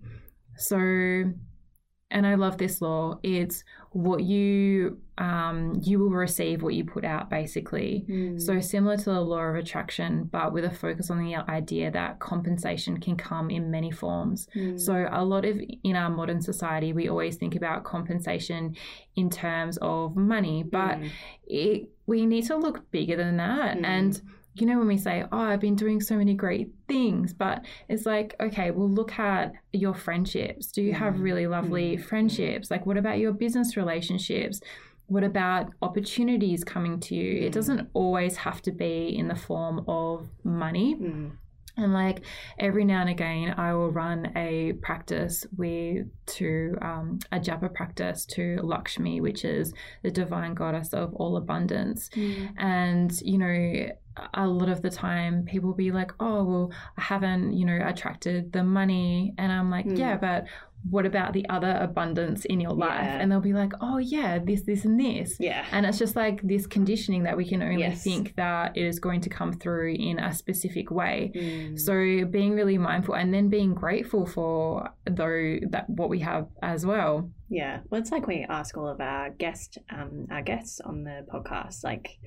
So, 0.57 0.77
and 0.77 2.27
I 2.27 2.35
love 2.35 2.57
this 2.57 2.81
law. 2.81 3.19
It's 3.23 3.63
what 3.91 4.23
you 4.23 4.99
um, 5.19 5.79
you 5.83 5.99
will 5.99 6.09
receive 6.09 6.63
what 6.63 6.73
you 6.73 6.83
put 6.85 7.05
out, 7.05 7.29
basically. 7.29 8.05
Mm. 8.09 8.41
So 8.41 8.59
similar 8.59 8.97
to 8.97 9.05
the 9.05 9.21
law 9.21 9.41
of 9.41 9.55
attraction, 9.55 10.23
but 10.31 10.53
with 10.53 10.65
a 10.65 10.71
focus 10.71 11.11
on 11.11 11.23
the 11.23 11.35
idea 11.35 11.91
that 11.91 12.19
compensation 12.19 12.99
can 12.99 13.15
come 13.15 13.51
in 13.51 13.69
many 13.69 13.91
forms. 13.91 14.47
Mm. 14.55 14.79
So 14.79 15.07
a 15.11 15.23
lot 15.23 15.45
of 15.45 15.59
in 15.83 15.95
our 15.95 16.09
modern 16.09 16.41
society, 16.41 16.93
we 16.93 17.09
always 17.09 17.35
think 17.35 17.55
about 17.55 17.83
compensation 17.83 18.75
in 19.15 19.29
terms 19.29 19.77
of 19.81 20.15
money, 20.15 20.63
but 20.63 20.97
Mm. 20.97 21.09
it, 21.45 21.89
we 22.07 22.25
need 22.25 22.45
to 22.47 22.57
look 22.57 22.89
bigger 22.89 23.15
than 23.15 23.37
that. 23.37 23.77
Mm. 23.77 23.85
And 23.85 24.21
you 24.55 24.67
know, 24.67 24.77
when 24.77 24.87
we 24.87 24.97
say, 24.97 25.23
"Oh, 25.31 25.39
I've 25.39 25.59
been 25.59 25.75
doing 25.75 25.99
so 26.01 26.15
many 26.17 26.33
great 26.35 26.71
things," 26.87 27.33
but 27.33 27.65
it's 27.89 28.05
like, 28.05 28.35
okay, 28.39 28.71
well, 28.71 28.89
look 28.89 29.17
at 29.19 29.53
your 29.71 29.93
friendships. 29.93 30.71
Do 30.71 30.81
you 30.81 30.93
have 30.93 31.15
Mm. 31.15 31.23
really 31.23 31.47
lovely 31.47 31.97
Mm. 31.97 32.01
friendships? 32.03 32.69
Like, 32.69 32.85
what 32.85 32.97
about 32.97 33.17
your 33.19 33.33
business 33.33 33.75
relationships? 33.75 34.61
What 35.07 35.23
about 35.23 35.71
opportunities 35.81 36.63
coming 36.63 36.99
to 37.01 37.15
you? 37.15 37.45
It 37.45 37.51
doesn't 37.53 37.89
always 37.93 38.37
have 38.37 38.61
to 38.63 38.71
be 38.71 39.07
in 39.15 39.27
the 39.27 39.35
form 39.35 39.83
of 39.87 40.29
money. 40.43 40.95
Mm. 40.95 41.31
And 41.75 41.91
like 41.91 42.21
every 42.59 42.85
now 42.85 43.01
and 43.01 43.09
again, 43.09 43.55
I 43.57 43.73
will 43.73 43.89
run 43.91 44.31
a 44.37 44.73
practice 44.73 45.43
with 45.57 46.05
to 46.37 46.77
um, 46.83 47.17
a 47.31 47.39
japa 47.39 47.73
practice 47.73 48.25
to 48.27 48.59
Lakshmi, 48.61 49.19
which 49.21 49.43
is 49.43 49.73
the 50.03 50.11
divine 50.11 50.53
goddess 50.53 50.93
of 50.93 51.15
all 51.15 51.35
abundance. 51.35 52.09
Mm. 52.09 52.49
And 52.57 53.21
you 53.23 53.39
know, 53.39 53.89
a 54.33 54.47
lot 54.47 54.69
of 54.69 54.81
the 54.81 54.89
time, 54.89 55.43
people 55.45 55.69
will 55.69 55.75
be 55.75 55.91
like, 55.91 56.11
"Oh, 56.19 56.43
well, 56.43 56.71
I 56.97 57.01
haven't, 57.01 57.53
you 57.53 57.65
know, 57.65 57.79
attracted 57.85 58.51
the 58.53 58.63
money," 58.63 59.33
and 59.37 59.51
I'm 59.51 59.69
like, 59.69 59.85
Mm. 59.85 59.97
"Yeah, 59.97 60.17
but." 60.17 60.45
What 60.89 61.05
about 61.05 61.31
the 61.31 61.47
other 61.47 61.77
abundance 61.79 62.43
in 62.43 62.59
your 62.59 62.71
life? 62.73 62.99
Yeah. 63.05 63.19
And 63.21 63.31
they'll 63.31 63.39
be 63.39 63.53
like, 63.53 63.71
oh, 63.79 63.99
yeah, 63.99 64.37
this, 64.39 64.63
this, 64.63 64.83
and 64.83 64.99
this. 64.99 65.37
Yeah. 65.39 65.65
And 65.71 65.85
it's 65.85 65.97
just 65.97 66.17
like 66.17 66.41
this 66.41 66.67
conditioning 66.67 67.23
that 67.23 67.37
we 67.37 67.47
can 67.47 67.61
only 67.61 67.79
Yes. 67.83 68.03
think 68.03 68.35
that 68.35 68.75
it 68.75 68.83
is 68.83 68.99
going 68.99 69.21
to 69.21 69.29
come 69.29 69.53
through 69.53 69.93
in 69.93 70.19
a 70.19 70.33
specific 70.33 70.91
way. 70.91 71.31
Mm. 71.33 71.79
So 71.79 72.25
being 72.29 72.51
really 72.51 72.77
mindful 72.77 73.15
and 73.15 73.33
then 73.33 73.47
being 73.47 73.73
grateful 73.73 74.25
for 74.25 74.89
though 75.09 75.59
that 75.69 75.89
what 75.89 76.09
we 76.09 76.19
have 76.19 76.49
as 76.61 76.85
well. 76.85 77.29
Yeah, 77.47 77.79
well, 77.89 78.01
it's 78.01 78.11
like 78.11 78.27
we 78.27 78.45
ask 78.49 78.75
all 78.75 78.89
of 78.89 78.99
our 78.99 79.29
guest, 79.29 79.77
um, 79.89 80.27
our 80.31 80.41
guests 80.41 80.81
on 80.81 81.05
the 81.05 81.25
podcast, 81.33 81.85
like, 81.85 82.19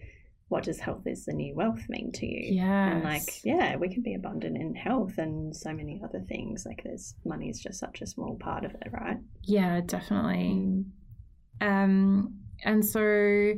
what 0.48 0.64
does 0.64 0.78
health 0.78 1.06
is 1.06 1.24
the 1.24 1.32
new 1.32 1.54
wealth 1.54 1.82
mean 1.88 2.12
to 2.12 2.26
you? 2.26 2.54
Yeah. 2.54 2.92
And 2.92 3.04
like, 3.04 3.44
yeah, 3.44 3.76
we 3.76 3.88
can 3.88 4.02
be 4.02 4.14
abundant 4.14 4.56
in 4.56 4.74
health 4.74 5.18
and 5.18 5.54
so 5.54 5.72
many 5.72 6.00
other 6.04 6.20
things. 6.20 6.64
Like, 6.64 6.82
there's 6.84 7.14
money 7.24 7.48
is 7.48 7.60
just 7.60 7.80
such 7.80 8.00
a 8.00 8.06
small 8.06 8.36
part 8.36 8.64
of 8.64 8.72
it, 8.72 8.88
right? 8.92 9.18
Yeah, 9.42 9.80
definitely. 9.84 10.54
Mm. 10.54 10.84
Um 11.60 12.34
and 12.64 12.84
so 12.84 13.54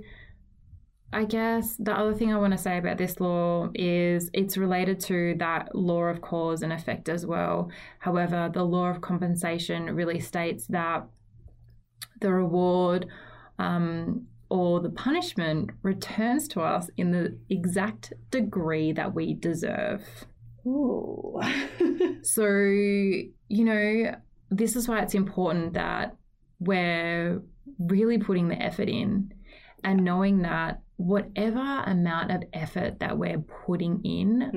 I 1.13 1.25
guess 1.25 1.77
the 1.77 1.93
other 1.93 2.15
thing 2.15 2.33
I 2.33 2.39
want 2.39 2.53
to 2.53 2.59
say 2.59 2.77
about 2.77 2.99
this 2.99 3.19
law 3.19 3.71
is 3.75 4.31
it's 4.35 4.59
related 4.59 5.01
to 5.01 5.35
that 5.39 5.75
law 5.75 6.05
of 6.05 6.21
cause 6.21 6.63
and 6.63 6.73
effect 6.73 7.09
as 7.09 7.25
well. 7.25 7.71
However, 7.99 8.51
the 8.53 8.65
law 8.65 8.89
of 8.89 9.01
compensation 9.01 9.87
really 9.95 10.21
states 10.21 10.67
that 10.67 11.07
the 12.21 12.33
reward 12.33 13.07
um, 13.59 14.27
or 14.51 14.81
the 14.81 14.91
punishment 14.91 15.71
returns 15.83 16.49
to 16.49 16.61
us 16.63 16.91
in 16.97 17.11
the 17.13 17.37
exact 17.51 18.13
degree 18.31 18.93
that 18.93 19.15
we 19.15 19.35
deserve. 19.35 20.05
Ooh. 20.67 21.41
So, 22.23 22.45
you 22.47 23.65
know, 23.65 24.15
this 24.51 24.77
is 24.77 24.89
why 24.89 25.01
it's 25.03 25.15
important 25.15 25.75
that 25.75 26.17
we're 26.59 27.41
really 27.79 28.19
putting 28.19 28.49
the 28.49 28.61
effort 28.61 28.89
in 28.89 29.33
and 29.85 30.05
knowing 30.05 30.43
that 30.43 30.81
whatever 30.97 31.61
amount 31.87 32.33
of 32.33 32.43
effort 32.53 32.99
that 32.99 33.17
we're 33.17 33.39
putting 33.67 34.01
in 34.05 34.51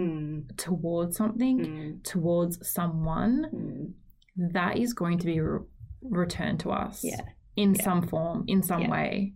Mm, 0.52 0.58
towards 0.58 1.16
something, 1.18 1.60
mm, 1.60 2.04
towards 2.04 2.68
someone, 2.68 3.46
mm. 3.54 4.52
that 4.54 4.78
is 4.78 4.94
going 4.94 5.20
to 5.20 5.26
be 5.28 5.40
re- 5.40 5.60
returned 6.02 6.60
to 6.62 6.72
us 6.72 7.04
Yeah. 7.04 7.22
in 7.56 7.76
Yeah. 7.76 7.84
some 7.84 8.08
form, 8.08 8.44
in 8.48 8.64
some 8.64 8.82
Yeah. 8.82 8.90
way. 8.92 9.34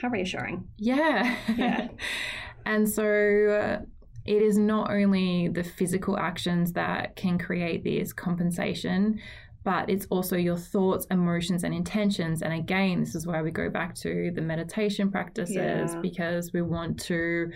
How 0.00 0.08
reassuring. 0.08 0.68
Yeah. 0.76 1.36
Yeah. 1.56 1.88
and 2.66 2.88
so 2.88 3.04
uh, 3.04 3.84
it 4.24 4.42
is 4.42 4.56
not 4.58 4.90
only 4.90 5.48
the 5.48 5.64
physical 5.64 6.18
actions 6.18 6.72
that 6.72 7.16
can 7.16 7.38
create 7.38 7.82
this 7.84 8.12
compensation, 8.12 9.20
but 9.64 9.90
it's 9.90 10.06
also 10.10 10.36
your 10.36 10.56
thoughts, 10.56 11.06
emotions, 11.10 11.64
and 11.64 11.74
intentions. 11.74 12.42
And 12.42 12.52
again, 12.52 13.00
this 13.00 13.14
is 13.14 13.26
why 13.26 13.42
we 13.42 13.50
go 13.50 13.68
back 13.68 13.94
to 13.96 14.30
the 14.34 14.40
meditation 14.40 15.10
practices 15.10 15.56
Yeah. 15.56 16.00
because 16.00 16.52
we 16.52 16.62
want 16.62 17.00
to 17.04 17.50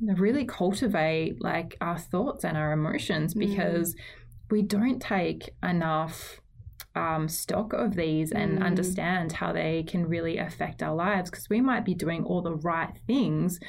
really 0.00 0.44
cultivate 0.44 1.40
like 1.42 1.76
our 1.80 1.98
thoughts 1.98 2.44
and 2.44 2.56
our 2.56 2.72
emotions 2.72 3.34
Mm. 3.34 3.40
because 3.48 3.94
we 4.50 4.62
don't 4.62 5.00
take 5.00 5.50
enough 5.62 6.40
um, 6.96 7.28
stock 7.28 7.72
of 7.72 7.94
these 7.94 8.32
and 8.32 8.58
Mm. 8.58 8.62
understand 8.64 9.32
how 9.32 9.52
they 9.52 9.82
can 9.82 10.06
really 10.08 10.38
affect 10.38 10.82
our 10.82 10.94
lives 10.94 11.30
because 11.30 11.48
we 11.50 11.60
might 11.60 11.84
be 11.84 11.94
doing 11.94 12.24
all 12.24 12.42
the 12.42 12.54
right 12.54 12.92
things 13.06 13.60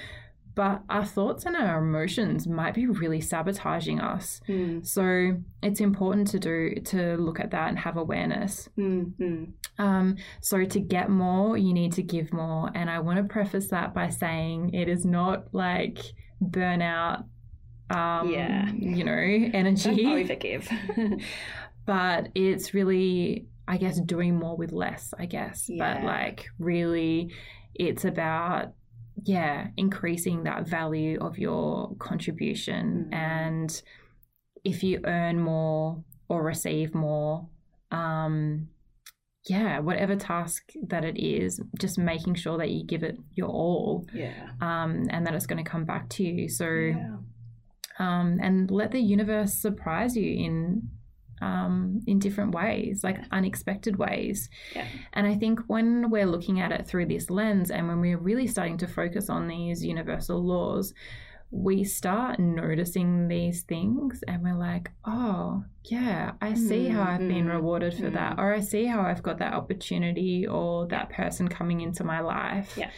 but 0.55 0.81
our 0.89 1.05
thoughts 1.05 1.45
and 1.45 1.55
our 1.55 1.77
emotions 1.77 2.47
might 2.47 2.73
be 2.73 2.87
really 2.87 3.21
sabotaging 3.21 3.99
us 3.99 4.41
Mm, 4.49 4.83
so 4.95 5.37
it's 5.61 5.81
important 5.81 6.27
to 6.29 6.39
do 6.39 6.75
to 6.85 7.15
look 7.17 7.39
at 7.39 7.51
that 7.51 7.67
and 7.69 7.77
have 7.77 7.97
awareness 7.97 8.67
mm, 8.77 9.11
mm. 9.19 9.51
um, 9.77 10.15
so 10.41 10.63
to 10.65 10.79
get 10.79 11.09
more, 11.09 11.57
you 11.57 11.73
need 11.73 11.93
to 11.93 12.01
give 12.01 12.33
more. 12.33 12.71
And 12.73 12.89
I 12.89 12.97
want 12.99 13.17
to 13.19 13.23
preface 13.25 13.67
that 13.67 13.93
by 13.93 14.09
saying 14.09 14.73
it 14.73 14.87
is 14.89 15.05
not 15.05 15.53
like 15.53 15.99
burnout, 16.43 17.25
um, 17.91 18.29
Yeah. 18.31 18.71
you 18.73 19.03
know, 19.03 19.13
energy, 19.61 20.05
overgive. 20.05 20.65
but 21.87 22.27
it's 22.35 22.75
really, 22.75 23.47
I 23.67 23.77
guess, 23.77 23.99
doing 23.99 24.35
more 24.37 24.55
with 24.55 24.71
less, 24.71 25.13
I 25.17 25.25
guess. 25.25 25.67
Yeah. 25.67 25.95
But 25.95 26.03
like 26.05 26.45
really, 26.59 27.33
it's 27.73 28.05
about, 28.05 28.73
yeah, 29.23 29.69
increasing 29.77 30.43
that 30.43 30.67
value 30.67 31.17
of 31.19 31.39
your 31.39 31.95
contribution. 31.97 33.09
Mm. 33.09 33.15
And 33.15 33.81
if 34.63 34.83
you 34.83 34.99
earn 35.05 35.39
more 35.39 36.03
or 36.27 36.43
receive 36.43 36.93
more, 36.93 37.47
um, 37.89 38.67
yeah, 39.49 39.79
whatever 39.79 40.17
task 40.17 40.73
that 40.87 41.05
it 41.05 41.17
is, 41.17 41.61
just 41.79 41.97
making 41.97 42.35
sure 42.35 42.57
that 42.57 42.69
you 42.69 42.83
give 42.85 43.01
it 43.03 43.17
your 43.33 43.47
all, 43.47 44.05
yeah. 44.13 44.49
um, 44.59 45.07
and 45.09 45.25
that 45.25 45.33
it's 45.33 45.47
going 45.47 45.63
to 45.63 45.69
come 45.69 45.85
back 45.85 46.09
to 46.09 46.23
you. 46.23 46.49
So, 46.49 46.67
Yeah. 46.67 47.15
um, 47.97 48.39
and 48.43 48.69
let 48.69 48.91
the 48.91 48.99
universe 48.99 49.53
surprise 49.53 50.17
you 50.17 50.33
in 50.45 50.89
um, 51.41 52.01
in 52.07 52.19
different 52.19 52.53
ways, 52.53 53.03
like 53.03 53.17
unexpected 53.31 53.97
ways. 53.97 54.49
Yeah. 54.75 54.85
And 55.13 55.27
I 55.27 55.35
think 55.35 55.59
when 55.67 56.09
we're 56.09 56.25
looking 56.25 56.59
at 56.59 56.71
it 56.71 56.87
through 56.87 57.07
this 57.07 57.29
lens, 57.29 57.71
and 57.71 57.87
when 57.87 57.99
we're 58.01 58.17
really 58.17 58.47
starting 58.47 58.77
to 58.79 58.87
focus 58.87 59.29
on 59.29 59.47
these 59.47 59.83
universal 59.83 60.43
laws, 60.43 60.93
we 61.49 61.81
start 61.85 62.39
noticing 62.39 63.29
these 63.29 63.61
things 63.61 64.21
and 64.27 64.43
we're 64.43 64.53
like, 64.57 64.91
oh, 65.05 65.63
yeah, 65.85 66.33
I 66.41 66.55
see 66.55 66.89
how 66.89 67.03
I've 67.03 67.19
been 67.19 67.45
Mm, 67.45 67.53
rewarded 67.53 67.93
for 67.93 68.09
that, 68.09 68.35
mm. 68.35 68.39
or 68.39 68.53
I 68.53 68.59
see 68.59 68.83
how 68.85 68.99
I've 69.01 69.23
got 69.23 69.37
that 69.37 69.53
opportunity 69.53 70.45
or 70.45 70.87
that 70.87 71.09
person 71.09 71.47
coming 71.47 71.79
into 71.79 72.03
my 72.03 72.19
life. 72.19 72.73
Yeah. 72.75 72.89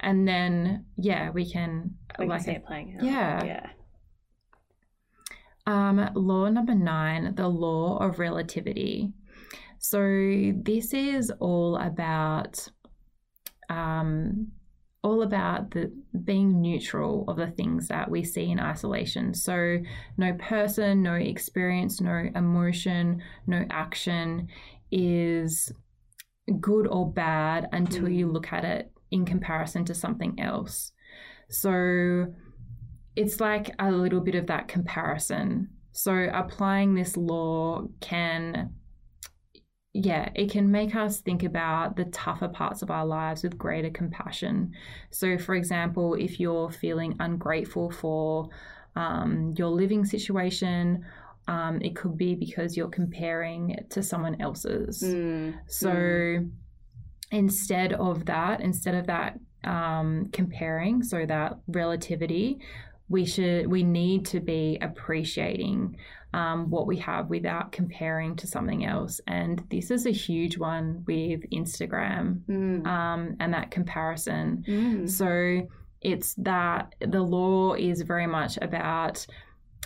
And 0.00 0.26
then, 0.26 0.86
yeah, 0.96 1.28
we 1.30 1.50
can, 1.50 1.96
We 2.18 2.26
like, 2.26 2.38
can 2.38 2.44
see 2.46 2.52
it 2.52 2.64
playing 2.64 2.96
out. 2.96 3.04
yeah. 3.04 3.44
Yeah. 3.44 3.66
Um, 5.68 6.10
law 6.14 6.48
number 6.48 6.74
nine, 6.74 7.34
the 7.34 7.46
law 7.46 7.98
of 7.98 8.18
relativity. 8.18 9.12
So 9.78 10.00
this 10.56 10.94
is 10.94 11.30
all 11.40 11.76
about 11.76 12.66
um, 13.68 14.48
all 15.04 15.22
about 15.22 15.70
the 15.72 15.92
being 16.24 16.62
neutral 16.62 17.26
of 17.28 17.36
the 17.36 17.48
things 17.48 17.86
that 17.88 18.10
we 18.10 18.24
see 18.24 18.50
in 18.50 18.58
isolation. 18.58 19.34
So 19.34 19.78
no 20.16 20.32
person, 20.38 21.02
no 21.02 21.14
experience, 21.14 22.00
no 22.00 22.28
emotion, 22.34 23.22
no 23.46 23.66
action 23.70 24.48
is 24.90 25.70
good 26.60 26.86
or 26.86 27.12
bad 27.12 27.68
until 27.72 28.04
mm. 28.04 28.16
you 28.16 28.32
look 28.32 28.52
at 28.54 28.64
it 28.64 28.90
in 29.10 29.26
comparison 29.26 29.84
to 29.84 29.94
something 29.94 30.40
else. 30.40 30.92
So 31.50 32.26
it's 33.16 33.40
like 33.40 33.74
a 33.78 33.90
little 33.90 34.20
bit 34.20 34.34
of 34.34 34.46
that 34.46 34.68
comparison. 34.68 35.68
So 35.92 36.28
applying 36.32 36.94
this 36.94 37.16
law 37.16 37.82
can 38.00 38.74
yeah, 39.94 40.28
it 40.34 40.50
can 40.50 40.70
make 40.70 40.94
us 40.94 41.20
think 41.20 41.42
about 41.42 41.96
the 41.96 42.04
tougher 42.06 42.48
parts 42.48 42.82
of 42.82 42.90
our 42.90 43.06
lives 43.06 43.42
with 43.42 43.58
greater 43.58 43.90
compassion. 43.90 44.72
So, 45.10 45.38
for 45.38 45.54
example, 45.54 46.14
if 46.14 46.38
you're 46.38 46.70
feeling 46.70 47.16
ungrateful 47.18 47.90
for 47.90 48.48
um, 48.94 49.54
your 49.56 49.68
living 49.68 50.04
situation, 50.04 51.04
um, 51.48 51.80
it 51.80 51.96
could 51.96 52.16
be 52.16 52.34
because 52.34 52.76
you're 52.76 52.88
comparing 52.88 53.70
it 53.70 53.90
to 53.90 54.02
someone 54.02 54.40
else's. 54.40 55.02
Mm. 55.02 55.58
So, 55.66 55.90
mm. 55.90 56.50
instead 57.32 57.94
of 57.94 58.26
that, 58.26 58.60
instead 58.60 58.94
of 58.94 59.06
that 59.06 59.38
um, 59.64 60.28
comparing, 60.32 61.02
so 61.02 61.26
that 61.26 61.58
relativity, 61.66 62.60
we 63.08 63.24
should 63.24 63.66
we 63.66 63.82
need 63.82 64.26
to 64.26 64.40
be 64.40 64.78
appreciating 64.80 65.96
um, 66.34 66.68
what 66.68 66.86
we 66.86 66.98
have 66.98 67.30
without 67.30 67.72
comparing 67.72 68.36
to 68.36 68.46
something 68.46 68.84
else. 68.84 69.20
And 69.26 69.62
this 69.70 69.90
is 69.90 70.06
a 70.06 70.10
huge 70.10 70.58
one 70.58 71.04
with 71.06 71.48
Instagram 71.50 72.40
mm. 72.48 72.86
um, 72.86 73.36
and 73.40 73.54
that 73.54 73.70
comparison. 73.70 74.64
Mm. 74.68 75.08
So 75.08 75.66
it's 76.02 76.34
that 76.34 76.94
the 77.00 77.22
law 77.22 77.74
is 77.74 78.02
very 78.02 78.26
much 78.26 78.58
about. 78.60 79.26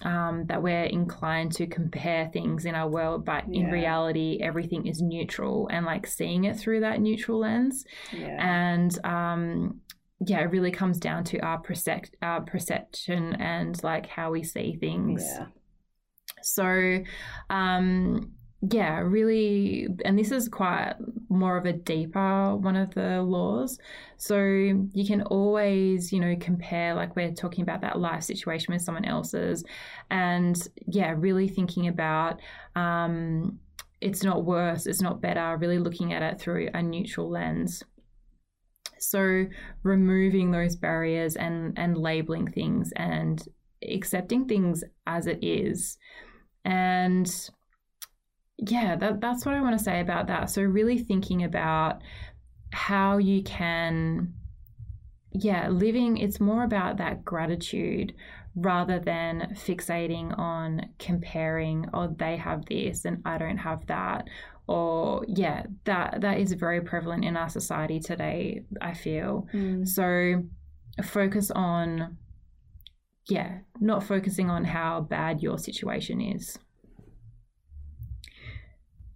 Um, 0.04 0.46
that 0.46 0.62
we're 0.62 0.84
inclined 0.84 1.52
to 1.52 1.66
compare 1.66 2.28
things 2.32 2.64
in 2.64 2.74
our 2.74 2.88
world, 2.88 3.24
but 3.24 3.44
yeah. 3.48 3.60
in 3.60 3.70
reality, 3.70 4.40
everything 4.42 4.86
is 4.88 5.00
neutral 5.00 5.68
and 5.70 5.86
like 5.86 6.08
seeing 6.08 6.44
it 6.44 6.58
through 6.58 6.80
that 6.80 7.00
neutral 7.00 7.40
lens. 7.40 7.84
Yeah. 8.10 8.36
And 8.40 8.98
um, 9.04 9.80
yeah, 10.26 10.40
it 10.40 10.50
really 10.50 10.70
comes 10.70 10.98
down 10.98 11.24
to 11.24 11.38
our, 11.40 11.60
percep- 11.60 12.14
our 12.22 12.42
perception 12.42 13.34
and 13.34 13.82
like 13.82 14.06
how 14.06 14.30
we 14.30 14.42
see 14.42 14.76
things. 14.80 15.22
Yeah. 15.24 15.46
So, 16.42 16.98
um, 17.50 18.32
yeah, 18.70 19.00
really, 19.00 19.88
and 20.04 20.16
this 20.16 20.30
is 20.30 20.48
quite 20.48 20.94
more 21.28 21.56
of 21.56 21.66
a 21.66 21.72
deeper 21.72 22.54
one 22.54 22.76
of 22.76 22.94
the 22.94 23.20
laws. 23.22 23.78
So 24.18 24.36
you 24.38 25.04
can 25.06 25.22
always, 25.22 26.12
you 26.12 26.20
know, 26.20 26.36
compare, 26.40 26.94
like 26.94 27.16
we're 27.16 27.32
talking 27.32 27.62
about 27.62 27.80
that 27.80 27.98
life 27.98 28.22
situation 28.22 28.72
with 28.72 28.82
someone 28.82 29.04
else's, 29.04 29.64
and 30.10 30.56
yeah, 30.86 31.12
really 31.16 31.48
thinking 31.48 31.88
about, 31.88 32.40
um, 32.76 33.58
it's 34.00 34.22
not 34.22 34.44
worse, 34.44 34.86
it's 34.86 35.00
not 35.00 35.20
better, 35.20 35.56
really 35.56 35.78
looking 35.78 36.12
at 36.12 36.22
it 36.22 36.40
through 36.40 36.68
a 36.74 36.82
neutral 36.82 37.28
lens. 37.30 37.82
So 39.02 39.46
removing 39.82 40.50
those 40.50 40.76
barriers 40.76 41.36
and 41.36 41.78
and 41.78 41.96
labeling 41.96 42.50
things 42.50 42.92
and 42.96 43.42
accepting 43.88 44.46
things 44.46 44.84
as 45.06 45.26
it 45.26 45.42
is 45.42 45.98
and 46.64 47.50
yeah, 48.58 48.96
that, 48.96 49.20
that's 49.20 49.44
what 49.44 49.54
I 49.54 49.60
want 49.60 49.76
to 49.76 49.84
say 49.84 50.00
about 50.00 50.28
that. 50.28 50.50
So, 50.50 50.62
really 50.62 50.98
thinking 50.98 51.42
about 51.42 52.02
how 52.72 53.18
you 53.18 53.42
can, 53.42 54.34
yeah, 55.32 55.68
living, 55.68 56.16
it's 56.16 56.40
more 56.40 56.62
about 56.64 56.98
that 56.98 57.24
gratitude 57.24 58.14
rather 58.54 58.98
than 58.98 59.54
fixating 59.54 60.38
on 60.38 60.90
comparing, 60.98 61.86
oh, 61.92 62.14
they 62.18 62.36
have 62.36 62.66
this 62.66 63.04
and 63.04 63.22
I 63.24 63.38
don't 63.38 63.58
have 63.58 63.86
that. 63.86 64.28
Or 64.68 65.24
yeah, 65.28 65.64
that 65.84 66.20
that 66.20 66.38
is 66.38 66.52
very 66.52 66.80
prevalent 66.80 67.24
in 67.24 67.36
our 67.36 67.48
society 67.48 68.00
today, 68.00 68.64
I 68.80 68.94
feel. 68.94 69.46
Mm. 69.52 69.86
So 69.86 70.44
focus 71.02 71.50
on 71.50 72.16
yeah, 73.28 73.58
not 73.80 74.02
focusing 74.02 74.50
on 74.50 74.64
how 74.64 75.00
bad 75.00 75.42
your 75.42 75.58
situation 75.58 76.20
is. 76.20 76.58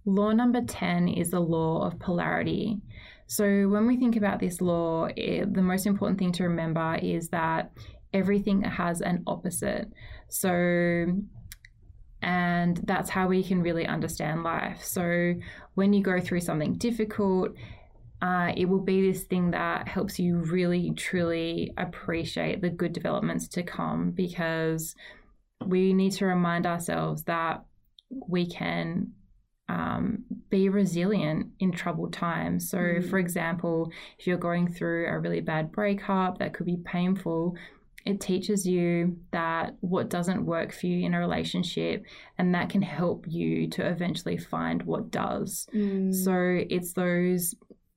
Law 0.05 0.31
number 0.33 0.63
10 0.63 1.09
is 1.09 1.31
the 1.31 1.41
law 1.41 1.85
of 1.85 1.99
polarity. 1.99 2.79
So, 3.27 3.67
when 3.69 3.89
we 3.89 3.97
think 3.97 4.15
about 4.15 4.39
this 4.39 4.61
law, 4.61 5.09
it, 5.17 5.53
the 5.53 5.63
most 5.63 5.85
important 5.85 6.19
thing 6.21 6.31
to 6.33 6.45
remember 6.45 6.97
is 7.03 7.29
that 7.31 7.73
everything 8.13 8.63
has 8.63 9.01
an 9.01 9.25
opposite. 9.27 9.89
So, 10.29 11.07
and 12.27 12.79
that's 12.79 13.09
how 13.09 13.29
we 13.29 13.45
can 13.45 13.63
really 13.63 13.87
understand 13.87 14.43
life. 14.43 14.85
So, 14.85 15.35
when 15.75 15.93
you 15.93 16.03
go 16.03 16.21
through 16.21 16.41
something 16.41 16.75
difficult, 16.75 17.55
uh, 18.21 18.53
it 18.57 18.65
will 18.65 18.81
be 18.81 19.01
this 19.01 19.23
thing 19.23 19.53
that 19.53 19.87
helps 19.87 20.19
you 20.19 20.39
really 20.39 20.93
truly 20.97 21.73
appreciate 21.79 22.61
the 22.61 22.71
good 22.71 22.93
developments 22.93 23.47
to 23.49 23.63
come 23.63 24.11
because 24.11 24.97
we 25.65 25.93
need 25.93 26.13
to 26.13 26.27
remind 26.27 26.67
ourselves 26.67 27.23
that 27.25 27.65
we 28.11 28.51
can 28.51 29.13
um, 29.69 30.25
be 30.51 30.69
resilient 30.69 31.53
in 31.61 31.71
troubled 31.71 32.13
times. 32.13 32.69
So, 32.69 32.79
mm. 32.79 33.09
for 33.09 33.21
example, 33.21 33.93
if 34.19 34.27
you're 34.27 34.37
going 34.37 34.73
through 34.73 35.07
a 35.07 35.19
really 35.21 35.41
bad 35.41 35.71
breakup 35.71 36.39
that 36.39 36.55
could 36.55 36.67
be 36.67 36.79
painful, 36.85 37.55
it 38.07 38.21
teaches 38.21 38.67
you 38.67 39.19
that 39.33 39.77
what 39.81 40.09
doesn't 40.09 40.47
work 40.47 40.73
for 40.73 40.87
you 40.87 41.05
in 41.05 41.15
a 41.15 41.19
relationship 41.19 42.05
and 42.39 42.55
that 42.55 42.71
can 42.71 42.83
help 42.83 43.27
you 43.29 43.69
to 43.71 43.87
eventually 43.87 44.37
find 44.37 44.83
what 44.85 45.11
does. 45.11 45.67
Mm. 45.75 46.15
So, 46.15 46.65
it's 46.71 46.93
those 46.93 47.55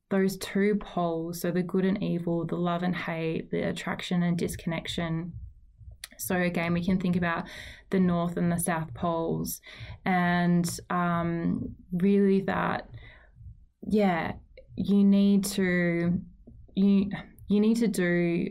those 0.10 0.38
two 0.38 0.76
poles, 0.76 1.42
so 1.42 1.52
the 1.52 1.62
good 1.62 1.86
and 1.86 2.02
evil, 2.02 2.46
the 2.46 2.56
love 2.56 2.82
and 2.82 2.96
hate, 2.96 3.52
the 3.52 3.62
attraction 3.70 4.24
and 4.24 4.38
disconnection. 4.38 5.34
So 6.18 6.36
again, 6.36 6.74
we 6.74 6.84
can 6.84 7.00
think 7.00 7.16
about 7.16 7.46
the 7.92 8.00
north 8.00 8.36
and 8.36 8.52
the 8.52 8.58
south 8.58 8.94
poles, 8.94 9.62
and 10.06 10.68
um, 10.90 11.76
really 11.94 12.42
that, 12.42 12.90
yeah, 13.88 14.34
you 14.76 15.04
need 15.04 15.46
to 15.46 16.20
you 16.76 17.10
you 17.48 17.60
need 17.60 17.78
to 17.78 17.88
do 17.88 18.48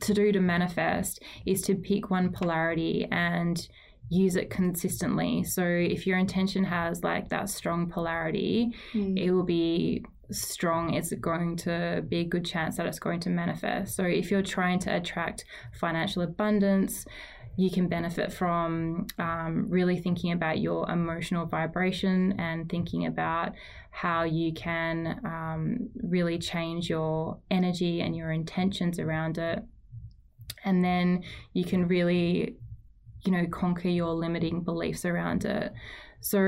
to 0.00 0.14
do 0.14 0.32
to 0.32 0.40
manifest 0.40 1.22
is 1.46 1.62
to 1.62 1.74
pick 1.74 2.10
one 2.10 2.32
polarity 2.32 3.06
and 3.10 3.68
use 4.10 4.36
it 4.36 4.50
consistently. 4.50 5.44
So 5.44 5.64
if 5.64 6.06
your 6.06 6.18
intention 6.18 6.64
has 6.64 7.02
like 7.02 7.28
that 7.30 7.48
strong 7.48 7.90
polarity, 7.90 8.72
mm. 8.92 9.18
it 9.18 9.30
will 9.32 9.44
be 9.44 10.04
strong, 10.30 10.94
it's 10.94 11.12
going 11.14 11.56
to 11.56 12.04
be 12.08 12.20
a 12.20 12.24
good 12.24 12.44
chance 12.44 12.76
that 12.76 12.86
it's 12.86 12.98
going 12.98 13.20
to 13.20 13.30
manifest. 13.30 13.96
So 13.96 14.04
if 14.04 14.30
you're 14.30 14.42
trying 14.42 14.78
to 14.80 14.96
attract 14.96 15.44
financial 15.72 16.22
abundance, 16.22 17.06
you 17.56 17.70
can 17.70 17.88
benefit 17.88 18.32
from 18.32 19.06
um, 19.18 19.66
really 19.68 19.98
thinking 19.98 20.32
about 20.32 20.58
your 20.58 20.90
emotional 20.90 21.46
vibration 21.46 22.34
and 22.38 22.68
thinking 22.68 23.06
about 23.06 23.52
how 23.90 24.24
you 24.24 24.52
can 24.52 25.20
um, 25.24 25.88
really 26.02 26.38
change 26.38 26.90
your 26.90 27.38
energy 27.50 28.00
and 28.00 28.16
your 28.16 28.32
intentions 28.32 28.98
around 28.98 29.38
it. 29.38 29.62
And 30.64 30.84
then 30.84 31.24
you 31.52 31.64
can 31.64 31.86
really, 31.86 32.56
you 33.24 33.32
know, 33.32 33.46
conquer 33.50 33.88
your 33.88 34.14
limiting 34.14 34.62
beliefs 34.62 35.04
around 35.04 35.44
it. 35.44 35.72
So, 36.20 36.38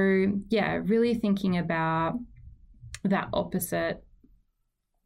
yeah, 0.49 0.81
really 0.83 1.14
thinking 1.14 1.59
about 1.59 2.19
that 3.05 3.29
opposite. 3.33 4.03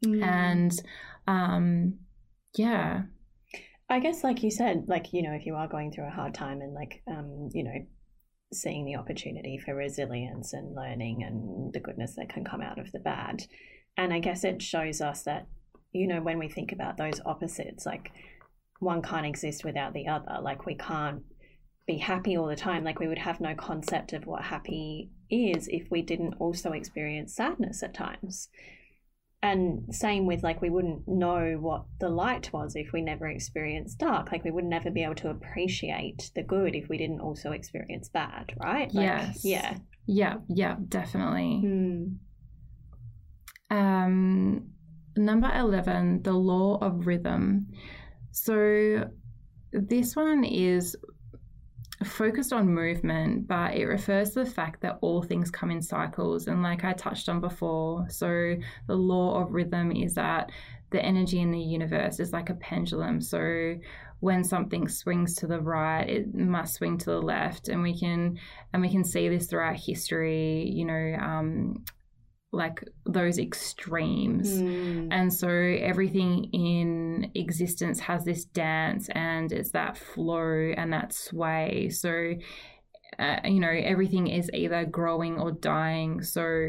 Mm. 0.05 0.23
And 0.23 0.71
um, 1.27 1.93
yeah. 2.55 3.03
I 3.89 3.99
guess, 3.99 4.23
like 4.23 4.41
you 4.43 4.51
said, 4.51 4.85
like, 4.87 5.11
you 5.11 5.21
know, 5.21 5.33
if 5.33 5.45
you 5.45 5.55
are 5.55 5.67
going 5.67 5.91
through 5.91 6.07
a 6.07 6.11
hard 6.11 6.33
time 6.33 6.61
and, 6.61 6.73
like, 6.73 7.03
um, 7.07 7.49
you 7.53 7.63
know, 7.63 7.85
seeing 8.53 8.85
the 8.85 8.95
opportunity 8.95 9.57
for 9.57 9.75
resilience 9.75 10.53
and 10.53 10.75
learning 10.75 11.23
and 11.23 11.73
the 11.73 11.79
goodness 11.81 12.15
that 12.15 12.29
can 12.29 12.45
come 12.45 12.61
out 12.61 12.79
of 12.79 12.91
the 12.93 12.99
bad. 12.99 13.43
And 13.97 14.13
I 14.13 14.19
guess 14.19 14.45
it 14.45 14.61
shows 14.61 15.01
us 15.01 15.23
that, 15.23 15.47
you 15.91 16.07
know, 16.07 16.21
when 16.21 16.39
we 16.39 16.47
think 16.47 16.71
about 16.71 16.97
those 16.97 17.19
opposites, 17.25 17.85
like, 17.85 18.11
one 18.81 19.01
can't 19.01 19.25
exist 19.25 19.63
without 19.63 19.93
the 19.93 20.07
other. 20.07 20.39
Like, 20.41 20.65
we 20.65 20.75
can't 20.75 21.23
be 21.87 21.97
happy 21.97 22.37
all 22.37 22.47
the 22.47 22.55
time. 22.55 22.83
Like 22.83 22.99
we 22.99 23.07
would 23.07 23.17
have 23.17 23.41
no 23.41 23.55
concept 23.55 24.13
of 24.13 24.25
what 24.25 24.43
happy 24.43 25.09
is 25.29 25.67
if 25.67 25.89
we 25.89 26.01
didn't 26.01 26.35
also 26.35 26.71
experience 26.71 27.35
sadness 27.35 27.83
at 27.83 27.93
times. 27.93 28.49
And 29.43 29.93
same 29.93 30.27
with 30.27 30.43
like 30.43 30.61
we 30.61 30.69
wouldn't 30.69 31.07
know 31.07 31.57
what 31.59 31.85
the 31.99 32.09
light 32.09 32.53
was 32.53 32.75
if 32.75 32.93
we 32.93 33.01
never 33.01 33.27
experienced 33.27 33.97
dark. 33.97 34.31
Like 34.31 34.43
we 34.43 34.51
would 34.51 34.65
never 34.65 34.91
be 34.91 35.03
able 35.03 35.15
to 35.15 35.29
appreciate 35.29 36.31
the 36.35 36.43
good 36.43 36.75
if 36.75 36.87
we 36.89 36.97
didn't 36.97 37.21
also 37.21 37.51
experience 37.51 38.07
bad, 38.09 38.53
right? 38.61 38.93
Like, 38.93 39.03
yes. 39.03 39.43
Yeah. 39.43 39.77
Yeah. 40.05 40.35
Yeah. 40.47 40.75
Definitely. 40.87 41.61
Hmm. 41.61 42.05
Um. 43.75 44.67
number 45.15 45.51
11, 45.53 46.23
the 46.23 46.33
law 46.33 46.77
of 46.81 47.07
rhythm. 47.07 47.67
So 48.31 49.09
this 49.71 50.15
one 50.15 50.43
is 50.43 50.95
focused 52.03 52.51
on 52.51 52.67
movement, 52.67 53.47
but 53.47 53.75
it 53.75 53.85
refers 53.85 54.31
to 54.31 54.43
the 54.43 54.49
fact 54.49 54.81
that 54.81 54.97
all 55.01 55.21
things 55.21 55.51
come 55.51 55.71
in 55.71 55.81
cycles. 55.81 56.47
And 56.47 56.63
like 56.63 56.83
I 56.83 56.93
touched 56.93 57.29
on 57.29 57.41
before, 57.41 58.07
so 58.09 58.55
the 58.87 58.95
law 58.95 59.41
of 59.41 59.53
rhythm 59.53 59.91
is 59.91 60.15
that 60.15 60.51
the 60.89 61.03
energy 61.03 61.39
in 61.39 61.51
the 61.51 61.59
universe 61.59 62.19
is 62.19 62.33
like 62.33 62.49
a 62.49 62.55
pendulum. 62.55 63.21
So 63.21 63.75
when 64.19 64.43
something 64.43 64.87
swings 64.87 65.35
to 65.35 65.47
the 65.47 65.59
right, 65.59 66.07
it 66.07 66.33
must 66.33 66.75
swing 66.75 66.97
to 66.99 67.05
the 67.05 67.21
left, 67.21 67.69
and 67.69 67.81
we 67.81 67.97
can 67.97 68.39
and 68.73 68.81
we 68.81 68.89
can 68.89 69.03
see 69.03 69.29
this 69.29 69.47
throughout 69.47 69.77
history. 69.77 70.69
You 70.69 70.85
know, 70.85 71.17
um, 71.19 71.83
like 72.51 72.83
those 73.05 73.39
extremes. 73.39 74.61
Mm. 74.61 75.07
And 75.11 75.33
so 75.33 75.47
everything 75.47 76.49
in 76.51 77.31
existence 77.35 77.99
has 78.01 78.25
this 78.25 78.45
dance 78.45 79.09
and 79.09 79.51
it's 79.51 79.71
that 79.71 79.97
flow 79.97 80.73
and 80.75 80.91
that 80.91 81.13
sway. 81.13 81.89
So, 81.89 82.33
uh, 83.17 83.37
you 83.45 83.59
know, 83.59 83.71
everything 83.71 84.27
is 84.27 84.49
either 84.53 84.85
growing 84.85 85.39
or 85.39 85.51
dying. 85.51 86.21
So, 86.23 86.67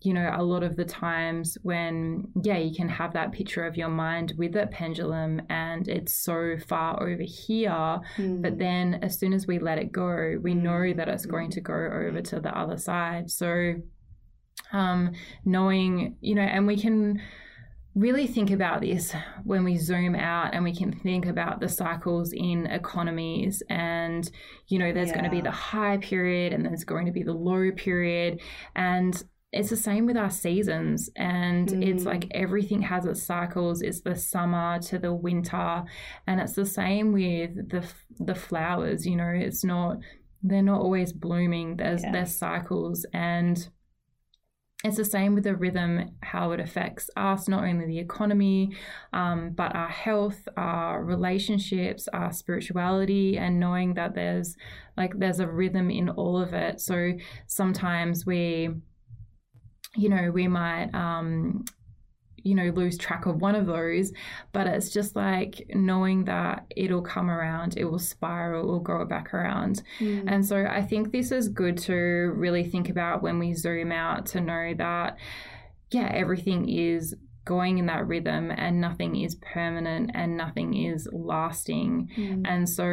you 0.00 0.12
know, 0.12 0.28
a 0.34 0.42
lot 0.42 0.64
of 0.64 0.74
the 0.74 0.84
times 0.84 1.56
when, 1.62 2.26
yeah, 2.42 2.58
you 2.58 2.74
can 2.74 2.88
have 2.88 3.12
that 3.12 3.30
picture 3.30 3.64
of 3.64 3.76
your 3.76 3.90
mind 3.90 4.34
with 4.36 4.56
a 4.56 4.66
pendulum 4.66 5.40
and 5.48 5.86
it's 5.86 6.14
so 6.14 6.56
far 6.66 7.00
over 7.00 7.22
here. 7.22 8.00
Mm. 8.16 8.42
But 8.42 8.58
then 8.58 8.98
as 9.02 9.20
soon 9.20 9.32
as 9.32 9.46
we 9.46 9.60
let 9.60 9.78
it 9.78 9.92
go, 9.92 10.36
we 10.42 10.54
know 10.54 10.82
hmm. 10.82 10.96
that 10.96 11.08
it's 11.08 11.26
going 11.26 11.50
to 11.52 11.60
go 11.60 11.74
over 11.74 12.20
to 12.22 12.40
the 12.40 12.58
other 12.58 12.76
side. 12.76 13.30
So, 13.30 13.74
um, 14.72 15.12
knowing, 15.44 16.16
you 16.20 16.34
know, 16.34 16.42
and 16.42 16.66
we 16.66 16.76
can 16.76 17.20
really 17.94 18.26
think 18.26 18.50
about 18.50 18.80
this 18.80 19.14
when 19.44 19.64
we 19.64 19.76
zoom 19.76 20.14
out 20.14 20.54
and 20.54 20.64
we 20.64 20.74
can 20.74 20.92
think 20.92 21.26
about 21.26 21.60
the 21.60 21.68
cycles 21.68 22.32
in 22.32 22.66
economies. 22.66 23.62
And 23.68 24.30
you 24.68 24.78
know 24.78 24.92
there's 24.92 25.08
yeah. 25.08 25.14
going 25.14 25.24
to 25.24 25.30
be 25.30 25.42
the 25.42 25.50
high 25.50 25.98
period 25.98 26.52
and 26.52 26.64
there's 26.64 26.84
going 26.84 27.06
to 27.06 27.12
be 27.12 27.22
the 27.22 27.34
low 27.34 27.70
period. 27.72 28.40
And 28.74 29.22
it's 29.52 29.68
the 29.68 29.76
same 29.76 30.06
with 30.06 30.16
our 30.16 30.30
seasons. 30.30 31.10
And 31.16 31.68
mm. 31.68 31.86
it's 31.86 32.04
like 32.04 32.28
everything 32.30 32.80
has 32.80 33.04
its 33.04 33.22
cycles. 33.22 33.82
It's 33.82 34.00
the 34.00 34.16
summer 34.16 34.78
to 34.84 34.98
the 34.98 35.12
winter. 35.12 35.84
And 36.26 36.40
it's 36.40 36.54
the 36.54 36.64
same 36.64 37.12
with 37.12 37.68
the 37.68 37.84
the 38.18 38.34
flowers 38.34 39.06
you 39.06 39.16
know 39.16 39.28
it's 39.28 39.64
not 39.64 39.96
they're 40.42 40.62
not 40.62 40.80
always 40.80 41.12
blooming. 41.12 41.76
There's 41.76 42.02
yeah. 42.02 42.12
there's 42.12 42.34
cycles. 42.34 43.06
And 43.12 43.68
it's 44.84 44.96
the 44.96 45.04
same 45.04 45.34
with 45.34 45.44
the 45.44 45.54
rhythm, 45.54 46.10
how 46.22 46.50
it 46.50 46.58
affects 46.58 47.08
us, 47.16 47.46
not 47.46 47.62
only 47.64 47.86
the 47.86 48.00
economy, 48.00 48.74
um, 49.12 49.50
but 49.50 49.76
our 49.76 49.88
health, 49.88 50.48
our 50.56 51.04
relationships, 51.04 52.08
our 52.12 52.32
spirituality, 52.32 53.38
and 53.38 53.60
knowing 53.60 53.94
that 53.94 54.14
there's 54.14 54.56
like 54.96 55.16
there's 55.18 55.38
a 55.38 55.46
rhythm 55.46 55.88
in 55.88 56.08
all 56.08 56.36
of 56.36 56.52
it. 56.52 56.80
So 56.80 57.12
sometimes 57.46 58.26
we, 58.26 58.70
you 59.94 60.08
know, 60.08 60.32
we 60.32 60.48
might 60.48 60.92
um, 60.94 61.64
you 62.42 62.54
know 62.54 62.70
lose 62.74 62.98
track 62.98 63.26
of 63.26 63.40
one 63.40 63.54
of 63.54 63.66
those 63.66 64.12
but 64.52 64.66
it's 64.66 64.90
just 64.90 65.16
like 65.16 65.66
knowing 65.74 66.24
that 66.24 66.66
it'll 66.76 67.02
come 67.02 67.30
around 67.30 67.74
it 67.76 67.84
will 67.84 67.98
spiral 67.98 68.62
it 68.62 68.66
will 68.66 68.80
grow 68.80 69.04
back 69.04 69.32
around 69.34 69.82
mm. 70.00 70.24
and 70.26 70.44
so 70.44 70.66
i 70.70 70.82
think 70.82 71.12
this 71.12 71.32
is 71.32 71.48
good 71.48 71.76
to 71.76 71.94
really 71.94 72.64
think 72.64 72.88
about 72.88 73.22
when 73.22 73.38
we 73.38 73.52
zoom 73.54 73.92
out 73.92 74.26
to 74.26 74.40
know 74.40 74.74
that 74.76 75.16
yeah 75.90 76.10
everything 76.12 76.68
is 76.68 77.14
going 77.44 77.78
in 77.78 77.86
that 77.86 78.06
rhythm 78.06 78.52
and 78.52 78.80
nothing 78.80 79.16
is 79.16 79.34
permanent 79.36 80.12
and 80.14 80.36
nothing 80.36 80.74
is 80.74 81.08
lasting 81.12 82.08
mm. 82.16 82.42
and 82.46 82.68
so 82.68 82.84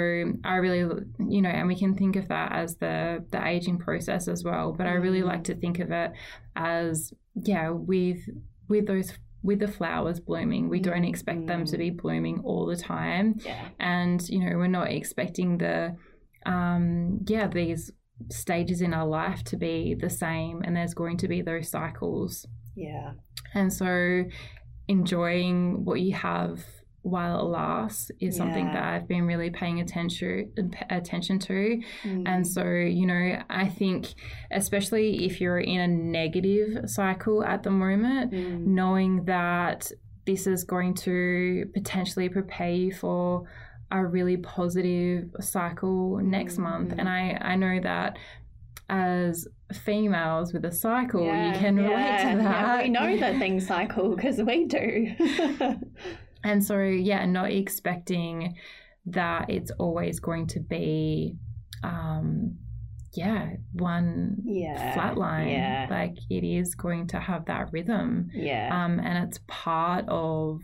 i 0.44 0.56
really 0.56 0.80
you 1.20 1.42
know 1.42 1.50
and 1.50 1.68
we 1.68 1.76
can 1.76 1.96
think 1.96 2.16
of 2.16 2.28
that 2.30 2.52
as 2.52 2.76
the 2.78 3.24
the 3.30 3.46
aging 3.46 3.78
process 3.78 4.28
as 4.28 4.44
well 4.44 4.74
but 4.74 4.88
i 4.88 4.94
really 4.94 5.22
like 5.22 5.42
mm. 5.42 5.46
to 5.46 5.56
think 5.56 5.80
of 5.80 5.92
it 5.92 6.12
as 6.56 7.14
yeah 7.44 7.70
with 7.70 8.28
with 8.68 8.88
those 8.88 9.12
with 9.42 9.60
the 9.60 9.68
flowers 9.68 10.20
blooming. 10.20 10.70
We 10.70 10.80
don't 10.80 11.06
expect 11.06 11.48
them 11.48 11.66
to 11.66 11.78
be 11.78 11.92
mm. 11.92 12.02
blooming 12.02 12.42
all 12.44 12.66
the 12.66 12.76
time. 12.76 13.36
Yeah. 13.46 13.70
And, 13.80 14.28
you 14.28 14.40
know, 14.40 14.58
we're 14.58 14.68
not 14.68 14.92
expecting 14.92 15.58
the, 15.58 15.96
um, 16.46 17.20
yeah, 17.28 17.48
these 17.48 17.92
stages 18.30 18.82
in 18.82 18.94
our 18.94 19.08
life 19.08 19.44
to 19.46 19.58
be 19.58 19.96
the 19.96 20.10
same. 20.10 20.62
And 20.64 20.76
there's 20.76 20.94
going 20.94 21.18
to 21.18 21.28
be 21.28 21.42
those 21.42 21.70
cycles. 21.70 22.46
Yeah. 22.76 23.14
And 23.54 23.72
so 23.72 24.26
enjoying 24.88 25.86
what 25.86 26.02
you 26.02 26.14
have 26.16 26.64
while 27.02 27.40
it 27.40 27.44
lasts 27.44 28.12
is 28.20 28.36
yeah. 28.36 28.44
something 28.44 28.66
that 28.66 28.84
I've 28.84 29.08
been 29.08 29.26
really 29.26 29.50
paying 29.50 29.80
attention 29.80 30.52
attention 30.90 31.40
to. 31.40 31.82
Mm. 32.04 32.24
And 32.28 32.48
so, 32.48 32.64
you 32.64 33.06
know, 33.06 33.42
I 33.50 33.68
think 33.68 34.14
especially 34.52 35.26
if 35.26 35.40
you're 35.40 35.60
in 35.60 35.80
a 35.80 35.88
negative 35.88 36.90
cycle 36.90 37.44
at 37.44 37.64
the 37.64 37.72
moment, 37.72 38.32
mm. 38.32 38.66
knowing 38.66 39.26
that 39.26 39.92
this 40.26 40.46
is 40.46 40.64
going 40.64 40.94
to 40.94 41.66
potentially 41.74 42.30
prepare 42.30 42.72
you 42.72 42.94
for 42.94 43.44
a 43.92 44.06
really 44.06 44.38
positive 44.38 45.30
cycle 45.40 46.18
next 46.18 46.58
mm. 46.58 46.64
month. 46.64 46.94
And 46.98 47.08
I 47.08 47.38
I 47.42 47.56
know 47.56 47.80
that 47.82 48.18
as 48.90 49.48
females 49.72 50.52
with 50.52 50.66
a 50.66 50.72
cycle, 50.72 51.24
yeah, 51.24 51.54
you 51.54 51.60
can 51.60 51.76
relate 51.78 51.92
yeah, 51.92 52.32
to 52.32 52.38
that. 52.40 52.44
Yeah, 52.44 52.82
we 52.84 52.90
know 52.90 53.18
that 53.18 53.40
things 53.40 53.66
cycle 53.66 54.16
because 54.16 54.42
we 54.42 54.66
do. 54.66 55.16
And 56.44 56.64
so, 56.64 56.80
yeah, 56.82 57.26
not 57.26 57.52
expecting 57.52 58.56
that 59.08 59.50
it's 59.50 59.72
always 59.72 60.20
going 60.20 60.48
to 60.48 60.60
be, 60.60 61.36
um, 61.84 62.58
yeah, 63.14 63.54
one 63.74 64.38
yeah, 64.46 64.94
flat 64.94 65.18
line. 65.18 65.50
Yeah. 65.50 65.88
Like 65.90 66.18
it 66.30 66.46
is 66.46 66.76
going 66.76 67.08
to 67.08 67.20
have 67.20 67.46
that 67.46 67.70
rhythm. 67.72 68.30
Yeah. 68.34 68.70
Um, 68.72 69.00
and 69.00 69.28
it's 69.28 69.40
part 69.48 70.06
of 70.08 70.62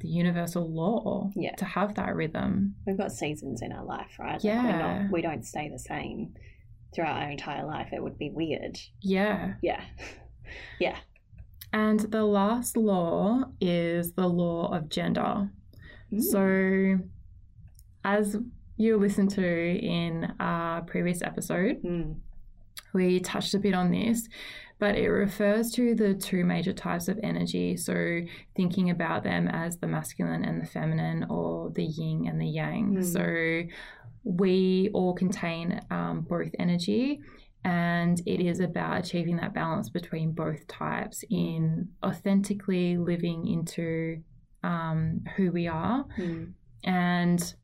the 0.00 0.08
universal 0.08 0.68
law 0.68 1.30
yeah. 1.36 1.54
to 1.56 1.64
have 1.64 1.94
that 1.94 2.14
rhythm. 2.14 2.74
We've 2.86 2.98
got 2.98 3.12
seasons 3.12 3.62
in 3.62 3.72
our 3.72 3.84
life, 3.84 4.18
right? 4.18 4.34
Like 4.34 4.44
yeah. 4.44 5.02
Not, 5.02 5.12
we 5.12 5.22
don't 5.22 5.44
stay 5.44 5.68
the 5.68 5.78
same 5.78 6.34
throughout 6.94 7.22
our 7.22 7.30
entire 7.30 7.66
life. 7.66 7.88
It 7.92 8.02
would 8.02 8.18
be 8.18 8.30
weird. 8.30 8.78
Yeah. 9.00 9.54
Yeah. 9.62 9.82
yeah. 10.80 10.96
And 11.72 12.00
the 12.00 12.24
last 12.24 12.76
law 12.76 13.44
is 13.60 14.12
the 14.12 14.28
law 14.28 14.74
of 14.74 14.88
gender. 14.90 15.50
Mm. 16.12 16.22
So, 16.22 16.98
as 18.04 18.36
you 18.76 18.96
listened 18.98 19.30
to 19.30 19.78
in 19.78 20.34
our 20.38 20.82
previous 20.82 21.22
episode, 21.22 21.82
mm. 21.82 22.16
we 22.92 23.20
touched 23.20 23.54
a 23.54 23.58
bit 23.58 23.74
on 23.74 23.90
this, 23.90 24.28
but 24.78 24.96
it 24.96 25.08
refers 25.08 25.70
to 25.72 25.94
the 25.94 26.12
two 26.12 26.44
major 26.44 26.74
types 26.74 27.08
of 27.08 27.18
energy. 27.22 27.76
So, 27.78 28.20
thinking 28.54 28.90
about 28.90 29.22
them 29.22 29.48
as 29.48 29.78
the 29.78 29.86
masculine 29.86 30.44
and 30.44 30.60
the 30.60 30.66
feminine, 30.66 31.24
or 31.30 31.70
the 31.70 31.84
yin 31.84 32.26
and 32.28 32.38
the 32.38 32.48
yang. 32.48 32.96
Mm. 32.96 33.04
So, 33.04 33.74
we 34.24 34.90
all 34.92 35.14
contain 35.14 35.80
um, 35.90 36.26
both 36.28 36.50
energy 36.58 37.20
and 37.64 38.20
it 38.26 38.40
is 38.40 38.60
about 38.60 39.04
achieving 39.04 39.36
that 39.36 39.54
balance 39.54 39.88
between 39.88 40.32
both 40.32 40.66
types 40.66 41.24
in 41.30 41.88
authentically 42.04 42.96
living 42.96 43.46
into 43.46 44.22
um, 44.64 45.20
who 45.36 45.52
we 45.52 45.68
are. 45.68 46.04
Mm. 46.18 46.52
And 46.84 47.54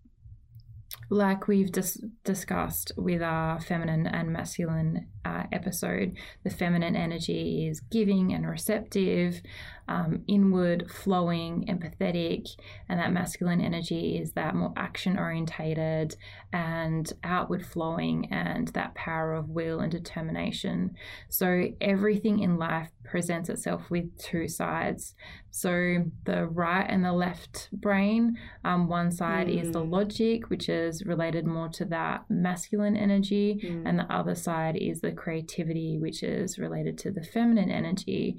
like 1.10 1.48
we've 1.48 1.72
dis- 1.72 2.02
discussed 2.24 2.92
with 2.96 3.22
our 3.22 3.60
feminine 3.60 4.06
and 4.06 4.32
masculine 4.32 5.08
uh, 5.24 5.44
episode, 5.52 6.16
the 6.44 6.50
feminine 6.50 6.96
energy 6.96 7.66
is 7.66 7.80
giving 7.80 8.32
and 8.32 8.48
receptive, 8.48 9.40
um, 9.88 10.22
inward, 10.26 10.90
flowing, 10.90 11.64
empathetic, 11.66 12.48
and 12.88 13.00
that 13.00 13.12
masculine 13.12 13.60
energy 13.60 14.18
is 14.18 14.32
that 14.32 14.54
more 14.54 14.72
action 14.76 15.18
orientated 15.18 16.16
and 16.52 17.12
outward 17.24 17.64
flowing 17.66 18.28
and 18.30 18.68
that 18.68 18.94
power 18.94 19.34
of 19.34 19.48
will 19.48 19.80
and 19.80 19.90
determination. 19.90 20.94
So 21.28 21.68
everything 21.80 22.40
in 22.40 22.58
life 22.58 22.90
presents 23.04 23.48
itself 23.48 23.90
with 23.90 24.16
two 24.18 24.48
sides. 24.48 25.14
So 25.50 26.04
the 26.24 26.46
right 26.46 26.86
and 26.88 27.04
the 27.04 27.12
left 27.12 27.68
brain, 27.72 28.38
um, 28.64 28.88
one 28.88 29.10
side 29.10 29.46
mm. 29.48 29.62
is 29.62 29.72
the 29.72 29.82
hmm. 29.82 29.90
logic, 29.90 30.50
which 30.50 30.68
is 30.68 31.04
related 31.04 31.46
more 31.46 31.68
to 31.70 31.84
that 31.86 32.24
masculine 32.28 32.96
energy, 32.96 33.60
mm. 33.64 33.82
and 33.86 33.98
the 33.98 34.12
other 34.12 34.34
side 34.34 34.76
is 34.76 35.00
the 35.00 35.12
creativity, 35.12 35.98
which 35.98 36.22
is 36.22 36.58
related 36.58 36.98
to 36.98 37.10
the 37.10 37.22
feminine 37.22 37.70
energy. 37.70 38.36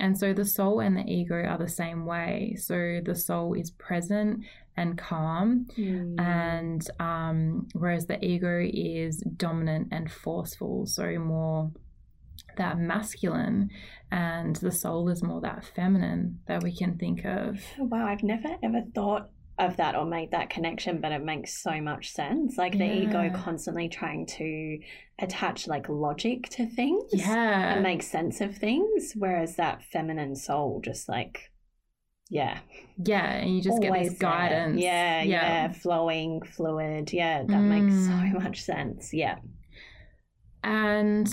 And 0.00 0.18
so 0.18 0.32
the 0.32 0.44
soul 0.44 0.80
and 0.80 0.96
the 0.96 1.04
ego 1.04 1.34
are 1.34 1.58
the 1.58 1.68
same 1.68 2.06
way. 2.06 2.56
So 2.58 3.00
the 3.04 3.14
soul 3.14 3.54
is 3.54 3.70
present 3.70 4.44
and 4.76 4.96
calm, 4.96 5.66
mm. 5.76 6.18
and 6.18 6.86
um, 6.98 7.68
whereas 7.74 8.06
the 8.06 8.24
ego 8.24 8.60
is 8.62 9.22
dominant 9.36 9.88
and 9.92 10.10
forceful, 10.10 10.86
so 10.86 11.18
more 11.18 11.70
that 12.56 12.78
masculine 12.78 13.70
and 14.10 14.56
the 14.56 14.72
soul 14.72 15.08
is 15.08 15.22
more 15.22 15.40
that 15.40 15.64
feminine 15.64 16.40
that 16.46 16.62
we 16.62 16.74
can 16.74 16.96
think 16.96 17.24
of. 17.24 17.60
Wow, 17.78 18.06
I've 18.06 18.22
never 18.22 18.48
ever 18.62 18.82
thought 18.94 19.30
of 19.60 19.76
that 19.76 19.94
or 19.94 20.04
made 20.04 20.30
that 20.32 20.50
connection, 20.50 21.00
but 21.00 21.12
it 21.12 21.22
makes 21.22 21.62
so 21.62 21.80
much 21.80 22.10
sense. 22.10 22.56
Like 22.56 22.76
the 22.78 22.84
ego 22.84 23.30
constantly 23.34 23.88
trying 23.88 24.26
to 24.38 24.78
attach 25.18 25.68
like 25.68 25.88
logic 25.88 26.48
to 26.50 26.66
things 26.66 27.04
Yeah. 27.12 27.74
and 27.74 27.82
make 27.82 28.02
sense 28.02 28.40
of 28.40 28.56
things, 28.56 29.12
whereas 29.16 29.56
that 29.56 29.82
feminine 29.84 30.34
soul 30.34 30.80
just 30.82 31.08
like, 31.08 31.50
yeah, 32.28 32.60
Yeah, 33.04 33.26
and 33.32 33.54
you 33.56 33.60
just 33.60 33.82
get 33.82 33.92
this 33.92 34.16
guidance. 34.18 34.80
Yeah, 34.80 35.22
yeah, 35.22 35.72
flowing, 35.72 36.42
fluid. 36.42 37.12
Yeah, 37.12 37.42
that 37.42 37.60
makes 37.62 37.92
so 38.06 38.12
Mm. 38.12 38.42
much 38.44 38.62
sense. 38.62 39.12
Yeah. 39.12 39.36
And 40.62 41.28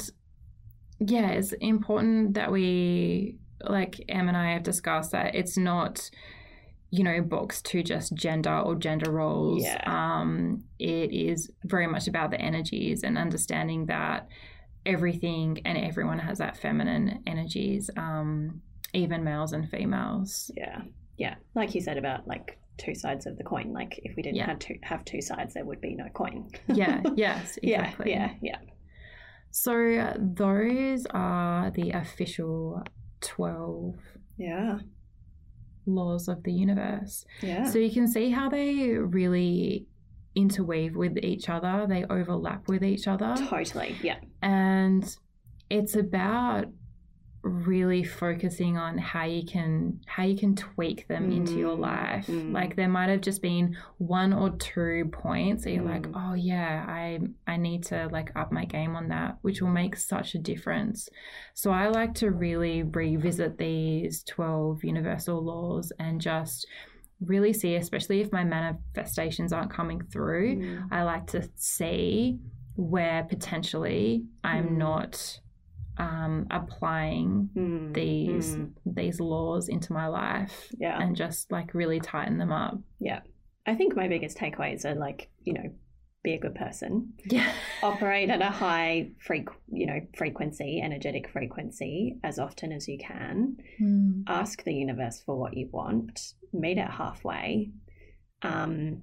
yeah, 1.00 1.30
it's 1.32 1.52
important 1.54 2.34
that 2.34 2.52
we, 2.52 3.38
like 3.62 4.00
Em 4.10 4.28
and 4.28 4.36
I 4.38 4.54
have 4.54 4.64
discussed, 4.64 5.12
that 5.12 5.36
it's 5.36 5.58
not, 5.58 6.10
you 6.90 7.04
know, 7.04 7.22
boxed 7.22 7.66
to 7.66 7.84
just 7.84 8.14
gender 8.16 8.58
or 8.60 8.76
gender 8.76 9.12
roles. 9.12 9.64
Yeah. 9.64 9.82
Um, 9.86 10.64
it 10.80 11.12
is 11.12 11.52
very 11.66 11.88
much 11.88 12.08
about 12.08 12.32
the 12.32 12.40
energies 12.40 13.04
and 13.04 13.18
understanding 13.18 13.88
that 13.88 14.28
everything 14.86 15.60
and 15.66 15.78
everyone 15.78 16.20
has 16.20 16.38
that 16.38 16.56
feminine 16.58 17.22
energies, 17.28 17.90
um, 17.98 18.62
even 18.94 19.24
males 19.24 19.52
and 19.52 19.70
females. 19.70 20.50
Yeah. 20.56 20.82
Yeah. 21.18 21.36
Like 21.56 21.76
you 21.76 21.82
said 21.82 21.98
about 21.98 22.26
like 22.28 22.58
two 22.78 22.96
sides 22.96 23.26
of 23.26 23.38
the 23.38 23.44
coin. 23.44 23.74
Like 23.74 24.00
if 24.04 24.16
we 24.16 24.24
didn't 24.24 24.38
Yeah. 24.38 24.46
have 24.48 24.60
two 24.60 24.78
have 24.84 25.04
two 25.04 25.22
sides, 25.22 25.56
there 25.56 25.66
would 25.66 25.82
be 25.82 25.94
no 25.96 26.06
coin. 26.14 26.50
Yeah, 26.74 27.02
yes, 27.16 27.58
exactly. 27.62 28.12
Yeah, 28.12 28.32
yeah, 28.42 28.60
yeah. 28.64 28.72
So 29.52 29.74
uh, 29.74 30.14
those 30.18 31.06
are 31.08 31.72
the 31.72 31.92
official 31.92 32.84
12 33.22 33.96
Yeah. 34.38 34.80
Laws 35.88 36.28
of 36.28 36.44
the 36.44 36.52
universe. 36.52 37.26
Yeah. 37.42 37.66
So 37.66 37.80
you 37.80 37.92
can 37.92 38.08
see 38.08 38.30
how 38.30 38.50
they 38.50 38.90
really 38.90 39.88
interweave 40.36 40.96
with 40.96 41.18
each 41.24 41.50
other, 41.50 41.86
they 41.90 42.06
overlap 42.06 42.68
with 42.68 42.84
each 42.84 43.08
other. 43.08 43.36
totally. 43.50 43.96
Yeah. 44.02 44.20
And 44.42 45.04
it's 45.70 45.96
about 45.96 46.68
really 47.48 48.04
focusing 48.04 48.78
on 48.78 48.98
how 48.98 49.24
you 49.26 49.46
can 49.46 50.00
how 50.06 50.24
you 50.24 50.38
can 50.38 50.56
tweak 50.56 51.08
them 51.08 51.32
into 51.32 51.58
your 51.58 51.76
Mm, 51.78 51.80
life. 51.80 52.28
mm. 52.28 52.52
Like 52.54 52.76
there 52.76 52.88
might 52.90 53.10
have 53.10 53.22
just 53.22 53.42
been 53.42 53.76
one 53.98 54.34
or 54.34 54.52
two 54.58 55.06
points 55.12 55.64
that 55.64 55.72
you're 55.72 55.84
like, 55.84 56.04
Mm. 56.08 56.14
oh 56.16 56.34
yeah, 56.36 56.86
I 56.88 57.20
I 57.46 57.58
need 57.58 57.84
to 57.86 58.08
like 58.12 58.32
up 58.36 58.52
my 58.52 58.66
game 58.66 58.96
on 58.96 59.08
that, 59.10 59.38
which 59.42 59.62
will 59.62 59.70
make 59.70 59.96
such 59.96 60.36
a 60.36 60.40
difference. 60.40 61.10
So 61.54 61.72
I 61.72 61.88
like 61.88 62.14
to 62.16 62.32
really 62.32 62.84
revisit 62.84 63.58
these 63.58 64.24
12 64.24 64.84
universal 64.84 65.44
laws 65.44 65.92
and 66.00 66.22
just 66.22 66.68
really 67.20 67.52
see, 67.54 67.76
especially 67.76 68.22
if 68.22 68.32
my 68.32 68.44
manifestations 68.44 69.52
aren't 69.52 69.72
coming 69.72 70.02
through, 70.12 70.58
Mm. 70.58 70.88
I 70.92 71.04
like 71.04 71.28
to 71.28 71.50
see 71.56 72.40
where 72.76 73.24
potentially 73.24 74.24
I'm 74.44 74.70
Mm. 74.76 74.78
not 74.78 75.40
um, 76.00 76.46
applying 76.52 77.50
Mm. 77.56 77.94
these 77.94 78.56
Mm. 78.56 78.72
these 78.86 79.20
laws 79.20 79.68
into 79.70 79.94
my 79.94 80.08
life 80.08 80.72
Yeah. 80.78 81.02
and 81.02 81.16
just 81.16 81.52
like 81.52 81.74
really 81.74 82.00
tighten 82.00 82.38
them 82.38 82.52
up. 82.52 82.80
Yeah. 83.00 83.22
I 83.66 83.76
think 83.76 83.96
my 83.96 84.08
biggest 84.08 84.38
takeaways 84.38 84.86
are 84.86 84.96
like, 84.96 85.30
you 85.44 85.54
know, 85.54 85.70
be 86.24 86.34
a 86.34 86.40
good 86.40 86.56
person, 86.56 87.14
Yeah. 87.30 87.52
operate 87.84 88.30
at 88.30 88.42
a 88.42 88.46
high 88.66 89.12
freq, 89.26 89.48
you 89.72 89.86
know, 89.86 90.00
frequency, 90.16 90.82
energetic 90.82 91.30
frequency 91.30 92.20
as 92.24 92.38
often 92.40 92.72
as 92.72 92.88
you 92.88 92.98
can. 92.98 93.58
Mm. 93.80 94.24
Ask 94.28 94.64
the 94.64 94.74
universe 94.74 95.22
for 95.22 95.38
what 95.38 95.56
you 95.58 95.68
want, 95.72 96.34
meet 96.54 96.78
it 96.78 96.90
halfway, 96.90 97.72
um, 98.42 99.02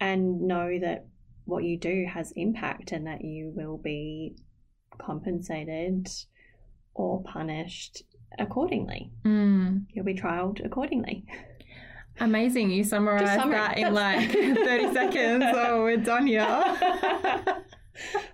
and 0.00 0.42
know 0.42 0.78
that 0.78 1.06
what 1.44 1.64
you 1.64 1.76
do 1.78 2.06
has 2.08 2.32
impact 2.36 2.92
and 2.92 3.06
that 3.06 3.22
you 3.24 3.52
will 3.54 3.76
be 3.78 4.36
compensated 4.98 6.08
or 6.94 7.22
punished 7.22 8.02
accordingly. 8.38 9.10
Mm. 9.24 9.86
You'll 9.92 10.04
be 10.04 10.14
trialed 10.14 10.64
accordingly. 10.64 11.24
Amazing. 12.20 12.70
You 12.70 12.84
summarized 12.84 13.50
that 13.50 13.78
in 13.78 13.94
like 13.94 14.30
30 14.32 14.92
seconds. 14.92 15.44
Oh, 15.48 15.82
we're 15.82 15.96
done 15.96 16.26
here. 16.26 16.46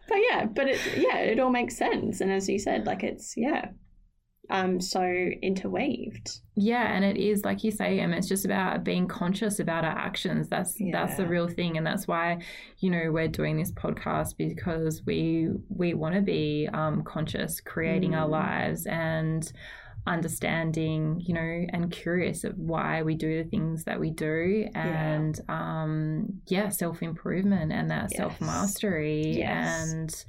but 0.09 0.19
yeah, 0.31 0.47
but 0.47 0.69
it 0.69 0.81
yeah, 0.97 1.19
it 1.19 1.39
all 1.39 1.51
makes 1.51 1.77
sense. 1.77 2.21
And 2.21 2.33
as 2.33 2.49
you 2.49 2.59
said, 2.59 2.87
like 2.87 3.03
it's 3.03 3.35
yeah, 3.37 3.69
um, 4.51 4.81
so 4.81 5.03
interweaved. 5.03 6.41
Yeah, 6.57 6.93
and 6.95 7.05
it 7.05 7.17
is 7.17 7.45
like 7.45 7.63
you 7.65 7.71
say, 7.71 8.01
Em. 8.01 8.13
It's 8.13 8.29
just 8.29 8.45
about 8.45 8.83
being 8.85 9.07
conscious 9.07 9.61
about 9.61 9.85
our 9.85 9.97
actions. 9.97 10.49
That's 10.49 10.75
that's 10.93 11.17
the 11.17 11.27
real 11.27 11.49
thing, 11.49 11.77
and 11.77 11.87
that's 11.87 12.09
why 12.09 12.39
you 12.79 12.91
know 12.91 13.11
we're 13.13 13.29
doing 13.29 13.57
this 13.57 13.73
podcast 13.73 14.37
because 14.37 15.03
we 15.07 15.49
we 15.69 15.95
want 15.95 16.15
to 16.15 16.21
be 16.23 16.69
um, 16.73 17.03
conscious, 17.05 17.61
creating 17.61 18.15
our 18.15 18.27
Mm. 18.27 18.31
lives 18.31 18.87
and 18.87 19.53
understanding, 20.07 21.21
you 21.25 21.35
know, 21.35 21.67
and 21.73 21.91
curious 21.91 22.43
of 22.45 22.59
why 22.59 23.03
we 23.03 23.15
do 23.15 23.43
the 23.43 23.49
things 23.49 23.85
that 23.85 24.01
we 24.01 24.11
do, 24.11 24.67
and 24.75 25.41
um, 25.49 26.41
yeah, 26.47 26.69
self 26.71 27.03
improvement 27.03 27.73
and 27.73 27.91
that 27.91 28.09
Yes. 28.11 28.17
self 28.17 28.41
mastery, 28.41 29.37
Yes. 29.39 29.93
and 29.93 30.25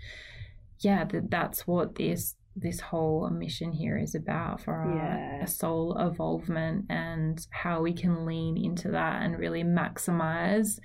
yeah, 0.81 1.03
that 1.05 1.29
that's 1.31 1.65
what 1.65 1.95
this 1.95 2.35
this 2.55 2.79
whole 2.79 3.29
mission 3.29 3.71
here 3.71 3.97
is 3.97 4.15
about 4.15 4.61
for 4.61 4.73
our 4.73 4.95
Yeah. 4.95 5.45
soul 5.45 5.97
evolvement 5.97 6.85
and 6.89 7.45
how 7.51 7.81
we 7.81 7.93
can 7.93 8.25
lean 8.25 8.57
into 8.57 8.89
that 8.91 9.21
and 9.21 9.37
really 9.37 9.63
maximize 9.63 10.79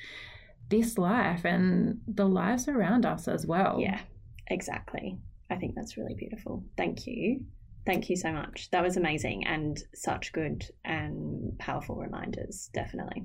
this 0.69 0.99
life 0.99 1.45
and 1.45 2.01
the 2.07 2.29
lives 2.29 2.69
around 2.69 3.05
us 3.07 3.29
as 3.29 3.47
well. 3.47 3.79
Yeah, 3.81 4.01
exactly. 4.47 5.19
I 5.51 5.57
think 5.57 5.75
that's 5.75 5.97
really 5.97 6.15
beautiful. 6.15 6.65
Thank 6.77 7.07
you. 7.07 7.45
Thank 7.87 8.09
you 8.09 8.17
so 8.17 8.33
much. 8.33 8.71
That 8.71 8.83
was 8.83 8.97
amazing 8.97 9.47
and 9.47 9.77
such 9.95 10.33
good 10.33 10.65
and 10.85 11.59
powerful 11.59 11.97
reminders, 11.97 12.71
definitely. 12.73 13.25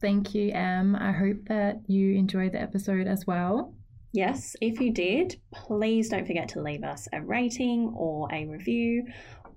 Thank 0.00 0.34
you, 0.34 0.50
Em. 0.52 0.96
I 0.96 1.12
hope 1.12 1.44
that 1.46 1.82
you 1.86 2.16
enjoyed 2.16 2.52
the 2.52 2.60
episode 2.60 3.06
as 3.06 3.26
well. 3.26 3.74
Yes, 4.12 4.56
if 4.60 4.80
you 4.80 4.92
did, 4.92 5.40
please 5.52 6.08
don't 6.08 6.26
forget 6.26 6.48
to 6.50 6.62
leave 6.62 6.82
us 6.82 7.08
a 7.12 7.22
rating 7.22 7.92
or 7.96 8.28
a 8.32 8.46
review. 8.46 9.06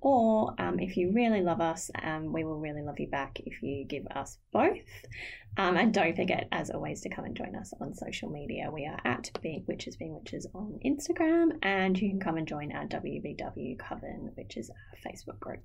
Or 0.02 0.54
um, 0.60 0.80
if 0.80 0.98
you 0.98 1.12
really 1.14 1.42
love 1.42 1.62
us, 1.62 1.90
um, 2.04 2.34
we 2.34 2.44
will 2.44 2.60
really 2.60 2.82
love 2.82 3.00
you 3.00 3.08
back 3.08 3.40
if 3.46 3.64
you 3.64 3.86
give 3.86 4.06
us 4.14 4.38
both. 4.52 4.78
Um, 5.58 5.78
and 5.78 5.94
don't 5.94 6.16
forget, 6.16 6.48
as 6.52 6.70
always, 6.72 7.02
to 7.02 7.10
come 7.10 7.26
and 7.26 7.36
join 7.36 7.56
us 7.56 7.74
on 7.80 7.94
social 7.94 8.30
media. 8.30 8.70
We 8.72 8.86
are 8.86 9.00
at 9.06 9.30
Being 9.42 9.64
Witches 9.68 9.96
Being 9.96 10.14
Witches 10.16 10.46
on 10.54 10.80
Instagram, 10.86 11.58
and 11.62 11.98
you 12.00 12.10
can 12.10 12.20
come 12.20 12.38
and 12.38 12.48
join 12.48 12.72
our 12.74 12.86
WBW 12.86 13.80
Coven, 13.80 14.32
which 14.36 14.58
is 14.58 14.70
our 14.70 15.12
Facebook 15.12 15.40
group. 15.40 15.64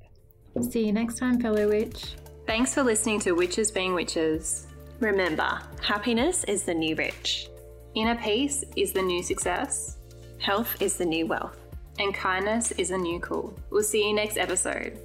See 0.71 0.87
you 0.87 0.93
next 0.93 1.19
time, 1.19 1.41
fellow 1.41 1.69
witch. 1.69 2.15
Thanks 2.47 2.75
for 2.75 2.83
listening 2.83 3.21
to 3.21 3.33
Witches 3.33 3.71
Being 3.71 3.95
Witches. 3.95 4.67
Remember, 5.01 5.61
happiness 5.83 6.45
is 6.45 6.65
the 6.65 6.75
new 6.75 6.95
rich, 6.97 7.49
Inner 7.95 8.17
peace 8.17 8.65
is 8.77 8.93
the 8.93 9.03
new 9.03 9.23
success, 9.23 9.97
health 10.39 10.81
is 10.81 10.97
the 10.97 11.07
new 11.07 11.27
wealth. 11.27 11.57
and 11.99 12.15
kindness 12.15 12.71
is 12.73 12.91
the 12.91 12.99
new 12.99 13.19
cool. 13.19 13.59
We'll 13.71 13.83
see 13.83 14.07
you 14.07 14.15
next 14.15 14.37
episode. 14.37 15.01